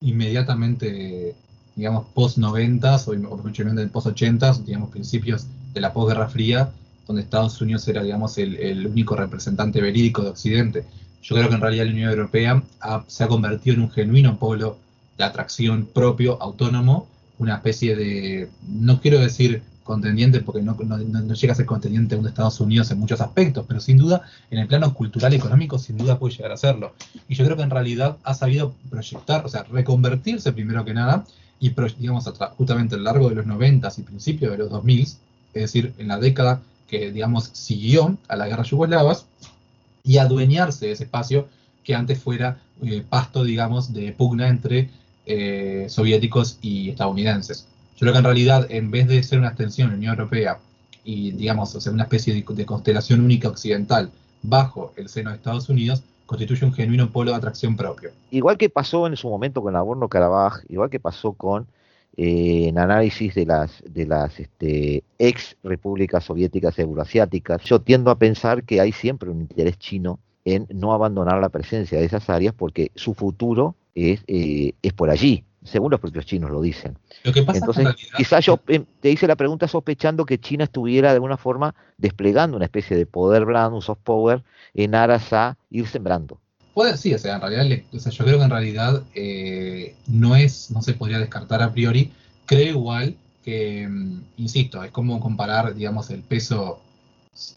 inmediatamente, 0.00 1.34
digamos, 1.74 2.06
post 2.14 2.38
90 2.38 2.96
o, 2.96 3.12
o 3.34 3.90
post 3.92 4.06
80 4.06 4.52
digamos, 4.64 4.90
principios 4.90 5.46
de 5.72 5.80
la 5.80 5.92
posguerra 5.92 6.28
fría, 6.28 6.70
donde 7.06 7.22
Estados 7.22 7.60
Unidos 7.60 7.86
era, 7.88 8.02
digamos, 8.02 8.38
el, 8.38 8.86
único 8.86 9.16
representante 9.16 9.80
verídico 9.80 10.22
de 10.22 10.30
Occidente. 10.30 10.84
Yo 11.24 11.34
creo 11.34 11.48
que 11.48 11.54
en 11.54 11.60
realidad 11.62 11.86
la 11.86 11.92
Unión 11.92 12.10
Europea 12.10 12.62
se 13.06 13.24
ha 13.24 13.28
convertido 13.28 13.76
en 13.76 13.82
un 13.82 13.90
genuino 13.90 14.38
polo 14.38 14.76
de 15.16 15.24
atracción 15.24 15.86
propio, 15.86 16.40
autónomo, 16.42 17.08
una 17.38 17.56
especie 17.56 17.96
de, 17.96 18.50
no 18.68 19.00
quiero 19.00 19.18
decir 19.18 19.62
contendiente 19.84 20.40
porque 20.40 20.62
no, 20.62 20.76
llega 21.34 21.52
a 21.52 21.56
ser 21.56 21.66
contendiente 21.66 22.16
de 22.16 22.28
Estados 22.28 22.60
Unidos 22.60 22.90
en 22.90 22.98
muchos 22.98 23.22
aspectos, 23.22 23.64
pero 23.66 23.80
sin 23.80 23.96
duda 23.96 24.22
en 24.50 24.58
el 24.58 24.66
plano 24.66 24.92
cultural 24.92 25.32
y 25.32 25.36
económico 25.36 25.78
sin 25.78 25.96
duda 25.96 26.18
puede 26.18 26.34
llegar 26.34 26.52
a 26.52 26.56
serlo. 26.58 26.94
Y 27.26 27.34
yo 27.34 27.44
creo 27.44 27.56
que 27.56 27.62
en 27.62 27.70
realidad 27.70 28.18
ha 28.22 28.34
sabido 28.34 28.74
proyectar, 28.90 29.46
o 29.46 29.48
sea, 29.48 29.62
reconvertirse 29.64 30.52
primero 30.52 30.84
que 30.84 30.92
nada, 30.92 31.24
y 31.58 31.70
digamos 31.98 32.30
justamente 32.58 32.96
a 32.96 32.98
lo 32.98 33.04
largo 33.04 33.30
de 33.30 33.36
los 33.36 33.46
90 33.46 33.90
y 33.96 34.02
principios 34.02 34.52
de 34.52 34.58
los 34.58 34.70
2000, 34.70 35.02
es 35.02 35.18
decir, 35.54 35.94
en 35.96 36.08
la 36.08 36.18
década 36.18 36.60
que 36.86 37.10
digamos 37.12 37.50
siguió 37.52 38.18
a 38.28 38.36
la 38.36 38.46
guerra 38.46 38.64
yugoslavas, 38.64 39.26
y 40.04 40.18
adueñarse 40.18 40.86
de 40.86 40.92
ese 40.92 41.04
espacio 41.04 41.48
que 41.82 41.94
antes 41.94 42.22
fuera 42.22 42.58
eh, 42.82 43.02
pasto, 43.08 43.42
digamos, 43.42 43.92
de 43.92 44.12
pugna 44.12 44.48
entre 44.48 44.90
eh, 45.26 45.86
soviéticos 45.88 46.58
y 46.60 46.90
estadounidenses. 46.90 47.66
Yo 47.96 48.00
creo 48.00 48.12
que 48.12 48.18
en 48.18 48.24
realidad, 48.24 48.66
en 48.70 48.90
vez 48.90 49.08
de 49.08 49.22
ser 49.22 49.38
una 49.38 49.48
extensión 49.48 49.88
de 49.88 49.92
la 49.92 49.98
Unión 49.98 50.18
Europea 50.18 50.58
y, 51.04 51.32
digamos, 51.32 51.74
o 51.74 51.90
una 51.90 52.04
especie 52.04 52.34
de, 52.34 52.66
constelación 52.66 53.20
única 53.20 53.48
occidental 53.48 54.10
bajo 54.42 54.92
el 54.96 55.08
seno 55.08 55.30
de 55.30 55.36
Estados 55.36 55.68
Unidos, 55.68 56.02
constituye 56.26 56.64
un 56.64 56.72
genuino 56.72 57.10
polo 57.10 57.30
de 57.30 57.36
atracción 57.36 57.76
propio. 57.76 58.10
Igual 58.30 58.58
que 58.58 58.68
pasó 58.68 59.06
en 59.06 59.16
su 59.16 59.28
momento 59.28 59.62
con 59.62 59.74
Nagorno-Karabaj, 59.74 60.64
igual 60.68 60.90
que 60.90 61.00
pasó 61.00 61.32
con 61.32 61.66
eh, 62.16 62.68
en 62.68 62.78
análisis 62.78 63.34
de 63.34 63.44
las, 63.44 63.82
de 63.88 64.06
las 64.06 64.38
este, 64.38 65.02
ex 65.18 65.56
repúblicas 65.64 66.24
soviéticas 66.24 66.78
euroasiáticas, 66.78 67.62
yo 67.64 67.80
tiendo 67.80 68.10
a 68.10 68.18
pensar 68.18 68.62
que 68.62 68.80
hay 68.80 68.92
siempre 68.92 69.30
un 69.30 69.40
interés 69.40 69.78
chino 69.78 70.20
en 70.44 70.66
no 70.70 70.92
abandonar 70.92 71.40
la 71.40 71.48
presencia 71.48 71.98
de 71.98 72.04
esas 72.04 72.30
áreas 72.30 72.54
porque 72.54 72.92
su 72.94 73.14
futuro 73.14 73.74
es, 73.94 74.22
eh, 74.26 74.74
es 74.82 74.92
por 74.92 75.10
allí, 75.10 75.44
según 75.64 75.90
los 75.90 76.00
propios 76.00 76.26
chinos 76.26 76.50
lo 76.50 76.60
dicen. 76.60 76.98
Entonces, 77.24 77.88
quizás 78.16 78.44
yo 78.44 78.60
eh, 78.68 78.84
te 79.00 79.10
hice 79.10 79.26
la 79.26 79.36
pregunta 79.36 79.66
sospechando 79.66 80.26
que 80.26 80.38
China 80.38 80.64
estuviera 80.64 81.08
de 81.08 81.14
alguna 81.14 81.36
forma 81.36 81.74
desplegando 81.96 82.56
una 82.56 82.66
especie 82.66 82.96
de 82.96 83.06
poder 83.06 83.44
blando, 83.44 83.76
un 83.76 83.82
soft 83.82 84.02
power, 84.04 84.44
en 84.74 84.94
aras 84.94 85.32
a 85.32 85.56
ir 85.70 85.86
sembrando. 85.86 86.38
Puede, 86.74 86.96
sí, 86.96 87.14
o 87.14 87.18
sea, 87.18 87.36
en 87.36 87.40
realidad, 87.40 87.84
o 87.92 87.98
sea, 88.00 88.10
yo 88.10 88.24
creo 88.24 88.38
que 88.38 88.44
en 88.44 88.50
realidad 88.50 89.02
eh, 89.14 89.94
no 90.08 90.34
es, 90.34 90.70
no 90.72 90.82
se 90.82 90.94
podría 90.94 91.20
descartar 91.20 91.62
a 91.62 91.72
priori. 91.72 92.12
Creo 92.46 92.70
igual 92.70 93.16
que, 93.44 93.86
mm, 93.88 94.22
insisto, 94.38 94.82
es 94.82 94.90
como 94.90 95.20
comparar, 95.20 95.74
digamos, 95.74 96.10
el 96.10 96.22
peso. 96.22 96.80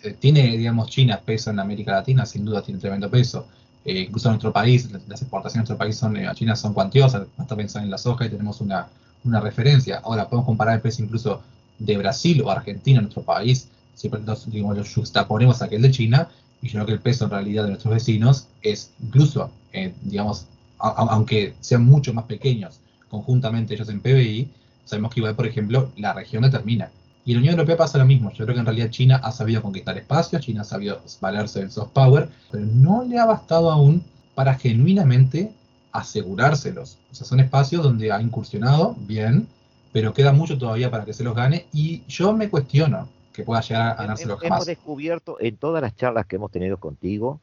Eh, 0.03 0.15
tiene, 0.19 0.55
digamos, 0.57 0.89
China 0.89 1.19
peso 1.25 1.49
en 1.49 1.59
América 1.59 1.93
Latina, 1.93 2.25
sin 2.27 2.45
duda 2.45 2.61
tiene 2.61 2.79
tremendo 2.79 3.09
peso. 3.09 3.47
Eh, 3.85 4.01
incluso 4.01 4.27
en 4.29 4.33
nuestro 4.33 4.53
país, 4.53 4.89
las 5.07 5.21
exportaciones 5.21 5.67
de 5.67 5.73
nuestro 5.73 5.77
país 5.77 5.97
son, 5.97 6.17
a 6.17 6.35
China 6.35 6.55
son 6.55 6.73
cuantiosas, 6.73 7.27
basta 7.37 7.55
pensar 7.55 7.83
en 7.83 7.89
la 7.89 7.97
soja 7.97 8.25
y 8.25 8.29
tenemos 8.29 8.61
una, 8.61 8.87
una 9.23 9.39
referencia. 9.39 10.01
Ahora, 10.03 10.27
podemos 10.27 10.45
comparar 10.45 10.75
el 10.75 10.81
peso 10.81 11.03
incluso 11.03 11.41
de 11.79 11.97
Brasil 11.97 12.41
o 12.43 12.51
Argentina, 12.51 13.01
nuestro 13.01 13.23
país, 13.23 13.69
si 13.95 14.09
digamos, 14.47 14.77
lo 14.77 14.83
justaponemos 14.85 15.61
a 15.61 15.65
aquel 15.65 15.81
de 15.81 15.91
China, 15.91 16.29
y 16.61 16.67
yo 16.67 16.73
creo 16.73 16.85
que 16.85 16.93
el 16.93 16.99
peso 16.99 17.25
en 17.25 17.31
realidad 17.31 17.63
de 17.63 17.69
nuestros 17.69 17.93
vecinos 17.93 18.47
es 18.61 18.91
incluso, 19.01 19.51
eh, 19.73 19.93
digamos, 20.01 20.45
aunque 20.79 21.55
sean 21.59 21.85
mucho 21.85 22.13
más 22.13 22.25
pequeños 22.25 22.79
conjuntamente 23.09 23.73
ellos 23.73 23.89
en 23.89 24.01
PBI, 24.01 24.49
sabemos 24.85 25.13
que 25.13 25.19
igual, 25.19 25.35
por 25.35 25.47
ejemplo, 25.47 25.91
la 25.97 26.13
región 26.13 26.43
determina. 26.43 26.89
Y 27.25 27.31
en 27.31 27.37
la 27.37 27.39
Unión 27.41 27.53
Europea 27.55 27.77
pasa 27.77 27.97
lo 27.97 28.05
mismo. 28.05 28.31
Yo 28.31 28.45
creo 28.45 28.55
que 28.55 28.61
en 28.61 28.65
realidad 28.65 28.89
China 28.89 29.19
ha 29.23 29.31
sabido 29.31 29.61
conquistar 29.61 29.97
espacios, 29.97 30.41
China 30.41 30.61
ha 30.61 30.65
sabido 30.65 31.01
valerse 31.19 31.59
del 31.59 31.71
soft 31.71 31.91
power, 31.91 32.29
pero 32.51 32.65
no 32.65 33.03
le 33.03 33.19
ha 33.19 33.25
bastado 33.25 33.69
aún 33.69 34.03
para 34.33 34.55
genuinamente 34.55 35.51
asegurárselos. 35.91 36.97
O 37.11 37.15
sea, 37.15 37.27
son 37.27 37.39
espacios 37.39 37.83
donde 37.83 38.11
ha 38.11 38.21
incursionado, 38.21 38.95
bien, 38.99 39.47
pero 39.91 40.13
queda 40.13 40.31
mucho 40.31 40.57
todavía 40.57 40.89
para 40.89 41.03
que 41.03 41.13
se 41.13 41.23
los 41.23 41.35
gane. 41.35 41.65
Y 41.73 42.03
yo 42.07 42.33
me 42.33 42.49
cuestiono, 42.49 43.09
que 43.37 43.43
pueda 43.43 43.61
llegar 43.61 43.91
a 43.91 43.95
ganarse 43.95 44.25
los 44.25 44.43
Hemos 44.43 44.65
descubierto 44.65 45.37
en 45.39 45.57
todas 45.57 45.81
las 45.81 45.95
charlas 45.95 46.25
que 46.25 46.37
hemos 46.37 46.51
tenido 46.51 46.77
contigo 46.77 47.39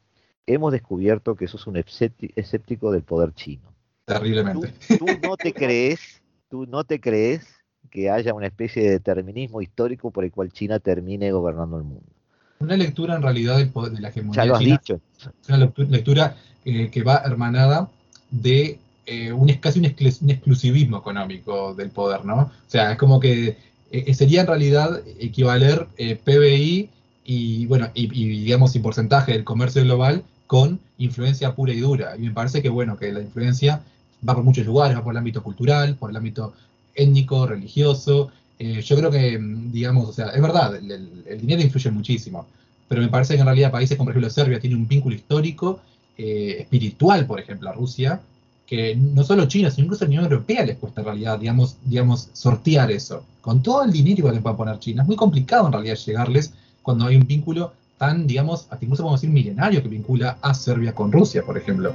hemos 0.46 0.72
descubierto 0.72 1.36
que 1.36 1.48
sos 1.48 1.66
un 1.66 1.76
escéptico 1.76 2.92
del 2.92 3.02
poder 3.02 3.32
chino. 3.34 3.72
Terriblemente. 4.04 4.74
¿Tú, 4.98 5.06
no 5.22 5.36
te 5.36 5.54
crees, 5.54 6.22
tú 6.50 6.66
no 6.66 6.84
te 6.84 7.00
crees 7.00 7.46
que 7.90 8.10
haya 8.10 8.34
una 8.34 8.46
especie 8.46 8.82
de 8.82 8.90
determinismo 8.90 9.62
histórico 9.62 10.10
por 10.10 10.24
el 10.24 10.32
cual 10.32 10.52
China 10.52 10.80
termine 10.80 11.30
gobernando 11.32 11.78
el 11.78 11.84
mundo. 11.84 12.12
Una 12.58 12.76
lectura 12.76 13.14
en 13.14 13.22
realidad 13.22 13.58
del 13.58 13.70
poder, 13.70 13.92
de 13.92 14.00
la 14.00 14.08
hegemonía 14.08 14.42
ya 14.42 14.46
lo 14.46 14.54
has 14.54 14.60
china, 14.60 14.78
dicho. 14.78 15.00
Una 15.48 15.58
lectura 15.88 16.36
eh, 16.64 16.90
que 16.90 17.02
va 17.02 17.22
hermanada 17.24 17.88
de 18.30 18.78
eh, 19.06 19.32
un, 19.32 19.48
casi 19.54 19.78
un, 19.78 19.84
exclusivismo 19.84 20.98
económico 20.98 21.74
del 21.74 21.90
poder, 21.90 22.24
¿no? 22.24 22.36
O 22.36 22.50
sea, 22.66 22.92
es 22.92 22.98
como 22.98 23.20
que 23.20 23.56
eh, 24.00 24.14
sería 24.14 24.42
en 24.42 24.46
realidad 24.46 25.02
equivaler 25.18 25.86
PBI 26.24 26.90
y, 27.24 27.66
bueno, 27.66 27.90
y, 27.94 28.06
digamos, 28.08 28.76
y 28.76 28.80
porcentaje 28.80 29.32
del 29.32 29.44
comercio 29.44 29.82
global 29.82 30.22
con 30.46 30.78
influencia 30.98 31.54
pura 31.54 31.72
y 31.72 31.80
dura. 31.80 32.16
Y 32.16 32.22
me 32.22 32.30
parece 32.32 32.62
que, 32.62 32.68
bueno, 32.68 32.96
que 32.96 33.12
la 33.12 33.20
influencia 33.20 33.82
va 34.26 34.34
por 34.34 34.44
muchos 34.44 34.66
lugares, 34.66 34.96
va 34.96 35.02
por 35.02 35.14
el 35.14 35.18
ámbito 35.18 35.42
cultural, 35.42 35.96
por 35.96 36.10
el 36.10 36.16
ámbito 36.16 36.52
étnico, 36.94 37.46
religioso. 37.46 38.30
Eh, 38.58 38.82
yo 38.82 38.96
creo 38.96 39.10
que, 39.10 39.38
digamos, 39.40 40.08
o 40.08 40.12
sea, 40.12 40.28
es 40.28 40.40
verdad, 40.40 40.76
el, 40.76 41.40
dinero 41.40 41.62
influye 41.62 41.90
muchísimo, 41.90 42.46
pero 42.88 43.00
me 43.00 43.08
parece 43.08 43.34
que 43.34 43.40
en 43.40 43.46
realidad 43.46 43.72
países 43.72 43.96
como, 43.96 44.06
por 44.06 44.12
ejemplo, 44.12 44.30
Serbia 44.30 44.60
tiene 44.60 44.76
un 44.76 44.86
vínculo 44.86 45.16
histórico, 45.16 45.80
eh, 46.16 46.58
espiritual, 46.60 47.26
por 47.26 47.40
ejemplo, 47.40 47.70
a 47.70 47.72
Rusia, 47.72 48.20
que 48.66 48.96
no 48.96 49.24
solo 49.24 49.46
China, 49.46 49.70
sino 49.70 49.84
incluso 49.84 50.04
a 50.04 50.06
la 50.06 50.10
Unión 50.10 50.24
Europea 50.24 50.64
les 50.64 50.78
cuesta 50.78 51.00
en 51.00 51.06
realidad, 51.06 51.38
digamos, 51.38 51.76
digamos, 51.84 52.30
sortear 52.32 52.90
eso. 52.90 53.24
Con 53.40 53.62
todo 53.62 53.84
el 53.84 53.92
dinero 53.92 54.32
que 54.32 54.40
pueda 54.40 54.56
poner 54.56 54.78
China, 54.78 55.02
es 55.02 55.06
muy 55.06 55.16
complicado 55.16 55.66
en 55.66 55.72
realidad 55.72 55.96
llegarles 55.96 56.52
cuando 56.82 57.06
hay 57.06 57.16
un 57.16 57.26
vínculo 57.26 57.72
tan, 57.98 58.26
digamos, 58.26 58.66
hasta 58.70 58.84
incluso 58.84 59.02
podemos 59.02 59.20
decir 59.20 59.34
milenario 59.34 59.82
que 59.82 59.88
vincula 59.88 60.38
a 60.40 60.54
Serbia 60.54 60.94
con 60.94 61.12
Rusia, 61.12 61.42
por 61.44 61.56
ejemplo. 61.58 61.92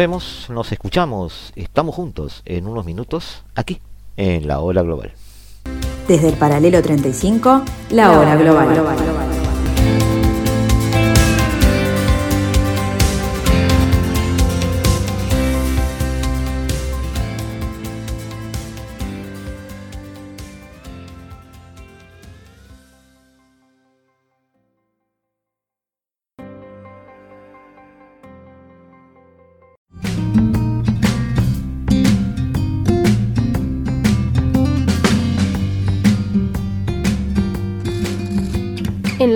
Vemos, 0.00 0.46
nos 0.48 0.72
escuchamos, 0.72 1.52
estamos 1.56 1.94
juntos 1.94 2.40
en 2.46 2.66
unos 2.66 2.86
minutos 2.86 3.44
aquí 3.54 3.82
en 4.16 4.48
la 4.48 4.60
Hora 4.60 4.80
Global. 4.80 5.12
Desde 6.08 6.30
el 6.30 6.36
paralelo 6.36 6.80
35, 6.80 7.62
la, 7.90 8.18
Hora, 8.18 8.34
global. 8.34 8.68
En 8.72 9.29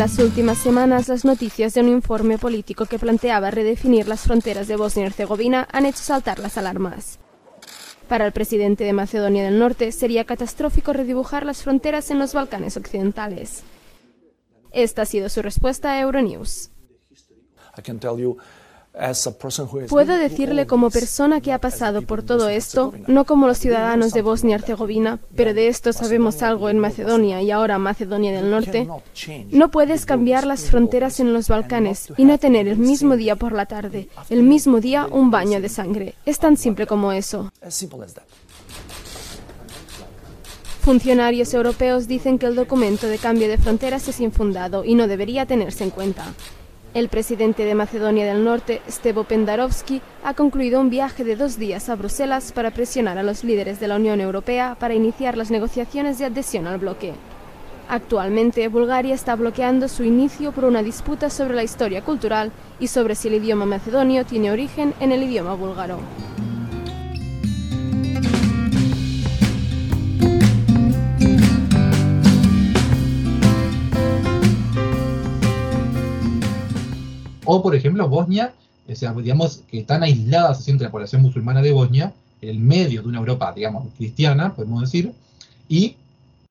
las 0.04 0.18
últimas 0.18 0.58
semanas, 0.58 1.08
las 1.08 1.24
noticias 1.24 1.72
de 1.72 1.80
un 1.80 1.88
informe 1.88 2.36
político 2.36 2.84
que 2.84 2.98
planteaba 2.98 3.50
redefinir 3.50 4.06
las 4.06 4.20
fronteras 4.20 4.68
de 4.68 4.76
Bosnia 4.76 5.04
y 5.04 5.06
Herzegovina 5.06 5.66
han 5.72 5.86
hecho 5.86 6.02
saltar 6.02 6.40
las 6.40 6.58
alarmas. 6.58 7.18
Para 8.06 8.26
el 8.26 8.32
presidente 8.32 8.84
de 8.84 8.92
Macedonia 8.92 9.44
del 9.44 9.58
Norte 9.58 9.92
sería 9.92 10.26
catastrófico 10.26 10.92
redibujar 10.92 11.46
las 11.46 11.62
fronteras 11.62 12.10
en 12.10 12.18
los 12.18 12.34
Balcanes 12.34 12.76
occidentales. 12.76 13.62
Esta 14.72 15.00
ha 15.00 15.06
sido 15.06 15.30
su 15.30 15.40
respuesta 15.40 15.92
a 15.92 16.00
Euronews. 16.00 16.70
Puedo 19.88 20.16
decirle 20.16 20.66
como 20.66 20.88
persona 20.88 21.40
que 21.40 21.52
ha 21.52 21.58
pasado 21.58 22.02
por 22.02 22.22
todo 22.22 22.48
esto, 22.48 22.92
no 23.08 23.24
como 23.24 23.48
los 23.48 23.58
ciudadanos 23.58 24.12
de 24.12 24.22
Bosnia-Herzegovina, 24.22 25.18
pero 25.34 25.52
de 25.52 25.66
esto 25.66 25.92
sabemos 25.92 26.42
algo 26.42 26.68
en 26.68 26.78
Macedonia 26.78 27.42
y 27.42 27.50
ahora 27.50 27.78
Macedonia 27.78 28.32
del 28.32 28.50
Norte, 28.50 28.88
no 29.50 29.70
puedes 29.72 30.06
cambiar 30.06 30.46
las 30.46 30.70
fronteras 30.70 31.18
en 31.18 31.32
los 31.32 31.48
Balcanes 31.48 32.12
y 32.16 32.24
no 32.24 32.38
tener 32.38 32.68
el 32.68 32.78
mismo 32.78 33.16
día 33.16 33.34
por 33.34 33.52
la 33.52 33.66
tarde, 33.66 34.08
el 34.30 34.44
mismo 34.44 34.80
día 34.80 35.08
un 35.10 35.30
baño 35.32 35.60
de 35.60 35.68
sangre. 35.68 36.14
Es 36.24 36.38
tan 36.38 36.56
simple 36.56 36.86
como 36.86 37.10
eso. 37.10 37.50
Funcionarios 40.82 41.54
europeos 41.54 42.06
dicen 42.06 42.38
que 42.38 42.46
el 42.46 42.54
documento 42.54 43.08
de 43.08 43.18
cambio 43.18 43.48
de 43.48 43.58
fronteras 43.58 44.06
es 44.06 44.20
infundado 44.20 44.84
y 44.84 44.94
no 44.94 45.08
debería 45.08 45.46
tenerse 45.46 45.82
en 45.82 45.90
cuenta. 45.90 46.26
El 46.94 47.08
presidente 47.08 47.64
de 47.64 47.74
Macedonia 47.74 48.24
del 48.24 48.44
Norte, 48.44 48.80
Stevo 48.88 49.24
Pendarovski, 49.24 50.00
ha 50.22 50.34
concluido 50.34 50.80
un 50.80 50.90
viaje 50.90 51.24
de 51.24 51.34
dos 51.34 51.58
días 51.58 51.88
a 51.88 51.96
Bruselas 51.96 52.52
para 52.52 52.70
presionar 52.70 53.18
a 53.18 53.24
los 53.24 53.42
líderes 53.42 53.80
de 53.80 53.88
la 53.88 53.96
Unión 53.96 54.20
Europea 54.20 54.76
para 54.78 54.94
iniciar 54.94 55.36
las 55.36 55.50
negociaciones 55.50 56.18
de 56.18 56.26
adhesión 56.26 56.68
al 56.68 56.78
bloque. 56.78 57.14
Actualmente, 57.88 58.68
Bulgaria 58.68 59.12
está 59.12 59.34
bloqueando 59.34 59.88
su 59.88 60.04
inicio 60.04 60.52
por 60.52 60.66
una 60.66 60.84
disputa 60.84 61.30
sobre 61.30 61.56
la 61.56 61.64
historia 61.64 62.04
cultural 62.04 62.52
y 62.78 62.86
sobre 62.86 63.16
si 63.16 63.26
el 63.26 63.34
idioma 63.34 63.66
macedonio 63.66 64.24
tiene 64.24 64.52
origen 64.52 64.94
en 65.00 65.10
el 65.10 65.24
idioma 65.24 65.54
búlgaro. 65.54 65.98
O, 77.44 77.62
por 77.62 77.74
ejemplo, 77.74 78.08
Bosnia, 78.08 78.52
o 78.88 78.94
sea, 78.94 79.12
digamos 79.12 79.62
que 79.70 79.82
tan 79.82 80.02
aislada 80.02 80.54
se 80.54 80.62
siente 80.62 80.84
la 80.84 80.90
población 80.90 81.22
musulmana 81.22 81.62
de 81.62 81.72
Bosnia, 81.72 82.12
en 82.40 82.48
el 82.50 82.58
medio 82.58 83.02
de 83.02 83.08
una 83.08 83.18
Europa, 83.18 83.52
digamos, 83.54 83.86
cristiana, 83.96 84.54
podemos 84.54 84.82
decir, 84.82 85.12
y, 85.68 85.96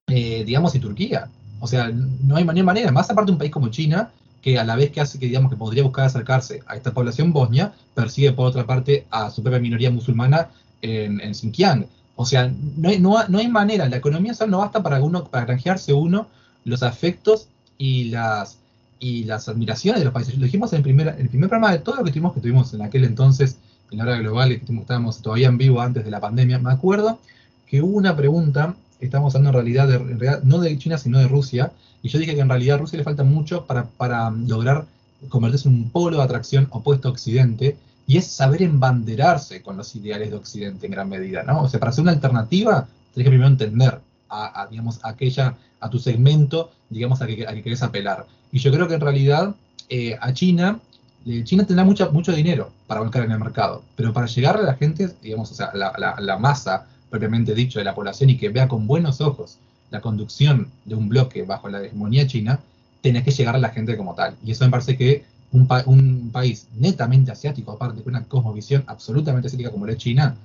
eh, 0.07 0.43
digamos, 0.45 0.73
y 0.75 0.79
Turquía. 0.79 1.29
O 1.59 1.67
sea, 1.67 1.89
no 1.89 2.35
hay, 2.35 2.43
manera, 2.43 2.91
más 2.91 3.09
aparte 3.09 3.31
un 3.31 3.37
país 3.37 3.51
como 3.51 3.69
China, 3.69 4.09
que 4.41 4.59
a 4.59 4.65
la 4.65 4.75
vez 4.75 4.91
que 4.91 4.99
hace 4.99 5.19
que, 5.19 5.27
digamos, 5.27 5.49
que 5.49 5.57
podría 5.57 5.83
buscar 5.83 6.05
acercarse 6.05 6.61
a 6.67 6.75
esta 6.75 6.91
población 6.93 7.31
bosnia, 7.31 7.73
persigue 7.93 8.33
por 8.33 8.47
otra 8.47 8.65
parte 8.65 9.05
a 9.09 9.29
su 9.29 9.41
propia 9.41 9.59
minoría 9.59 9.89
musulmana 9.89 10.49
en, 10.81 11.33
Xinjiang. 11.33 11.85
O 12.15 12.25
sea, 12.25 12.51
no 12.75 12.89
hay, 12.89 12.99
no, 12.99 13.17
hay 13.17 13.47
manera, 13.47 13.87
la 13.87 13.97
economía 13.97 14.33
solo 14.33 14.51
no 14.51 14.57
basta 14.57 14.83
para, 14.83 15.01
uno, 15.01 15.23
para 15.23 15.45
granjearse 15.45 15.93
uno 15.93 16.27
los 16.65 16.83
afectos 16.83 17.47
y 17.77 18.05
las, 18.05 18.57
y 19.03 19.25
las 19.25 19.49
admiraciones 19.49 19.99
de 19.99 20.05
los 20.05 20.13
países. 20.13 20.37
Lo 20.37 20.45
dijimos 20.45 20.71
en 20.71 20.77
el 20.77 20.83
primer, 20.83 21.09
el 21.19 21.27
primer 21.27 21.49
programa 21.49 21.73
de 21.73 21.79
todo 21.79 21.97
lo 21.97 22.05
que 22.05 22.11
tuvimos, 22.11 22.33
que 22.33 22.39
tuvimos 22.39 22.73
en 22.73 22.83
aquel 22.83 23.03
entonces, 23.03 23.57
en 23.91 23.97
la 23.97 24.05
hora 24.05 24.17
global, 24.17 24.53
y 24.53 24.59
que 24.59 24.73
estábamos 24.73 25.21
todavía 25.21 25.49
en 25.49 25.57
vivo 25.57 25.81
antes 25.81 26.05
de 26.05 26.09
la 26.09 26.21
pandemia. 26.21 26.57
Me 26.57 26.71
acuerdo 26.71 27.19
que 27.67 27.81
hubo 27.81 27.97
una 27.97 28.15
pregunta, 28.15 28.77
estamos 29.01 29.35
hablando 29.35 29.59
en 29.59 29.65
realidad, 29.65 29.87
de, 29.89 29.95
en 29.95 30.19
realidad 30.19 30.43
no 30.43 30.59
de 30.59 30.77
China, 30.77 30.97
sino 30.97 31.19
de 31.19 31.27
Rusia, 31.27 31.73
y 32.01 32.07
yo 32.07 32.17
dije 32.17 32.33
que 32.33 32.39
en 32.39 32.47
realidad 32.47 32.75
a 32.75 32.79
Rusia 32.79 32.97
le 32.97 33.03
falta 33.03 33.25
mucho 33.25 33.65
para, 33.65 33.83
para 33.83 34.31
lograr 34.31 34.85
convertirse 35.27 35.67
en 35.67 35.75
un 35.75 35.89
polo 35.89 36.17
de 36.17 36.23
atracción 36.23 36.67
opuesto 36.71 37.09
a 37.09 37.11
Occidente, 37.11 37.75
y 38.07 38.15
es 38.15 38.27
saber 38.27 38.61
embanderarse 38.61 39.61
con 39.61 39.75
los 39.75 39.93
ideales 39.97 40.29
de 40.29 40.37
Occidente 40.37 40.85
en 40.85 40.93
gran 40.93 41.09
medida, 41.09 41.43
¿no? 41.43 41.63
O 41.63 41.67
sea, 41.67 41.79
para 41.81 41.91
ser 41.91 42.03
una 42.03 42.11
alternativa, 42.13 42.87
tienes 43.13 43.25
que 43.25 43.31
primero 43.31 43.49
entender 43.49 43.99
a, 44.33 44.67
digamos, 44.67 44.99
aquella, 45.03 45.55
a 45.79 45.89
tu 45.89 45.99
segmento, 45.99 46.71
digamos, 46.89 47.21
a 47.21 47.27
que, 47.27 47.47
a 47.47 47.53
que 47.53 47.63
querés 47.63 47.83
apelar. 47.83 48.25
Y 48.51 48.59
yo 48.59 48.71
creo 48.71 48.87
que 48.87 48.95
en 48.95 49.01
realidad 49.01 49.55
eh, 49.89 50.17
a 50.19 50.33
China, 50.33 50.79
eh, 51.25 51.43
China 51.43 51.65
tendrá 51.65 51.85
mucho, 51.85 52.11
mucho 52.11 52.31
dinero 52.33 52.71
para 52.87 53.01
volcar 53.01 53.23
en 53.23 53.31
el 53.31 53.39
mercado, 53.39 53.83
pero 53.95 54.13
para 54.13 54.27
llegar 54.27 54.57
a 54.57 54.61
la 54.61 54.75
gente, 54.75 55.09
digamos, 55.21 55.51
o 55.51 55.55
sea, 55.55 55.71
la, 55.73 56.15
la, 56.19 56.37
masa 56.37 56.85
propiamente 57.09 57.53
dicho 57.53 57.79
de 57.79 57.85
la 57.85 57.95
población 57.95 58.29
y 58.29 58.37
que 58.37 58.49
vea 58.49 58.67
con 58.67 58.87
buenos 58.87 59.21
ojos 59.21 59.57
la 59.91 60.01
conducción 60.01 60.67
de 60.85 60.95
un 60.95 61.07
bloque 61.09 61.43
bajo 61.43 61.69
la 61.69 61.83
hegemonía 61.83 62.25
china, 62.27 62.59
tenés 63.01 63.23
que 63.23 63.31
llegar 63.31 63.55
a 63.55 63.59
la 63.59 63.69
gente 63.69 63.95
como 63.95 64.15
tal. 64.15 64.35
Y 64.43 64.51
eso 64.51 64.65
me 64.65 64.71
parece 64.71 64.97
que 64.97 65.23
un, 65.51 65.67
un 65.85 66.29
país 66.31 66.67
netamente 66.75 67.31
asiático, 67.31 67.71
aparte 67.71 68.01
de 68.01 68.09
una 68.09 68.23
cosmovisión 68.23 68.83
absolutamente 68.87 69.47
asiática 69.47 69.69
como 69.69 69.85
la 69.85 69.93
es 69.93 69.99
China, 69.99 70.35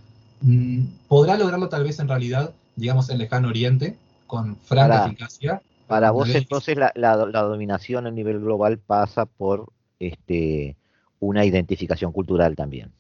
mm, 0.43 0.83
podrá 1.09 1.37
lograrlo 1.39 1.69
tal 1.69 1.85
vez 1.85 1.99
en 1.99 2.09
realidad, 2.09 2.53
digamos, 2.79 3.11
en 3.11 3.19
lejano 3.19 3.49
oriente, 3.49 3.97
con 4.27 4.57
franca 4.57 5.07
eficacia, 5.07 5.61
para 5.89 6.11
vos 6.11 6.29
entonces 6.35 6.77
la, 6.77 7.17
dominación 7.17 8.07
a 8.07 8.11
nivel 8.11 8.41
global 8.41 8.79
pasa 8.79 9.25
por 9.25 9.73
este, 9.99 10.77
una 11.19 11.47
identificación 11.47 12.13
cultural 12.13 12.55
también. 12.55 12.93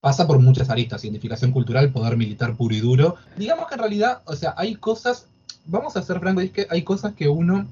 Pasa 0.00 0.26
por 0.26 0.38
muchas 0.38 0.68
aristas, 0.68 1.02
identificación 1.04 1.52
cultural, 1.52 1.90
poder 1.90 2.18
militar 2.18 2.54
puro 2.54 2.74
y 2.74 2.80
duro. 2.80 3.16
Digamos 3.38 3.66
que 3.66 3.74
en 3.74 3.80
realidad, 3.80 4.20
o 4.26 4.36
sea, 4.36 4.52
hay 4.58 4.74
cosas, 4.74 5.26
vamos 5.64 5.96
a 5.96 6.02
ser 6.02 6.20
francos, 6.20 6.44
es 6.44 6.50
que 6.50 6.66
hay 6.68 6.82
cosas 6.82 7.14
que 7.14 7.30
uno 7.30 7.66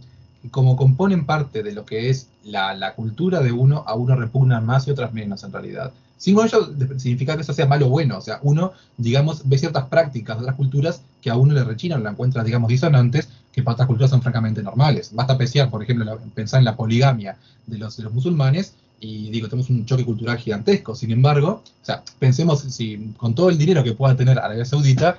como 0.50 0.74
componen 0.74 1.26
parte 1.26 1.62
de 1.62 1.72
lo 1.72 1.84
que 1.84 2.08
es 2.08 2.28
la, 2.42 2.74
la 2.74 2.94
cultura 2.94 3.40
de 3.40 3.52
uno, 3.52 3.84
a 3.86 3.94
uno 3.94 4.16
repugnan 4.16 4.64
más 4.64 4.88
y 4.88 4.90
otras 4.90 5.12
menos 5.12 5.44
en 5.44 5.52
realidad. 5.52 5.92
Sin 6.16 6.38
ello 6.38 6.72
significa 6.96 7.36
que 7.36 7.42
eso 7.42 7.52
sea 7.52 7.66
malo 7.66 7.88
o 7.88 7.90
bueno, 7.90 8.16
o 8.16 8.20
sea, 8.20 8.38
uno, 8.42 8.72
digamos, 8.96 9.42
ve 9.46 9.58
ciertas 9.58 9.86
prácticas 9.88 10.38
de 10.38 10.42
otras 10.44 10.56
culturas 10.56 11.02
que 11.22 11.30
a 11.30 11.36
uno 11.36 11.54
le 11.54 11.64
rechinan, 11.64 12.02
la 12.02 12.10
encuentra, 12.10 12.44
digamos, 12.44 12.68
disonantes, 12.68 13.28
que 13.52 13.62
para 13.62 13.74
otras 13.74 13.86
culturas 13.86 14.10
son 14.10 14.20
francamente 14.20 14.62
normales. 14.62 15.10
Basta 15.14 15.34
apreciar, 15.34 15.70
por 15.70 15.82
ejemplo, 15.82 16.18
pensar 16.34 16.58
en 16.58 16.64
la 16.64 16.76
poligamia 16.76 17.36
de 17.66 17.78
los, 17.78 17.96
de 17.96 18.02
los 18.02 18.12
musulmanes, 18.12 18.74
y 19.02 19.30
digo, 19.30 19.48
tenemos 19.48 19.68
un 19.68 19.84
choque 19.84 20.04
cultural 20.04 20.38
gigantesco. 20.38 20.94
Sin 20.94 21.10
embargo, 21.10 21.62
o 21.64 21.84
sea, 21.84 22.02
pensemos 22.18 22.60
si 22.60 23.12
con 23.16 23.34
todo 23.34 23.50
el 23.50 23.58
dinero 23.58 23.82
que 23.82 23.94
pueda 23.94 24.16
tener 24.16 24.38
Arabia 24.38 24.64
Saudita, 24.64 25.18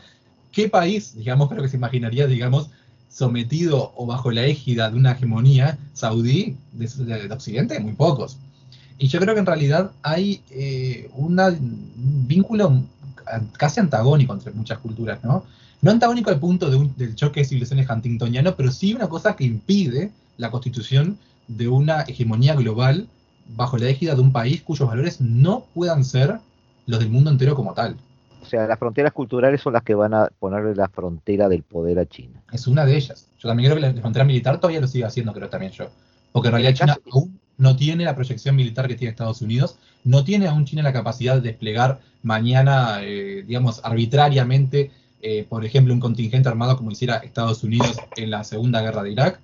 ¿qué 0.51 0.70
país, 0.70 1.16
digamos, 1.16 1.49
creo 1.49 1.62
que 1.62 1.68
se 1.68 1.78
imaginaría, 1.78 2.26
digamos, 2.28 2.70
sometido 3.10 3.91
o 3.95 4.06
bajo 4.06 4.32
la 4.32 4.45
égida 4.45 4.89
de 4.89 4.97
una 4.97 5.12
hegemonía 5.12 5.78
saudí 5.93 6.56
de, 6.72 7.30
Occidente? 7.32 7.80
Muy 7.82 7.93
pocos. 7.93 8.38
Y 8.97 9.08
yo 9.08 9.20
creo 9.20 9.34
que 9.34 9.41
en 9.41 9.45
realidad 9.45 9.91
hay 10.01 10.41
eh, 10.49 11.10
un 11.16 11.38
vínculo 12.26 12.84
casi 13.57 13.80
antagónico 13.80 14.34
entre 14.34 14.51
muchas 14.51 14.80
culturas, 14.80 15.24
¿no? 15.24 15.43
No 15.82 15.91
antagónico 15.91 16.30
al 16.30 16.39
punto 16.39 16.69
de 16.69 16.89
del 16.95 17.15
choque 17.15 17.41
de 17.41 17.45
civilizaciones 17.45 17.89
huntingtoniano, 17.89 18.55
pero 18.55 18.71
sí 18.71 18.93
una 18.93 19.09
cosa 19.09 19.36
que 19.36 19.43
impide 19.43 20.11
la 20.38 20.49
constitución 20.49 21.17
de 21.47 21.67
una 21.67 22.01
hegemonía 22.01 22.55
global 22.55 23.07
bajo 23.55 23.78
la 23.78 23.89
égida 23.89 24.15
de 24.15 24.21
un 24.21 24.32
país 24.32 24.61
cuyos 24.61 24.88
valores 24.88 25.19
no 25.19 25.65
puedan 25.74 26.05
ser 26.05 26.39
los 26.86 26.99
del 26.99 27.09
mundo 27.09 27.30
entero 27.30 27.55
como 27.55 27.74
tal. 27.74 27.97
O 28.41 28.45
sea, 28.45 28.67
las 28.67 28.78
fronteras 28.78 29.13
culturales 29.13 29.61
son 29.61 29.74
las 29.74 29.84
que 29.84 29.95
van 29.95 30.13
a 30.13 30.30
ponerle 30.39 30.76
la 30.76 30.89
frontera 30.89 31.47
del 31.47 31.63
poder 31.63 31.99
a 31.99 32.05
China. 32.05 32.41
Es 32.51 32.67
una 32.67 32.86
de 32.86 32.95
ellas. 32.97 33.28
Yo 33.39 33.47
también 33.47 33.71
creo 33.71 33.82
que 33.82 33.93
la 33.93 34.01
frontera 34.01 34.26
militar 34.26 34.59
todavía 34.59 34.82
lo 34.82 34.88
sigue 34.88 35.05
haciendo, 35.05 35.34
creo 35.34 35.49
también 35.49 35.71
yo. 35.71 35.89
Porque 36.32 36.49
en 36.49 36.53
realidad 36.53 36.74
China 36.74 36.97
aún 37.11 37.39
no 37.58 37.76
tiene 37.76 38.06
la 38.06 38.16
proyección 38.16 38.56
militar 38.56 38.88
que 38.88 38.95
tiene 38.95 39.12
Estados 39.12 39.41
Unidos, 39.41 39.78
no 40.04 40.24
tiene 40.24 40.47
aún 40.47 40.66
China 40.66 40.84
la 40.84 40.93
capacidad 40.93 41.36
de 41.36 41.41
desplegar 41.41 41.99
mañana, 42.24 42.99
eh, 43.01 43.43
digamos, 43.47 43.82
arbitrariamente, 43.84 44.91
eh, 45.22 45.45
por 45.47 45.64
ejemplo, 45.66 45.93
un 45.93 45.99
contingente 45.99 46.49
armado 46.49 46.78
como 46.78 46.91
hiciera 46.91 47.18
Estados 47.18 47.64
Unidos 47.64 47.97
en 48.18 48.32
la 48.32 48.43
Segunda 48.43 48.82
Guerra 48.82 49.04
de 49.04 49.12
Irak 49.12 49.39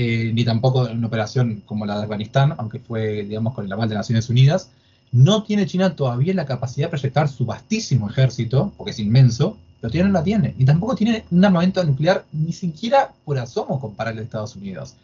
eh, 0.00 0.30
ni 0.32 0.44
tampoco 0.44 0.86
en 0.88 0.98
una 0.98 1.08
operación 1.08 1.60
como 1.66 1.84
la 1.84 1.96
de 1.96 2.04
Afganistán, 2.04 2.54
aunque 2.58 2.78
fue, 2.78 3.24
digamos, 3.24 3.52
con 3.52 3.64
el 3.66 3.72
aval 3.72 3.88
de 3.88 3.96
Naciones 3.96 4.30
Unidas. 4.30 4.70
No 5.10 5.42
tiene 5.42 5.66
China 5.66 5.96
todavía 5.96 6.32
la 6.34 6.46
capacidad 6.46 6.86
de 6.86 6.90
proyectar 6.90 7.28
su 7.28 7.44
vastísimo 7.44 8.08
ejército, 8.08 8.72
porque 8.76 8.92
es 8.92 9.00
inmenso, 9.00 9.56
pero 9.80 9.90
todavía 9.90 10.04
no 10.06 10.12
la 10.12 10.22
tiene. 10.22 10.54
Y 10.56 10.64
tampoco 10.64 10.94
tiene 10.94 11.24
un 11.32 11.44
armamento 11.44 11.82
nuclear 11.82 12.24
ni 12.30 12.52
siquiera 12.52 13.10
por 13.24 13.38
asomo 13.38 13.80
comparable 13.80 14.20
a 14.20 14.24
Estados 14.24 14.54
Unidos. 14.54 14.94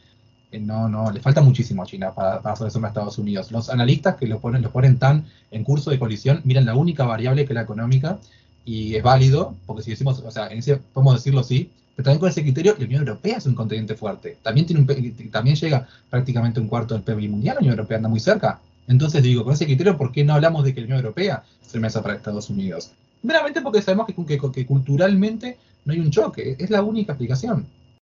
Eh, 0.50 0.60
no, 0.60 0.88
no, 0.88 1.10
le 1.10 1.20
falta 1.20 1.40
muchísimo 1.40 1.82
a 1.82 1.86
China 1.86 2.14
para, 2.14 2.40
para 2.40 2.54
hacer 2.54 2.84
a 2.84 2.88
Estados 2.88 3.18
Unidos. 3.18 3.50
Los 3.50 3.70
analistas 3.70 4.16
que 4.16 4.26
lo 4.26 4.40
ponen, 4.40 4.62
lo 4.62 4.70
ponen 4.70 4.98
tan 4.98 5.24
en 5.50 5.64
curso 5.64 5.90
de 5.90 5.98
colisión 5.98 6.40
miran 6.44 6.66
la 6.66 6.74
única 6.74 7.04
variable 7.04 7.44
que 7.44 7.52
es 7.52 7.54
la 7.54 7.62
económica 7.62 8.18
y 8.64 8.94
es 8.94 9.02
válido, 9.02 9.54
porque 9.66 9.82
si 9.82 9.90
decimos, 9.90 10.22
o 10.24 10.30
sea, 10.30 10.48
en 10.48 10.58
ese, 10.58 10.76
podemos 10.76 11.14
decirlo 11.14 11.40
así, 11.40 11.70
pero 11.94 12.04
también 12.04 12.20
con 12.20 12.28
ese 12.28 12.42
criterio, 12.42 12.74
la 12.78 12.84
Unión 12.84 13.00
Europea 13.00 13.36
es 13.36 13.46
un 13.46 13.54
continente 13.54 13.94
fuerte. 13.94 14.38
También, 14.42 14.66
tiene 14.66 14.82
un, 14.82 15.30
también 15.30 15.56
llega 15.56 15.86
prácticamente 16.10 16.60
un 16.60 16.68
cuarto 16.68 16.94
del 16.94 17.02
PIB 17.02 17.30
mundial, 17.30 17.56
la 17.56 17.60
Unión 17.60 17.74
Europea 17.74 17.98
anda 17.98 18.08
muy 18.08 18.20
cerca. 18.20 18.60
Entonces 18.88 19.22
digo, 19.22 19.44
con 19.44 19.54
ese 19.54 19.66
criterio, 19.66 19.96
¿por 19.96 20.12
qué 20.12 20.24
no 20.24 20.34
hablamos 20.34 20.64
de 20.64 20.74
que 20.74 20.80
la 20.80 20.86
Unión 20.86 20.98
Europea 20.98 21.44
se 21.62 21.78
mesa 21.78 22.02
para 22.02 22.14
Estados 22.14 22.50
Unidos? 22.50 22.90
Meramente 23.22 23.60
porque 23.62 23.80
sabemos 23.80 24.06
que, 24.06 24.14
que, 24.14 24.38
que 24.52 24.66
culturalmente 24.66 25.56
no 25.84 25.92
hay 25.92 26.00
un 26.00 26.10
choque, 26.10 26.56
es 26.58 26.70
la 26.70 26.82
única 26.82 27.12
explicación. 27.12 27.66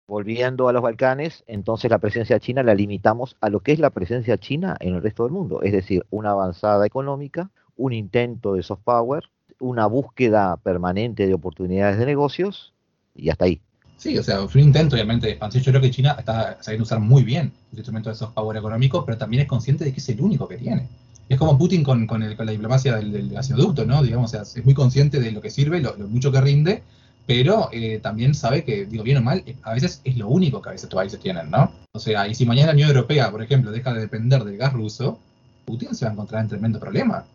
Volviendo 0.07 0.67
a 0.67 0.73
los 0.73 0.83
Balcanes, 0.83 1.43
entonces 1.47 1.89
la 1.89 1.97
presencia 1.97 2.39
china 2.39 2.61
la 2.61 2.75
limitamos 2.75 3.37
a 3.41 3.49
lo 3.49 3.61
que 3.61 3.71
es 3.71 3.79
la 3.79 3.89
presencia 3.89 4.37
china 4.37 4.77
en 4.79 4.95
el 4.95 5.01
resto 5.01 5.23
del 5.23 5.31
mundo, 5.31 5.61
es 5.63 5.71
decir, 5.71 6.05
una 6.11 6.31
avanzada 6.31 6.85
económica, 6.85 7.49
un 7.75 7.91
intento 7.91 8.53
de 8.53 8.63
soft 8.63 8.83
power, 8.83 9.23
una 9.59 9.87
búsqueda 9.87 10.57
permanente 10.57 11.25
de 11.25 11.33
oportunidades 11.33 11.97
de 11.97 12.05
negocios 12.05 12.73
y 13.15 13.29
hasta 13.29 13.45
ahí. 13.45 13.61
Sí, 13.97 14.17
o 14.17 14.23
sea, 14.23 14.47
fue 14.47 14.61
un 14.61 14.67
intento, 14.67 14.95
obviamente, 14.95 15.27
de 15.27 15.33
expansión. 15.33 15.63
Yo 15.63 15.71
creo 15.71 15.81
que 15.81 15.89
China 15.91 16.15
está 16.19 16.57
sabiendo 16.61 16.83
usar 16.83 16.99
muy 16.99 17.23
bien 17.23 17.51
el 17.71 17.79
instrumento 17.79 18.09
de 18.09 18.15
soft 18.15 18.33
power 18.33 18.57
económico, 18.57 19.05
pero 19.05 19.17
también 19.17 19.43
es 19.43 19.47
consciente 19.47 19.85
de 19.85 19.93
que 19.93 19.99
es 19.99 20.09
el 20.09 20.21
único 20.21 20.47
que 20.47 20.57
tiene. 20.57 20.87
Es 21.27 21.39
como 21.39 21.57
Putin 21.57 21.83
con, 21.83 22.05
con, 22.05 22.21
el, 22.21 22.35
con 22.35 22.45
la 22.45 22.51
diplomacia 22.51 22.97
del, 22.97 23.11
del, 23.11 23.29
gasoducto, 23.29 23.85
¿no? 23.85 24.03
Digamos, 24.03 24.31
o 24.31 24.31
sea, 24.31 24.41
es 24.41 24.63
muy 24.63 24.73
consciente 24.73 25.19
de 25.19 25.31
lo 25.31 25.41
que 25.41 25.49
sirve, 25.49 25.79
lo, 25.79 25.95
mucho 26.07 26.31
que 26.31 26.41
rinde, 26.41 26.83
pero 27.25 27.69
eh, 27.71 27.99
también 28.01 28.35
sabe 28.35 28.63
que, 28.63 28.85
digo, 28.85 29.03
bien 29.03 29.17
o 29.17 29.21
mal, 29.21 29.43
a 29.63 29.73
veces 29.73 30.01
es 30.03 30.17
lo 30.17 30.27
único 30.27 30.61
que 30.61 30.69
a 30.69 30.71
veces 30.73 30.83
estos 30.83 30.97
países 30.97 31.19
tienen, 31.19 31.49
¿no? 31.49 31.71
O 31.91 31.99
sea, 31.99 32.27
y 32.27 32.35
si 32.35 32.45
mañana 32.45 32.67
la 32.67 32.73
Unión 32.73 32.89
Europea, 32.89 33.31
por 33.31 33.41
ejemplo, 33.41 33.71
deja 33.71 33.93
de 33.93 34.01
depender 34.01 34.43
del 34.43 34.57
gas 34.57 34.73
ruso, 34.73 35.19
Putin 35.65 35.95
se 35.95 36.05
va 36.05 36.11
a 36.11 36.13
encontrar 36.13 36.43
en 36.43 36.49
tremendo 36.49 36.79
problema, 36.79 37.25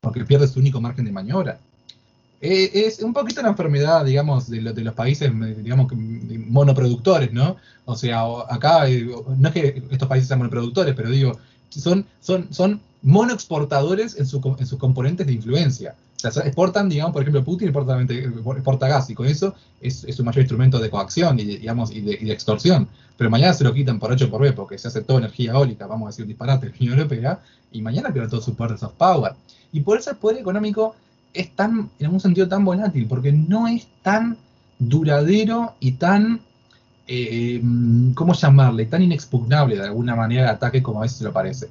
porque 0.00 0.24
pierde 0.24 0.48
su 0.48 0.58
único 0.58 0.80
margen 0.80 1.04
de 1.04 1.12
maniobra. 1.12 1.58
Eh, 2.40 2.70
es 2.86 3.00
un 3.00 3.14
poquito 3.14 3.40
la 3.40 3.48
enfermedad, 3.48 4.04
digamos, 4.04 4.50
de, 4.50 4.60
de, 4.60 4.82
los 4.82 4.94
países, 4.94 5.30
digamos, 5.62 5.90
monoproductores, 6.48 7.32
¿no? 7.32 7.56
O 7.84 7.94
sea, 7.96 8.24
acá, 8.48 8.88
eh, 8.88 9.08
no 9.38 9.48
es 9.48 9.54
que 9.54 9.82
estos 9.90 10.08
países 10.08 10.28
sean 10.28 10.40
monoproductores, 10.40 10.94
pero 10.94 11.08
digo, 11.10 11.38
son, 11.70 12.04
son, 12.20 12.52
son 12.52 12.80
monoexportadores 13.02 14.18
en, 14.18 14.26
su, 14.26 14.56
en 14.58 14.66
sus 14.66 14.78
componentes 14.78 15.26
de 15.26 15.32
influencia. 15.32 15.94
Exportan, 16.24 16.88
digamos, 16.88 17.12
por 17.12 17.22
ejemplo, 17.22 17.44
Putin 17.44 17.68
exporta, 17.68 18.00
exporta 18.00 18.88
gas 18.88 19.10
y 19.10 19.14
con 19.14 19.26
eso 19.26 19.54
es, 19.80 20.06
su 20.10 20.24
mayor 20.24 20.40
instrumento 20.40 20.78
de 20.78 20.90
coacción 20.90 21.38
y, 21.38 21.44
digamos, 21.44 21.90
y, 21.90 22.00
de, 22.00 22.32
extorsión. 22.32 22.88
Pero 23.16 23.30
mañana 23.30 23.52
se 23.52 23.64
lo 23.64 23.72
quitan 23.72 23.98
por 23.98 24.12
8 24.12 24.30
por 24.30 24.42
B 24.42 24.52
porque 24.52 24.78
se 24.78 24.88
hace 24.88 25.02
toda 25.02 25.20
energía 25.20 25.52
eólica, 25.52 25.86
vamos 25.86 26.06
a 26.06 26.10
decir 26.10 26.26
disparate, 26.26 26.68
la 26.68 26.74
Unión 26.78 26.98
Europea, 26.98 27.40
y 27.70 27.82
mañana 27.82 28.12
pierde 28.12 28.28
todo 28.28 28.40
su 28.40 28.54
poder 28.54 28.72
de 28.72 28.78
soft 28.78 28.94
power. 28.94 29.32
Y 29.72 29.80
por 29.80 29.98
eso 29.98 30.10
el 30.10 30.16
poder 30.16 30.38
económico 30.38 30.94
es 31.34 31.50
tan, 31.54 31.90
en 31.98 32.10
un 32.10 32.20
sentido 32.20 32.48
tan 32.48 32.64
volátil, 32.64 33.06
porque 33.06 33.32
no 33.32 33.68
es 33.68 33.86
tan 34.02 34.38
duradero 34.78 35.74
y 35.80 35.92
tan, 35.92 36.40
eh, 37.06 37.62
¿cómo 38.14 38.32
llamarle? 38.32 38.86
Tan 38.86 39.02
inexpugnable 39.02 39.76
de 39.76 39.84
alguna 39.84 40.16
manera 40.16 40.44
el 40.44 40.48
ataque 40.50 40.82
como 40.82 41.00
a 41.00 41.02
veces 41.02 41.18
se 41.18 41.24
lo 41.24 41.32
parece. 41.32 41.68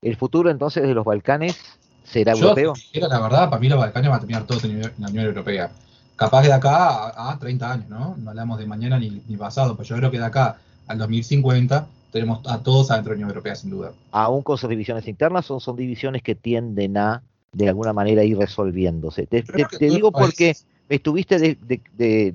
¿El 0.00 0.16
futuro 0.16 0.50
entonces 0.50 0.82
de 0.82 0.94
los 0.94 1.04
Balcanes 1.04 1.56
será 2.04 2.32
europeo? 2.32 2.74
Yo, 2.92 3.08
la 3.08 3.20
verdad, 3.20 3.50
para 3.50 3.60
mí 3.60 3.68
los 3.68 3.78
Balcanes 3.78 4.10
van 4.10 4.18
a 4.18 4.20
terminar 4.20 4.46
todos 4.46 4.64
en 4.64 4.80
la 4.80 5.08
Unión 5.08 5.24
Europea. 5.24 5.70
Capaz 6.16 6.42
de 6.42 6.52
acá 6.52 7.30
a, 7.30 7.36
30 7.38 7.72
años, 7.72 7.88
¿no? 7.88 8.14
No 8.16 8.30
hablamos 8.30 8.58
de 8.58 8.66
mañana 8.66 8.98
ni, 8.98 9.22
ni 9.26 9.36
pasado, 9.36 9.76
pero 9.76 9.88
yo 9.88 9.96
creo 9.96 10.10
que 10.12 10.18
de 10.18 10.24
acá 10.24 10.58
al 10.86 10.98
2050 10.98 11.88
tenemos 12.12 12.46
a 12.46 12.62
todos 12.62 12.92
adentro 12.92 13.10
de 13.10 13.16
la 13.16 13.24
Unión 13.24 13.30
Europea, 13.30 13.56
sin 13.56 13.70
duda. 13.70 13.92
Aún 14.12 14.42
con 14.42 14.56
sus 14.56 14.70
divisiones 14.70 15.08
internas, 15.08 15.46
son, 15.46 15.60
son 15.60 15.74
divisiones 15.74 16.22
que 16.22 16.36
tienden 16.36 16.96
a 16.96 17.22
de 17.52 17.68
alguna 17.68 17.92
manera 17.92 18.22
ir 18.22 18.36
resolviéndose. 18.38 19.26
Te, 19.26 19.44
digo 19.80 20.12
porque 20.12 20.56
estuviste 20.88 21.58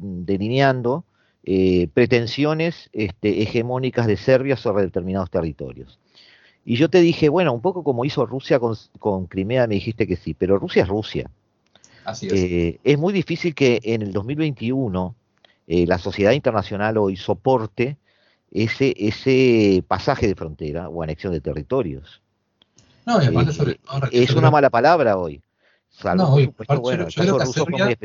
delineando 0.01 1.03
eh, 1.43 1.88
pretensiones 1.93 2.89
este, 2.93 3.41
hegemónicas 3.41 4.07
de 4.07 4.17
Serbia 4.17 4.57
sobre 4.57 4.84
determinados 4.84 5.30
territorios. 5.30 5.99
Y 6.70 6.76
yo 6.76 6.88
te 6.88 7.01
dije, 7.01 7.30
bueno, 7.30 7.51
un 7.51 7.61
poco 7.61 7.84
como 7.84 8.05
hizo 8.05 8.28
Rusia 8.28 8.59
con, 8.59 9.26
Crimea, 9.26 9.65
me 9.65 9.74
dijiste 9.74 10.05
que 10.05 10.15
sí, 10.15 10.36
pero 10.36 10.59
Rusia 10.59 10.84
es 10.84 10.88
Rusia. 10.88 11.28
Así 12.05 12.28
es. 12.28 12.34
Eh, 12.34 12.80
es 12.84 12.95
muy 12.99 13.11
difícil 13.11 13.55
que 13.55 13.80
en 13.82 14.03
el 14.03 14.13
2021 14.13 15.15
eh, 15.65 15.88
la 15.88 15.97
sociedad 15.97 16.32
internacional 16.32 16.99
hoy 16.99 17.17
soporte 17.17 17.97
ese, 18.51 18.93
ese 18.99 19.84
pasaje 19.88 20.28
de 20.28 20.36
frontera 20.36 20.89
o 20.89 21.01
anexión 21.01 21.34
de 21.34 21.41
territorios. 21.41 22.22
No, 23.03 23.20
y 23.20 23.26
aparte 23.26 23.51
sobre 23.51 23.80
Es 24.11 24.36
una 24.36 24.51
mala 24.51 24.70
palabra 24.70 25.17
hoy. 25.17 25.41
no, 26.15 26.34
hoy, 26.36 26.53
bueno, 26.80 27.07
yo, 27.09 27.24
creo 27.24 27.38
que 27.38 27.43
a 27.43 27.45
Serbia, 27.47 27.97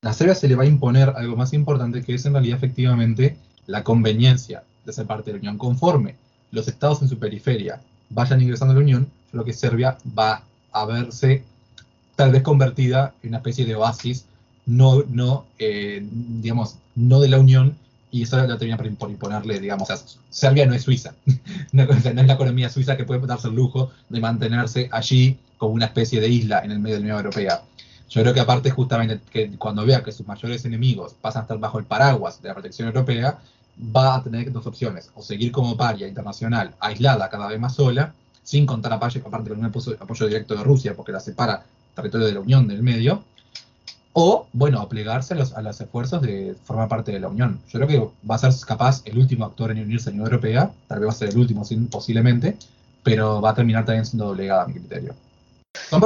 a 0.00 0.12
Serbia 0.14 0.34
se 0.34 0.48
le 0.48 0.54
va 0.54 0.62
a 0.62 0.66
imponer 0.66 1.10
algo 1.10 1.36
más 1.36 1.52
importante 1.52 2.02
que 2.02 2.14
es 2.14 2.24
en 2.24 2.32
realidad 2.32 2.56
efectivamente 2.56 3.36
la 3.66 3.84
conveniencia 3.84 4.64
de 4.86 4.94
ser 4.94 5.04
parte 5.04 5.24
de 5.24 5.32
la 5.34 5.40
Unión. 5.40 5.58
Conforme 5.58 6.16
los 6.52 6.68
estados 6.68 7.02
en 7.02 7.08
su 7.08 7.18
periferia 7.18 7.80
vayan 8.10 8.40
ingresando 8.40 8.72
a 8.72 8.76
la 8.76 8.82
Unión, 8.82 9.10
creo 9.30 9.44
que 9.44 9.52
Serbia 9.52 9.96
va 10.16 10.44
a 10.70 10.84
verse 10.84 11.42
tal 12.14 12.30
vez 12.30 12.42
convertida 12.42 13.14
en 13.22 13.30
una 13.30 13.38
especie 13.38 13.64
de 13.64 13.74
oasis, 13.74 14.26
no, 14.66 15.02
no 15.08 15.46
eh, 15.58 16.06
digamos, 16.40 16.76
no 16.94 17.20
de 17.20 17.28
la 17.28 17.40
Unión, 17.40 17.76
y 18.10 18.22
eso 18.22 18.36
lo 18.46 18.58
termina 18.58 18.76
por 18.76 19.10
imponerle, 19.10 19.58
digamos, 19.58 19.88
Serbia 20.28 20.66
no 20.66 20.74
es 20.74 20.82
Suiza, 20.82 21.14
no, 21.72 21.82
es 21.84 22.04
la 22.04 22.32
economía 22.34 22.68
suiza 22.68 22.96
que 22.96 23.04
puede 23.04 23.26
darse 23.26 23.48
el 23.48 23.54
lujo 23.54 23.90
de 24.10 24.20
mantenerse 24.20 24.88
allí 24.92 25.38
como 25.56 25.72
una 25.72 25.86
especie 25.86 26.20
de 26.20 26.28
isla 26.28 26.60
en 26.62 26.72
el 26.72 26.78
medio 26.78 26.96
de 26.96 27.00
la 27.00 27.04
Unión 27.04 27.16
Europea. 27.18 27.62
Yo 28.10 28.20
creo 28.20 28.34
que 28.34 28.40
aparte 28.40 28.70
justamente 28.70 29.20
que 29.30 29.56
cuando 29.56 29.86
vea 29.86 30.02
que 30.02 30.12
sus 30.12 30.26
mayores 30.26 30.66
enemigos 30.66 31.14
pasan 31.18 31.40
a 31.40 31.42
estar 31.44 31.58
bajo 31.58 31.78
el 31.78 31.86
paraguas 31.86 32.42
de 32.42 32.48
la 32.48 32.54
protección 32.54 32.88
europea, 32.88 33.38
va 33.78 34.16
a 34.16 34.22
tener 34.22 34.52
dos 34.52 34.66
opciones, 34.66 35.10
o 35.14 35.22
seguir 35.22 35.52
como 35.52 35.76
paria 35.76 36.06
internacional, 36.06 36.74
aislada, 36.80 37.28
cada 37.28 37.48
vez 37.48 37.58
más 37.58 37.74
sola, 37.74 38.14
sin 38.42 38.66
contar 38.66 38.92
aparte 38.92 39.20
con 39.20 39.32
un 39.34 39.64
apoyo, 39.64 39.96
apoyo 40.00 40.26
directo 40.26 40.54
de 40.54 40.64
Rusia, 40.64 40.94
porque 40.94 41.12
la 41.12 41.20
separa 41.20 41.64
territorio 41.94 42.26
de 42.26 42.34
la 42.34 42.40
Unión 42.40 42.66
del 42.66 42.82
medio, 42.82 43.22
o, 44.14 44.46
bueno, 44.52 44.86
plegarse 44.88 45.34
a 45.34 45.36
los, 45.38 45.54
a 45.54 45.62
los 45.62 45.80
esfuerzos 45.80 46.20
de 46.20 46.54
formar 46.64 46.88
parte 46.88 47.12
de 47.12 47.20
la 47.20 47.28
Unión. 47.28 47.60
Yo 47.68 47.80
creo 47.80 47.88
que 47.88 48.28
va 48.28 48.34
a 48.34 48.38
ser 48.38 48.52
capaz 48.66 49.00
el 49.06 49.16
último 49.16 49.46
actor 49.46 49.70
en 49.70 49.80
unirse 49.82 50.10
a 50.10 50.12
la 50.12 50.16
Unión 50.16 50.26
Europea, 50.26 50.70
tal 50.86 51.00
vez 51.00 51.08
va 51.08 51.12
a 51.12 51.16
ser 51.16 51.30
el 51.30 51.38
último 51.38 51.62
posiblemente, 51.90 52.56
pero 53.02 53.40
va 53.40 53.50
a 53.50 53.54
terminar 53.54 53.84
también 53.84 54.04
siendo 54.04 54.26
doblegada 54.26 54.64
a 54.64 54.66
mi 54.66 54.74
criterio. 54.74 55.14
Son, 55.88 56.00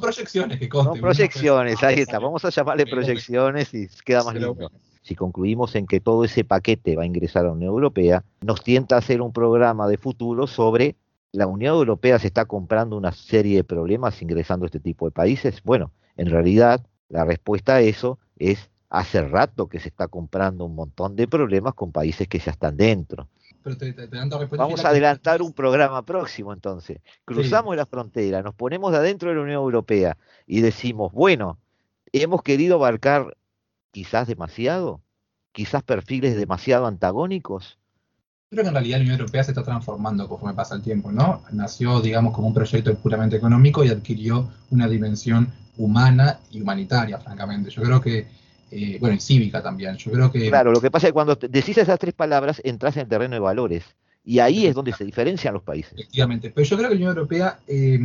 proyecciones 0.00 0.58
que 0.58 0.68
consten. 0.68 0.94
Son 0.94 1.00
proyecciones, 1.00 1.82
ahí 1.82 2.00
está. 2.00 2.18
Vamos 2.18 2.44
a 2.44 2.50
llamarle 2.50 2.86
proyecciones 2.86 3.74
y 3.74 3.88
queda 4.04 4.22
más 4.22 4.34
lindo. 4.34 4.70
Si 5.08 5.14
concluimos 5.14 5.74
en 5.74 5.86
que 5.86 6.00
todo 6.00 6.22
ese 6.24 6.44
paquete 6.44 6.94
va 6.94 7.04
a 7.04 7.06
ingresar 7.06 7.40
a 7.40 7.48
la 7.48 7.54
Unión 7.54 7.70
Europea, 7.70 8.24
nos 8.42 8.62
tienta 8.62 8.94
a 8.94 8.98
hacer 8.98 9.22
un 9.22 9.32
programa 9.32 9.88
de 9.88 9.96
futuro 9.96 10.46
sobre 10.46 10.96
la 11.32 11.46
Unión 11.46 11.76
Europea 11.76 12.18
se 12.18 12.26
está 12.26 12.44
comprando 12.44 12.94
una 12.94 13.12
serie 13.12 13.56
de 13.56 13.64
problemas 13.64 14.20
ingresando 14.20 14.64
a 14.64 14.68
este 14.68 14.80
tipo 14.80 15.06
de 15.06 15.12
países. 15.12 15.62
Bueno, 15.62 15.92
en 16.18 16.28
realidad 16.28 16.84
la 17.08 17.24
respuesta 17.24 17.76
a 17.76 17.80
eso 17.80 18.18
es 18.36 18.68
hace 18.90 19.22
rato 19.22 19.66
que 19.66 19.80
se 19.80 19.88
está 19.88 20.08
comprando 20.08 20.66
un 20.66 20.74
montón 20.74 21.16
de 21.16 21.26
problemas 21.26 21.72
con 21.72 21.90
países 21.90 22.28
que 22.28 22.38
ya 22.38 22.50
están 22.50 22.76
dentro. 22.76 23.28
Vamos 24.58 24.84
a 24.84 24.90
adelantar 24.90 25.40
un 25.40 25.54
programa 25.54 26.02
próximo 26.02 26.52
entonces. 26.52 27.00
Cruzamos 27.24 27.74
la 27.76 27.86
frontera, 27.86 28.42
nos 28.42 28.54
ponemos 28.54 28.92
de 28.92 28.98
adentro 28.98 29.30
de 29.30 29.36
la 29.36 29.40
Unión 29.40 29.62
Europea 29.62 30.18
y 30.46 30.60
decimos, 30.60 31.14
bueno, 31.14 31.56
hemos 32.12 32.42
querido 32.42 32.74
abarcar 32.74 33.37
quizás 33.98 34.28
demasiado, 34.28 35.02
quizás 35.50 35.82
perfiles 35.82 36.36
demasiado 36.36 36.86
antagónicos. 36.86 37.80
Creo 38.48 38.62
que 38.62 38.68
en 38.68 38.74
realidad 38.74 38.98
la 38.98 39.02
Unión 39.02 39.18
Europea 39.18 39.42
se 39.42 39.50
está 39.50 39.64
transformando 39.64 40.28
conforme 40.28 40.54
pasa 40.54 40.76
el 40.76 40.82
tiempo, 40.82 41.10
¿no? 41.10 41.42
Nació, 41.50 42.00
digamos, 42.00 42.32
como 42.32 42.46
un 42.46 42.54
proyecto 42.54 42.94
puramente 42.94 43.34
económico 43.34 43.82
y 43.84 43.88
adquirió 43.88 44.48
una 44.70 44.86
dimensión 44.86 45.52
humana 45.78 46.38
y 46.52 46.60
humanitaria, 46.60 47.18
francamente. 47.18 47.70
Yo 47.70 47.82
creo 47.82 48.00
que 48.00 48.28
eh, 48.70 48.98
bueno, 49.00 49.16
y 49.16 49.20
cívica 49.20 49.60
también. 49.64 49.96
Yo 49.96 50.12
creo 50.12 50.30
que... 50.30 50.48
Claro, 50.48 50.70
lo 50.70 50.80
que 50.80 50.92
pasa 50.92 51.08
es 51.08 51.10
que 51.10 51.14
cuando 51.14 51.34
decís 51.34 51.76
esas 51.76 51.98
tres 51.98 52.14
palabras, 52.14 52.62
entras 52.64 52.96
en 52.96 53.02
el 53.02 53.08
terreno 53.08 53.34
de 53.34 53.40
valores. 53.40 53.96
Y 54.22 54.38
ahí 54.38 54.64
es 54.66 54.76
donde 54.76 54.92
se 54.92 55.04
diferencian 55.04 55.54
los 55.54 55.64
países. 55.64 55.94
Efectivamente. 55.94 56.52
Pero 56.54 56.64
yo 56.64 56.76
creo 56.76 56.88
que 56.88 56.94
la 56.94 56.98
Unión 57.00 57.16
Europea 57.16 57.58
eh, 57.66 57.98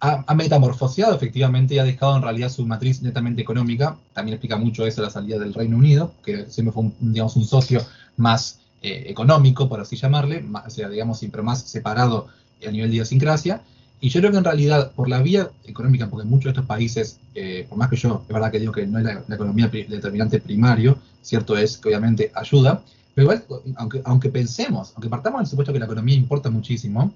ha, 0.00 0.34
metamorfoseado 0.34 1.14
efectivamente 1.14 1.74
y 1.74 1.78
ha 1.78 1.84
dejado 1.84 2.16
en 2.16 2.22
realidad 2.22 2.50
su 2.50 2.64
matriz 2.66 3.02
netamente 3.02 3.42
económica. 3.42 3.96
También 4.12 4.34
explica 4.34 4.56
mucho 4.56 4.86
eso 4.86 5.02
la 5.02 5.10
salida 5.10 5.38
del 5.38 5.54
Reino 5.54 5.76
Unido, 5.76 6.12
que 6.24 6.46
siempre 6.46 6.72
fue 6.72 6.84
un, 6.84 6.94
digamos, 7.00 7.36
un 7.36 7.44
socio 7.44 7.84
más 8.16 8.60
eh, 8.82 9.04
económico, 9.08 9.68
por 9.68 9.80
así 9.80 9.96
llamarle, 9.96 10.44
o 10.66 10.70
sea, 10.70 10.88
digamos, 10.88 11.18
siempre 11.18 11.42
más 11.42 11.62
separado 11.62 12.28
a 12.66 12.70
nivel 12.70 12.90
de 12.90 12.96
idiosincrasia. 12.96 13.62
Y 14.00 14.10
yo 14.10 14.20
creo 14.20 14.30
que 14.30 14.38
en 14.38 14.44
realidad, 14.44 14.92
por 14.92 15.08
la 15.08 15.20
vía 15.20 15.50
económica, 15.66 16.08
porque 16.08 16.24
muchos 16.24 16.44
de 16.44 16.50
estos 16.50 16.66
países, 16.66 17.18
eh, 17.34 17.66
por 17.68 17.76
más 17.76 17.90
que 17.90 17.96
yo, 17.96 18.22
es 18.28 18.32
verdad 18.32 18.52
que 18.52 18.60
digo 18.60 18.72
que 18.72 18.86
no 18.86 18.98
es 18.98 19.04
la, 19.04 19.34
economía 19.34 19.66
determinante 19.66 20.38
primario, 20.38 20.98
cierto 21.20 21.56
es 21.56 21.76
que 21.76 21.88
obviamente 21.88 22.30
ayuda, 22.36 22.82
pero 23.16 23.24
igual, 23.24 23.44
aunque, 23.76 24.00
aunque 24.04 24.28
pensemos, 24.28 24.92
aunque 24.94 25.08
partamos 25.08 25.40
del 25.40 25.48
supuesto 25.48 25.72
que 25.72 25.80
la 25.80 25.86
economía 25.86 26.14
importa 26.14 26.48
muchísimo, 26.48 27.12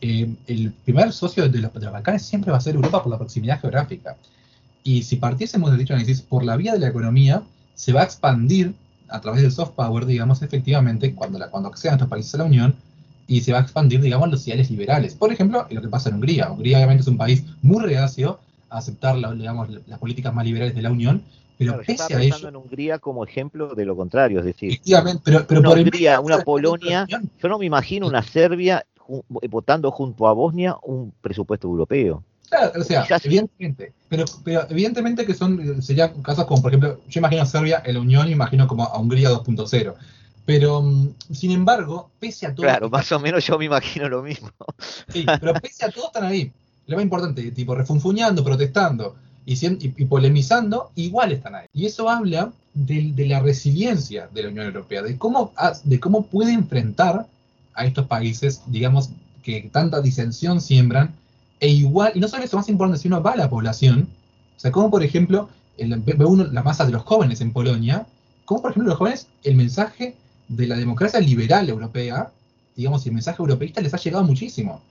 eh, 0.00 0.34
el 0.46 0.72
primer 0.84 1.12
socio 1.12 1.48
de 1.48 1.58
los, 1.58 1.72
de 1.72 1.80
los, 1.80 1.92
Balcanes 1.92 2.22
siempre 2.22 2.50
va 2.50 2.58
a 2.58 2.60
ser 2.60 2.74
Europa 2.74 3.02
por 3.02 3.10
la 3.12 3.18
proximidad 3.18 3.60
geográfica. 3.60 4.16
Y 4.82 5.02
si 5.02 5.16
partiésemos 5.16 5.70
de 5.70 5.76
dicho 5.76 5.92
análisis, 5.92 6.22
por 6.22 6.44
la 6.44 6.56
vía 6.56 6.72
de 6.72 6.78
la 6.78 6.88
economía, 6.88 7.42
se 7.74 7.92
va 7.92 8.00
a 8.00 8.04
expandir 8.04 8.74
a 9.08 9.20
través 9.20 9.42
del 9.42 9.52
soft 9.52 9.72
power, 9.72 10.06
digamos, 10.06 10.42
efectivamente, 10.42 11.14
cuando, 11.14 11.38
la, 11.38 11.48
cuando 11.50 11.68
accedan 11.68 11.96
estos 11.96 12.08
países 12.08 12.34
a 12.34 12.38
la 12.38 12.44
Unión, 12.44 12.74
y 13.26 13.42
se 13.42 13.52
va 13.52 13.58
a 13.58 13.62
expandir, 13.62 14.00
digamos, 14.00 14.28
los 14.30 14.44
ideales 14.46 14.70
liberales. 14.70 15.14
Por 15.14 15.32
ejemplo, 15.32 15.66
lo 15.70 15.80
que 15.80 15.88
pasa 15.88 16.08
en 16.08 16.16
Hungría. 16.16 16.50
Hungría 16.50 16.78
obviamente 16.78 17.02
es 17.02 17.08
un 17.08 17.16
país 17.16 17.44
muy 17.62 17.84
reacio 17.84 18.40
a 18.68 18.78
aceptar, 18.78 19.16
digamos, 19.36 19.68
las 19.86 19.98
políticas 19.98 20.34
más 20.34 20.44
liberales 20.44 20.74
de 20.74 20.82
la 20.82 20.90
Unión, 20.90 21.22
pero 21.56 21.80
pese 21.86 22.14
a 22.14 22.20
ello... 22.22 22.48
en 22.48 22.56
Hungría 22.56 22.98
como 22.98 23.22
ejemplo 23.22 23.74
de 23.74 23.84
lo 23.84 23.94
contrario, 23.94 24.40
es 24.40 24.46
decir, 24.46 24.72
efectivamente, 24.72 25.22
pero, 25.24 25.46
pero 25.46 25.60
una 25.60 25.68
por 25.68 25.78
Hungría, 25.78 26.20
una 26.20 26.38
Polonia, 26.44 27.06
yo 27.08 27.48
no 27.48 27.58
me 27.58 27.66
imagino 27.66 28.06
una 28.06 28.22
Serbia 28.22 28.84
votando 29.28 29.90
junto 29.90 30.28
a 30.28 30.32
Bosnia 30.32 30.76
un 30.82 31.12
presupuesto 31.20 31.66
europeo. 31.68 32.22
Claro, 32.48 32.80
o 32.80 32.84
sea, 32.84 33.06
evidentemente, 33.22 33.92
pero, 34.08 34.24
pero 34.44 34.66
evidentemente 34.68 35.24
que 35.24 35.34
son, 35.34 35.80
serían 35.80 36.20
casos 36.20 36.46
como, 36.46 36.60
por 36.60 36.72
ejemplo, 36.72 37.00
yo 37.08 37.20
imagino 37.20 37.42
a 37.42 37.46
Serbia 37.46 37.80
en 37.84 37.94
la 37.94 38.00
Unión, 38.00 38.28
imagino 38.28 38.66
como 38.66 38.82
a 38.82 38.98
Hungría 38.98 39.30
2.0. 39.30 39.94
Pero, 40.46 40.82
mm, 40.82 41.14
sin 41.32 41.52
embargo, 41.52 42.10
pese 42.18 42.46
a 42.46 42.54
todo. 42.54 42.66
Claro, 42.66 42.90
más 42.90 43.12
o 43.12 43.20
menos 43.20 43.46
yo 43.46 43.56
me 43.56 43.66
imagino 43.66 44.08
lo 44.08 44.22
mismo. 44.22 44.50
Sí, 45.12 45.24
pero 45.40 45.54
pese 45.54 45.84
a 45.84 45.90
todo 45.90 46.06
están 46.06 46.24
ahí. 46.24 46.50
Lo 46.86 46.96
más 46.96 47.04
importante, 47.04 47.50
tipo, 47.52 47.74
refunfuñando, 47.74 48.42
protestando 48.42 49.14
y, 49.46 49.54
y, 49.64 50.04
polemizando, 50.06 50.90
igual 50.96 51.32
están 51.32 51.54
ahí. 51.54 51.66
Y 51.72 51.86
eso 51.86 52.08
habla 52.08 52.52
de, 52.74 53.12
de, 53.14 53.26
la 53.26 53.40
resiliencia 53.40 54.28
de 54.32 54.42
la 54.42 54.48
Unión 54.48 54.66
Europea, 54.66 55.02
de 55.02 55.16
cómo, 55.16 55.52
de 55.84 56.00
cómo 56.00 56.26
puede 56.26 56.52
enfrentar 56.52 57.26
a 57.74 57.84
estos 57.84 58.06
países, 58.06 58.62
digamos, 58.66 59.10
que 59.42 59.68
tanta 59.72 60.00
disensión 60.00 60.60
siembran, 60.60 61.14
e 61.60 61.68
igual, 61.68 62.12
y 62.14 62.20
no 62.20 62.28
solo 62.28 62.42
eso, 62.42 62.56
más 62.56 62.68
importante, 62.68 63.00
si 63.00 63.08
uno 63.08 63.22
va 63.22 63.32
a 63.32 63.36
la 63.36 63.50
población, 63.50 64.08
o 64.56 64.60
sea, 64.60 64.72
como 64.72 64.90
por 64.90 65.02
ejemplo, 65.02 65.48
ve 65.78 66.24
uno 66.24 66.44
la 66.44 66.62
masa 66.62 66.84
de 66.84 66.92
los 66.92 67.02
jóvenes 67.02 67.40
en 67.40 67.52
Polonia, 67.52 68.06
como 68.44 68.62
por 68.62 68.70
ejemplo 68.70 68.90
los 68.90 68.98
jóvenes, 68.98 69.28
el 69.44 69.54
mensaje 69.54 70.16
de 70.48 70.66
la 70.66 70.76
democracia 70.76 71.20
liberal 71.20 71.68
europea, 71.68 72.32
digamos, 72.76 73.06
el 73.06 73.12
mensaje 73.12 73.40
europeísta 73.40 73.80
les 73.80 73.94
ha 73.94 73.98
llegado 73.98 74.24
muchísimo. 74.24 74.82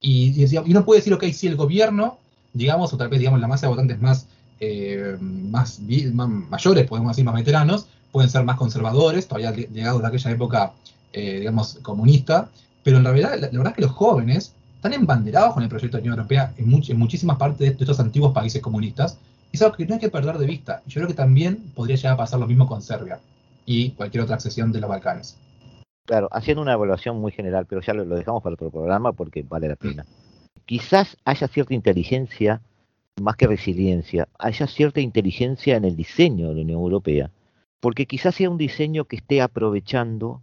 Y, 0.00 0.44
uno 0.58 0.84
puede 0.84 1.00
decir, 1.00 1.14
ok, 1.14 1.24
si 1.32 1.46
el 1.46 1.56
gobierno, 1.56 2.18
digamos, 2.52 2.92
o 2.92 2.96
tal 2.96 3.08
vez, 3.08 3.18
digamos, 3.18 3.40
la 3.40 3.48
masa 3.48 3.66
de 3.66 3.70
votantes 3.70 4.00
más, 4.00 4.26
eh, 4.60 5.16
más, 5.20 5.80
mayores, 5.80 6.86
podemos 6.86 7.12
decir, 7.12 7.24
más 7.24 7.34
veteranos, 7.34 7.86
pueden 8.12 8.30
ser 8.30 8.44
más 8.44 8.56
conservadores, 8.56 9.26
todavía 9.26 9.52
llegados 9.52 10.02
de 10.02 10.08
aquella 10.08 10.30
época, 10.30 10.72
eh, 11.12 11.40
digamos, 11.40 11.78
comunista, 11.82 12.48
pero 12.82 12.98
en 12.98 13.04
realidad, 13.04 13.38
la, 13.38 13.48
verdad 13.48 13.68
es 13.68 13.74
que 13.74 13.82
los 13.82 13.92
jóvenes 13.92 14.54
están 14.76 14.92
embanderados 14.92 15.54
con 15.54 15.62
el 15.62 15.68
proyecto 15.68 15.96
de 15.96 16.02
la 16.02 16.06
Unión 16.06 16.18
Europea 16.18 16.54
en, 16.56 16.82
en 16.88 16.98
muchísimas 16.98 17.36
partes 17.36 17.58
de, 17.58 17.66
estos 17.78 18.00
antiguos 18.00 18.32
países 18.32 18.62
comunistas, 18.62 19.18
y 19.50 19.56
es 19.56 19.62
algo 19.62 19.76
que 19.76 19.86
no 19.86 19.94
hay 19.94 20.00
que 20.00 20.10
perder 20.10 20.38
de 20.38 20.46
vista. 20.46 20.82
Yo 20.86 21.00
creo 21.00 21.08
que 21.08 21.14
también 21.14 21.56
podría 21.74 21.96
llegar 21.96 22.12
a 22.14 22.16
pasar 22.16 22.38
lo 22.38 22.46
mismo 22.46 22.66
con 22.66 22.82
Serbia 22.82 23.18
y 23.66 23.90
cualquier 23.90 24.22
otra 24.22 24.36
accesión 24.36 24.72
de 24.72 24.80
los 24.80 24.88
Balcanes. 24.88 25.36
Claro, 26.06 26.28
haciendo 26.32 26.62
una 26.62 26.72
evaluación 26.72 27.20
muy 27.20 27.32
general, 27.32 27.66
pero 27.66 27.82
ya 27.82 27.92
lo, 27.92 28.04
dejamos 28.04 28.42
para 28.42 28.54
otro 28.54 28.70
programa 28.70 29.12
porque 29.12 29.42
vale 29.42 29.68
la 29.68 29.76
pena. 29.76 30.06
Quizás 30.64 31.18
haya 31.24 31.48
cierta 31.48 31.74
inteligencia, 31.74 32.62
más 33.20 33.36
que 33.36 33.46
resiliencia, 33.46 34.26
haya 34.38 34.66
cierta 34.66 35.00
inteligencia 35.00 35.76
en 35.76 35.84
el 35.84 35.96
diseño 35.96 36.48
de 36.48 36.54
la 36.54 36.62
Unión 36.62 36.80
Europea, 36.80 37.30
porque 37.80 38.06
quizás 38.06 38.34
sea 38.34 38.48
un 38.48 38.56
diseño 38.56 39.04
que 39.04 39.16
esté 39.16 39.42
aprovechando 39.42 40.42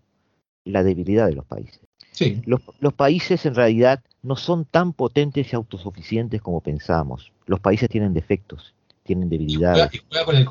la 0.65 0.83
debilidad 0.83 1.27
de 1.27 1.35
los 1.35 1.45
países. 1.45 1.79
Sí. 2.11 2.41
Los, 2.45 2.61
los, 2.79 2.93
países 2.93 3.45
en 3.45 3.55
realidad 3.55 4.01
no 4.23 4.35
son 4.35 4.65
tan 4.65 4.93
potentes 4.93 5.51
y 5.51 5.55
autosuficientes 5.55 6.41
como 6.41 6.61
pensamos. 6.61 7.31
Los 7.45 7.59
países 7.59 7.89
tienen 7.89 8.13
defectos, 8.13 8.73
tienen 9.03 9.29
debilidades. 9.29 9.91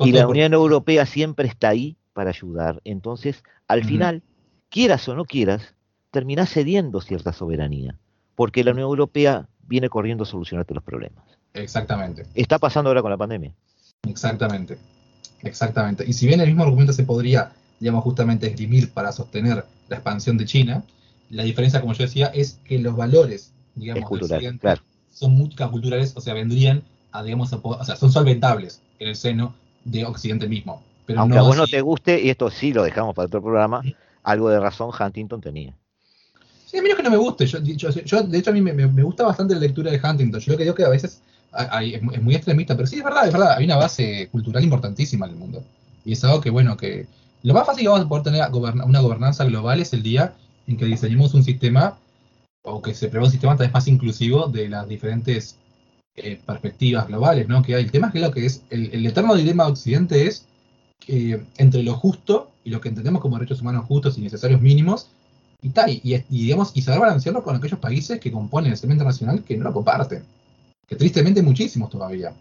y 0.01 0.11
la 0.11 0.27
Unión 0.27 0.53
Europea 0.53 1.05
siempre 1.05 1.47
está 1.47 1.69
ahí 1.69 1.97
para 2.13 2.29
ayudar. 2.29 2.81
Entonces, 2.85 3.43
al 3.67 3.83
final, 3.83 4.23
quieras 4.69 5.07
o 5.09 5.15
no 5.15 5.25
quieras, 5.25 5.75
terminás 6.11 6.51
cediendo 6.53 7.01
cierta 7.01 7.33
soberanía, 7.33 7.97
porque 8.35 8.63
la 8.63 8.71
Unión 8.71 8.87
Europea 8.87 9.49
viene 9.67 9.89
corriendo 9.89 10.23
a 10.23 10.27
solucionarte 10.27 10.73
los 10.73 10.83
problemas. 10.83 11.25
Exactamente. 11.53 12.25
Está 12.35 12.59
pasando 12.59 12.89
ahora 12.89 13.01
con 13.01 13.11
la 13.11 13.17
pandemia. 13.17 13.53
Exactamente. 14.07 14.77
Exactamente. 15.41 16.05
Y 16.07 16.13
si 16.13 16.27
bien 16.27 16.39
el 16.39 16.47
mismo 16.47 16.63
argumento 16.63 16.93
se 16.93 17.03
podría, 17.03 17.51
digamos, 17.79 18.03
justamente 18.03 18.47
esgrimir 18.47 18.91
para 18.91 19.11
sostener 19.11 19.65
la 19.89 19.95
expansión 19.95 20.37
de 20.37 20.45
China, 20.45 20.83
la 21.29 21.43
diferencia, 21.43 21.81
como 21.81 21.93
yo 21.93 22.03
decía, 22.03 22.27
es 22.27 22.59
que 22.63 22.79
los 22.79 22.95
valores, 22.95 23.51
digamos, 23.75 24.07
cultural, 24.07 24.59
son 25.11 25.33
multiculturales, 25.33 26.13
o 26.15 26.21
sea, 26.21 26.33
vendrían 26.33 26.83
a, 27.11 27.23
digamos, 27.23 27.51
o 27.51 27.83
sea, 27.83 27.95
son 27.95 28.11
solventables 28.11 28.81
en 28.99 29.09
el 29.09 29.15
seno 29.15 29.55
de 29.83 30.05
Occidente 30.05 30.47
mismo. 30.47 30.83
Aunque 31.15 31.37
a 31.37 31.41
vos 31.41 31.55
no 31.55 31.67
te 31.67 31.81
guste, 31.81 32.21
y 32.21 32.29
esto 32.29 32.49
sí 32.49 32.73
lo 32.73 32.83
dejamos 32.83 33.15
para 33.15 33.27
otro 33.27 33.41
programa, 33.41 33.81
algo 34.23 34.49
de 34.49 34.59
razón 34.59 34.91
Huntington 34.97 35.39
tenía. 35.39 35.73
Sí, 36.65 36.79
a 36.79 36.81
mí 36.81 36.89
no 36.89 36.93
es 36.93 36.97
que 36.97 37.03
no 37.03 37.11
me 37.11 37.17
guste. 37.17 37.45
Yo, 37.45 37.59
de 37.59 38.37
hecho, 38.37 38.49
a 38.49 38.53
mí 38.53 38.61
me, 38.61 39.03
gusta 39.03 39.23
bastante 39.23 39.53
la 39.53 39.59
lectura 39.59 39.91
de 39.91 40.01
Huntington. 40.03 40.39
Yo 40.39 40.51
lo 40.51 40.57
que 40.57 40.63
digo 40.63 40.75
que 40.75 40.83
a 40.83 40.89
veces 40.89 41.21
es, 41.81 42.21
muy 42.21 42.35
extremista, 42.35 42.75
pero 42.75 42.87
sí, 42.87 42.97
es 42.97 43.03
verdad, 43.03 43.27
es 43.27 43.33
verdad. 43.33 43.55
Hay 43.57 43.65
una 43.65 43.77
base 43.77 44.27
cultural 44.31 44.63
importantísima 44.63 45.27
en 45.27 45.33
el 45.33 45.37
mundo. 45.37 45.63
Y 46.03 46.13
es 46.13 46.23
algo 46.23 46.41
que, 46.41 46.49
bueno, 46.49 46.75
que 46.75 47.07
lo 47.43 47.53
más 47.53 47.65
fácil 47.65 47.83
que 47.83 47.89
vamos 47.89 48.05
a 48.05 48.09
poder 48.09 48.23
tener 48.23 48.41
una 48.51 48.99
gobernanza 48.99 49.45
global 49.45 49.79
es 49.79 49.93
el 49.93 50.03
día 50.03 50.33
en 50.67 50.77
que 50.77 50.85
diseñemos 50.85 51.33
un 51.33 51.43
sistema 51.43 51.97
o 52.63 52.81
que 52.81 52.93
se 52.93 53.07
prevé 53.07 53.25
un 53.25 53.31
sistema 53.31 53.55
tal 53.55 53.67
vez 53.67 53.73
más 53.73 53.87
inclusivo 53.87 54.47
de 54.47 54.69
las 54.69 54.87
diferentes 54.87 55.57
eh, 56.15 56.39
perspectivas 56.45 57.07
globales, 57.07 57.47
¿no? 57.47 57.61
Que. 57.61 57.75
El 57.75 57.91
tema 57.91 58.07
es 58.07 58.13
que 58.13 58.19
lo 58.19 58.31
que 58.31 58.45
es, 58.45 58.63
el, 58.69 58.89
el 58.93 59.05
eterno 59.05 59.35
dilema 59.35 59.65
de 59.65 59.71
Occidente 59.71 60.27
es 60.27 60.45
eh, 61.07 61.43
entre 61.57 61.83
lo 61.83 61.93
justo 61.93 62.51
y 62.63 62.71
lo 62.71 62.81
que 62.81 62.89
entendemos 62.89 63.21
como 63.21 63.37
derechos 63.37 63.61
humanos 63.61 63.85
justos 63.85 64.17
y 64.17 64.21
necesarios 64.21 64.59
mínimos, 64.59 65.07
y, 65.61 65.69
tal, 65.69 65.89
y, 65.89 66.23
digamos, 66.29 66.71
y 66.73 66.81
saber 66.81 67.01
balancearlo 67.01 67.43
con 67.43 67.55
aquellos 67.55 67.79
países 67.79 68.19
que 68.19 68.31
componen 68.31 68.71
el 68.71 68.77
sistema 68.77 68.93
internacional 68.93 69.43
que 69.43 69.57
no 69.57 69.65
lo 69.65 69.73
comparten. 69.73 70.23
Que 70.87 70.95
tristemente 70.95 71.41
muchísimos 71.41 71.89
todavía. 71.89 72.33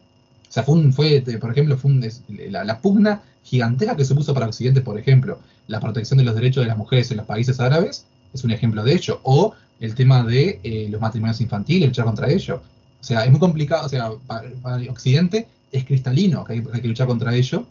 sea, 0.49 0.63
fue, 0.63 0.93
fue 0.93 1.23
por 1.41 1.51
ejemplo, 1.51 1.77
fue 1.77 1.93
la, 2.29 2.81
pugna 2.81 3.23
gigantesca 3.45 3.97
que 3.97 4.05
se 4.05 4.15
puso 4.15 4.35
para 4.35 4.47
Occidente, 4.47 4.81
por 4.81 4.99
ejemplo, 4.99 5.39
la 5.69 5.81
protección 5.81 6.19
de 6.19 6.25
los 6.25 6.35
derechos 6.35 6.63
de 6.63 6.69
las 6.69 6.77
mujeres 6.77 7.11
en 7.11 7.19
los 7.19 7.27
países 7.27 7.61
árabes, 7.61 8.07
es 8.33 8.45
un 8.45 8.51
ejemplo 8.51 8.83
de 8.83 8.95
ello. 8.95 9.21
O 9.23 9.55
el 9.81 9.95
tema 9.95 10.25
de 10.25 10.61
eh, 10.63 10.89
los 10.91 11.01
matrimonios 11.01 11.41
infantiles, 11.41 11.89
luchar 11.89 12.05
contra 12.05 12.31
ello. 12.31 12.63
O 13.01 13.05
sea, 13.05 13.25
es 13.25 13.31
muy 13.31 13.41
complicado, 13.41 13.87
o 13.87 13.89
sea, 13.89 14.11
para, 14.27 14.49
Occidente 14.91 15.47
es 15.71 15.85
cristalino 15.85 16.45
que 16.45 16.55
hay, 16.55 16.63
que 16.63 16.89
luchar 16.89 17.07
contra 17.07 17.35
ello, 17.35 17.67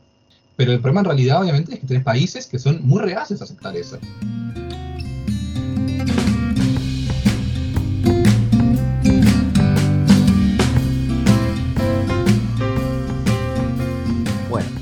pero 0.55 0.71
el 0.71 0.79
problema 0.79 1.01
en 1.01 1.05
realidad 1.05 1.41
obviamente 1.41 1.73
es 1.73 1.79
que 1.79 1.87
tenés 1.87 2.03
países 2.03 2.45
que 2.45 2.59
son 2.59 2.85
muy 2.85 3.01
reacios 3.01 3.41
a 3.41 3.45
aceptar 3.45 3.75
eso. 3.75 3.97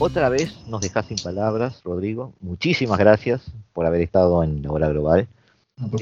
Otra 0.02 0.30
vez 0.30 0.56
nos 0.68 0.82
dejas 0.82 1.06
sin 1.06 1.18
palabras, 1.18 1.82
Rodrigo. 1.84 2.34
Muchísimas 2.40 2.98
gracias 2.98 3.52
por 3.72 3.86
haber 3.86 4.02
estado 4.02 4.44
en 4.44 4.64
la 4.64 4.72
hora 4.72 4.90
global. 4.90 5.28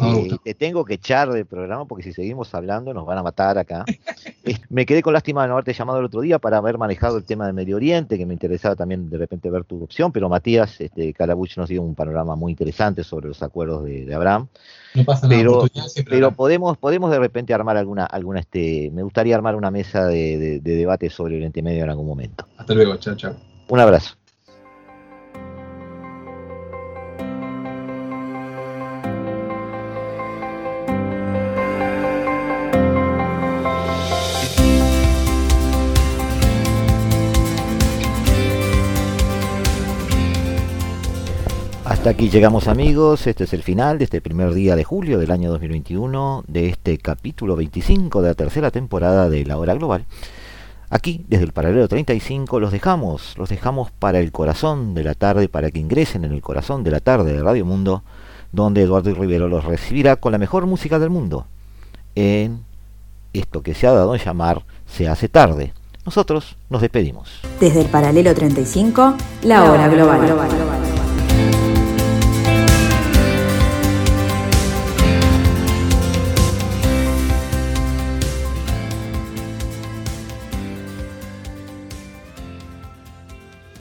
Eh, 0.02 0.30
te 0.43 0.54
tengo 0.54 0.84
que 0.84 0.95
echar 0.95 1.30
del 1.32 1.45
programa 1.45 1.86
porque 1.86 2.04
si 2.04 2.12
seguimos 2.12 2.54
hablando 2.54 2.93
nos 2.93 3.06
van 3.06 3.18
a 3.18 3.24
matar 3.24 3.58
acá. 3.58 3.86
Eh, 4.45 4.56
me 4.70 4.86
quedé 4.86 5.02
con 5.02 5.14
lástima 5.14 5.41
de 5.41 5.50
no 5.50 5.54
haberte 5.54 5.74
llamado 5.74 6.00
el 6.00 6.06
otro 6.06 6.22
día 6.22 6.39
para 6.39 6.58
haber 6.58 6.78
manejado 6.78 7.18
el 7.18 7.26
tema 7.26 7.45
del 7.45 7.54
Medio 7.54 7.76
Oriente, 7.76 8.18
que 8.18 8.26
me 8.26 8.34
interesaba 8.34 8.76
también 8.76 9.10
de 9.10 9.18
repente 9.18 9.50
ver 9.50 9.66
tu 9.66 9.84
opción, 9.84 10.12
pero 10.12 10.30
Matías 10.30 10.80
este, 10.80 11.14
Calabuch 11.14 11.58
nos 11.58 11.70
dio 11.70 11.82
un 11.82 11.93
panorama 11.93 12.36
muy 12.36 12.52
interesante 12.52 13.04
sobre 13.04 13.28
los 13.28 13.43
acuerdos 13.43 13.84
de, 13.84 14.14
Abraham. 14.14 14.47
No 14.95 15.04
pasa 15.04 15.28
nada, 15.28 15.41
pero, 15.41 15.66
pero 16.10 16.32
podemos, 16.32 16.78
podemos 16.78 17.12
de 17.12 17.20
repente 17.20 17.54
armar 17.54 17.78
alguna, 17.78 18.06
alguna 18.06 18.39
este, 18.39 18.89
me 18.91 19.04
gustaría 19.04 19.36
armar 19.36 19.56
una 19.56 19.72
mesa 19.72 20.08
de, 20.08 20.60
de 20.62 20.76
debate 20.76 21.10
sobre 21.10 21.36
Oriente 21.36 21.62
Medio 21.62 21.84
en 21.84 21.89
algún 21.89 22.08
momento. 22.08 22.45
Hasta 22.58 22.74
luego, 22.74 22.95
chao, 22.97 23.16
chao. 23.16 23.49
Un 23.70 23.80
abrazo. 23.80 24.15
Hasta 41.86 42.11
aquí 42.11 42.30
llegamos 42.30 42.67
amigos, 42.67 43.28
este 43.28 43.43
es 43.43 43.53
el 43.53 43.61
final 43.61 43.97
de 43.99 44.05
este 44.05 44.22
primer 44.22 44.53
día 44.53 44.76
de 44.76 44.84
julio 44.84 45.20
del 45.20 45.32
año 45.32 45.51
2021, 45.51 46.43
de 46.47 46.70
este 46.70 46.97
capítulo 46.97 47.55
25 47.55 48.22
de 48.22 48.30
la 48.30 48.36
tercera 48.36 48.72
temporada 48.72 49.30
de 49.30 49.45
La 49.45 49.57
Hora 49.57 49.76
Global. 49.76 50.05
Aquí, 50.90 51.26
desde 51.28 51.46
el 51.46 51.54
paralelo 51.54 51.88
35, 51.88 52.60
los 52.60 52.72
dejamos, 52.72 53.38
los 53.38 53.50
dejamos 53.50 53.92
para 53.92 54.20
el 54.20 54.32
corazón 54.32 54.96
de 54.96 55.04
la 55.04 55.14
tarde, 55.14 55.48
para 55.48 55.70
que 55.70 55.80
ingresen 55.80 56.26
en 56.26 56.32
el 56.32 56.42
corazón 56.42 56.84
de 56.84 56.92
la 56.92 57.00
tarde 57.00 57.34
de 57.34 57.44
Radio 57.44 57.64
Mundo, 57.64 58.04
donde 58.52 58.82
Eduardo 58.82 59.14
Rivero 59.14 59.48
los 59.48 59.66
recibirá 59.66 60.16
con 60.16 60.32
la 60.32 60.40
mejor 60.40 60.66
música 60.66 60.98
del 60.98 61.12
mundo, 61.12 61.46
en 62.16 62.64
esto 63.34 63.62
que 63.62 63.76
se 63.76 63.86
ha 63.86 63.92
dado 63.92 64.14
a 64.14 64.18
llamar 64.18 64.64
Se 64.88 65.08
hace 65.08 65.30
tarde. 65.30 65.74
Nosotros 66.06 66.58
nos 66.72 66.82
despedimos. 66.82 67.42
Desde 67.60 67.82
el 67.82 67.88
paralelo 67.88 68.34
35, 68.34 69.16
La 69.44 69.72
Hora 69.72 69.88
Global. 69.88 70.89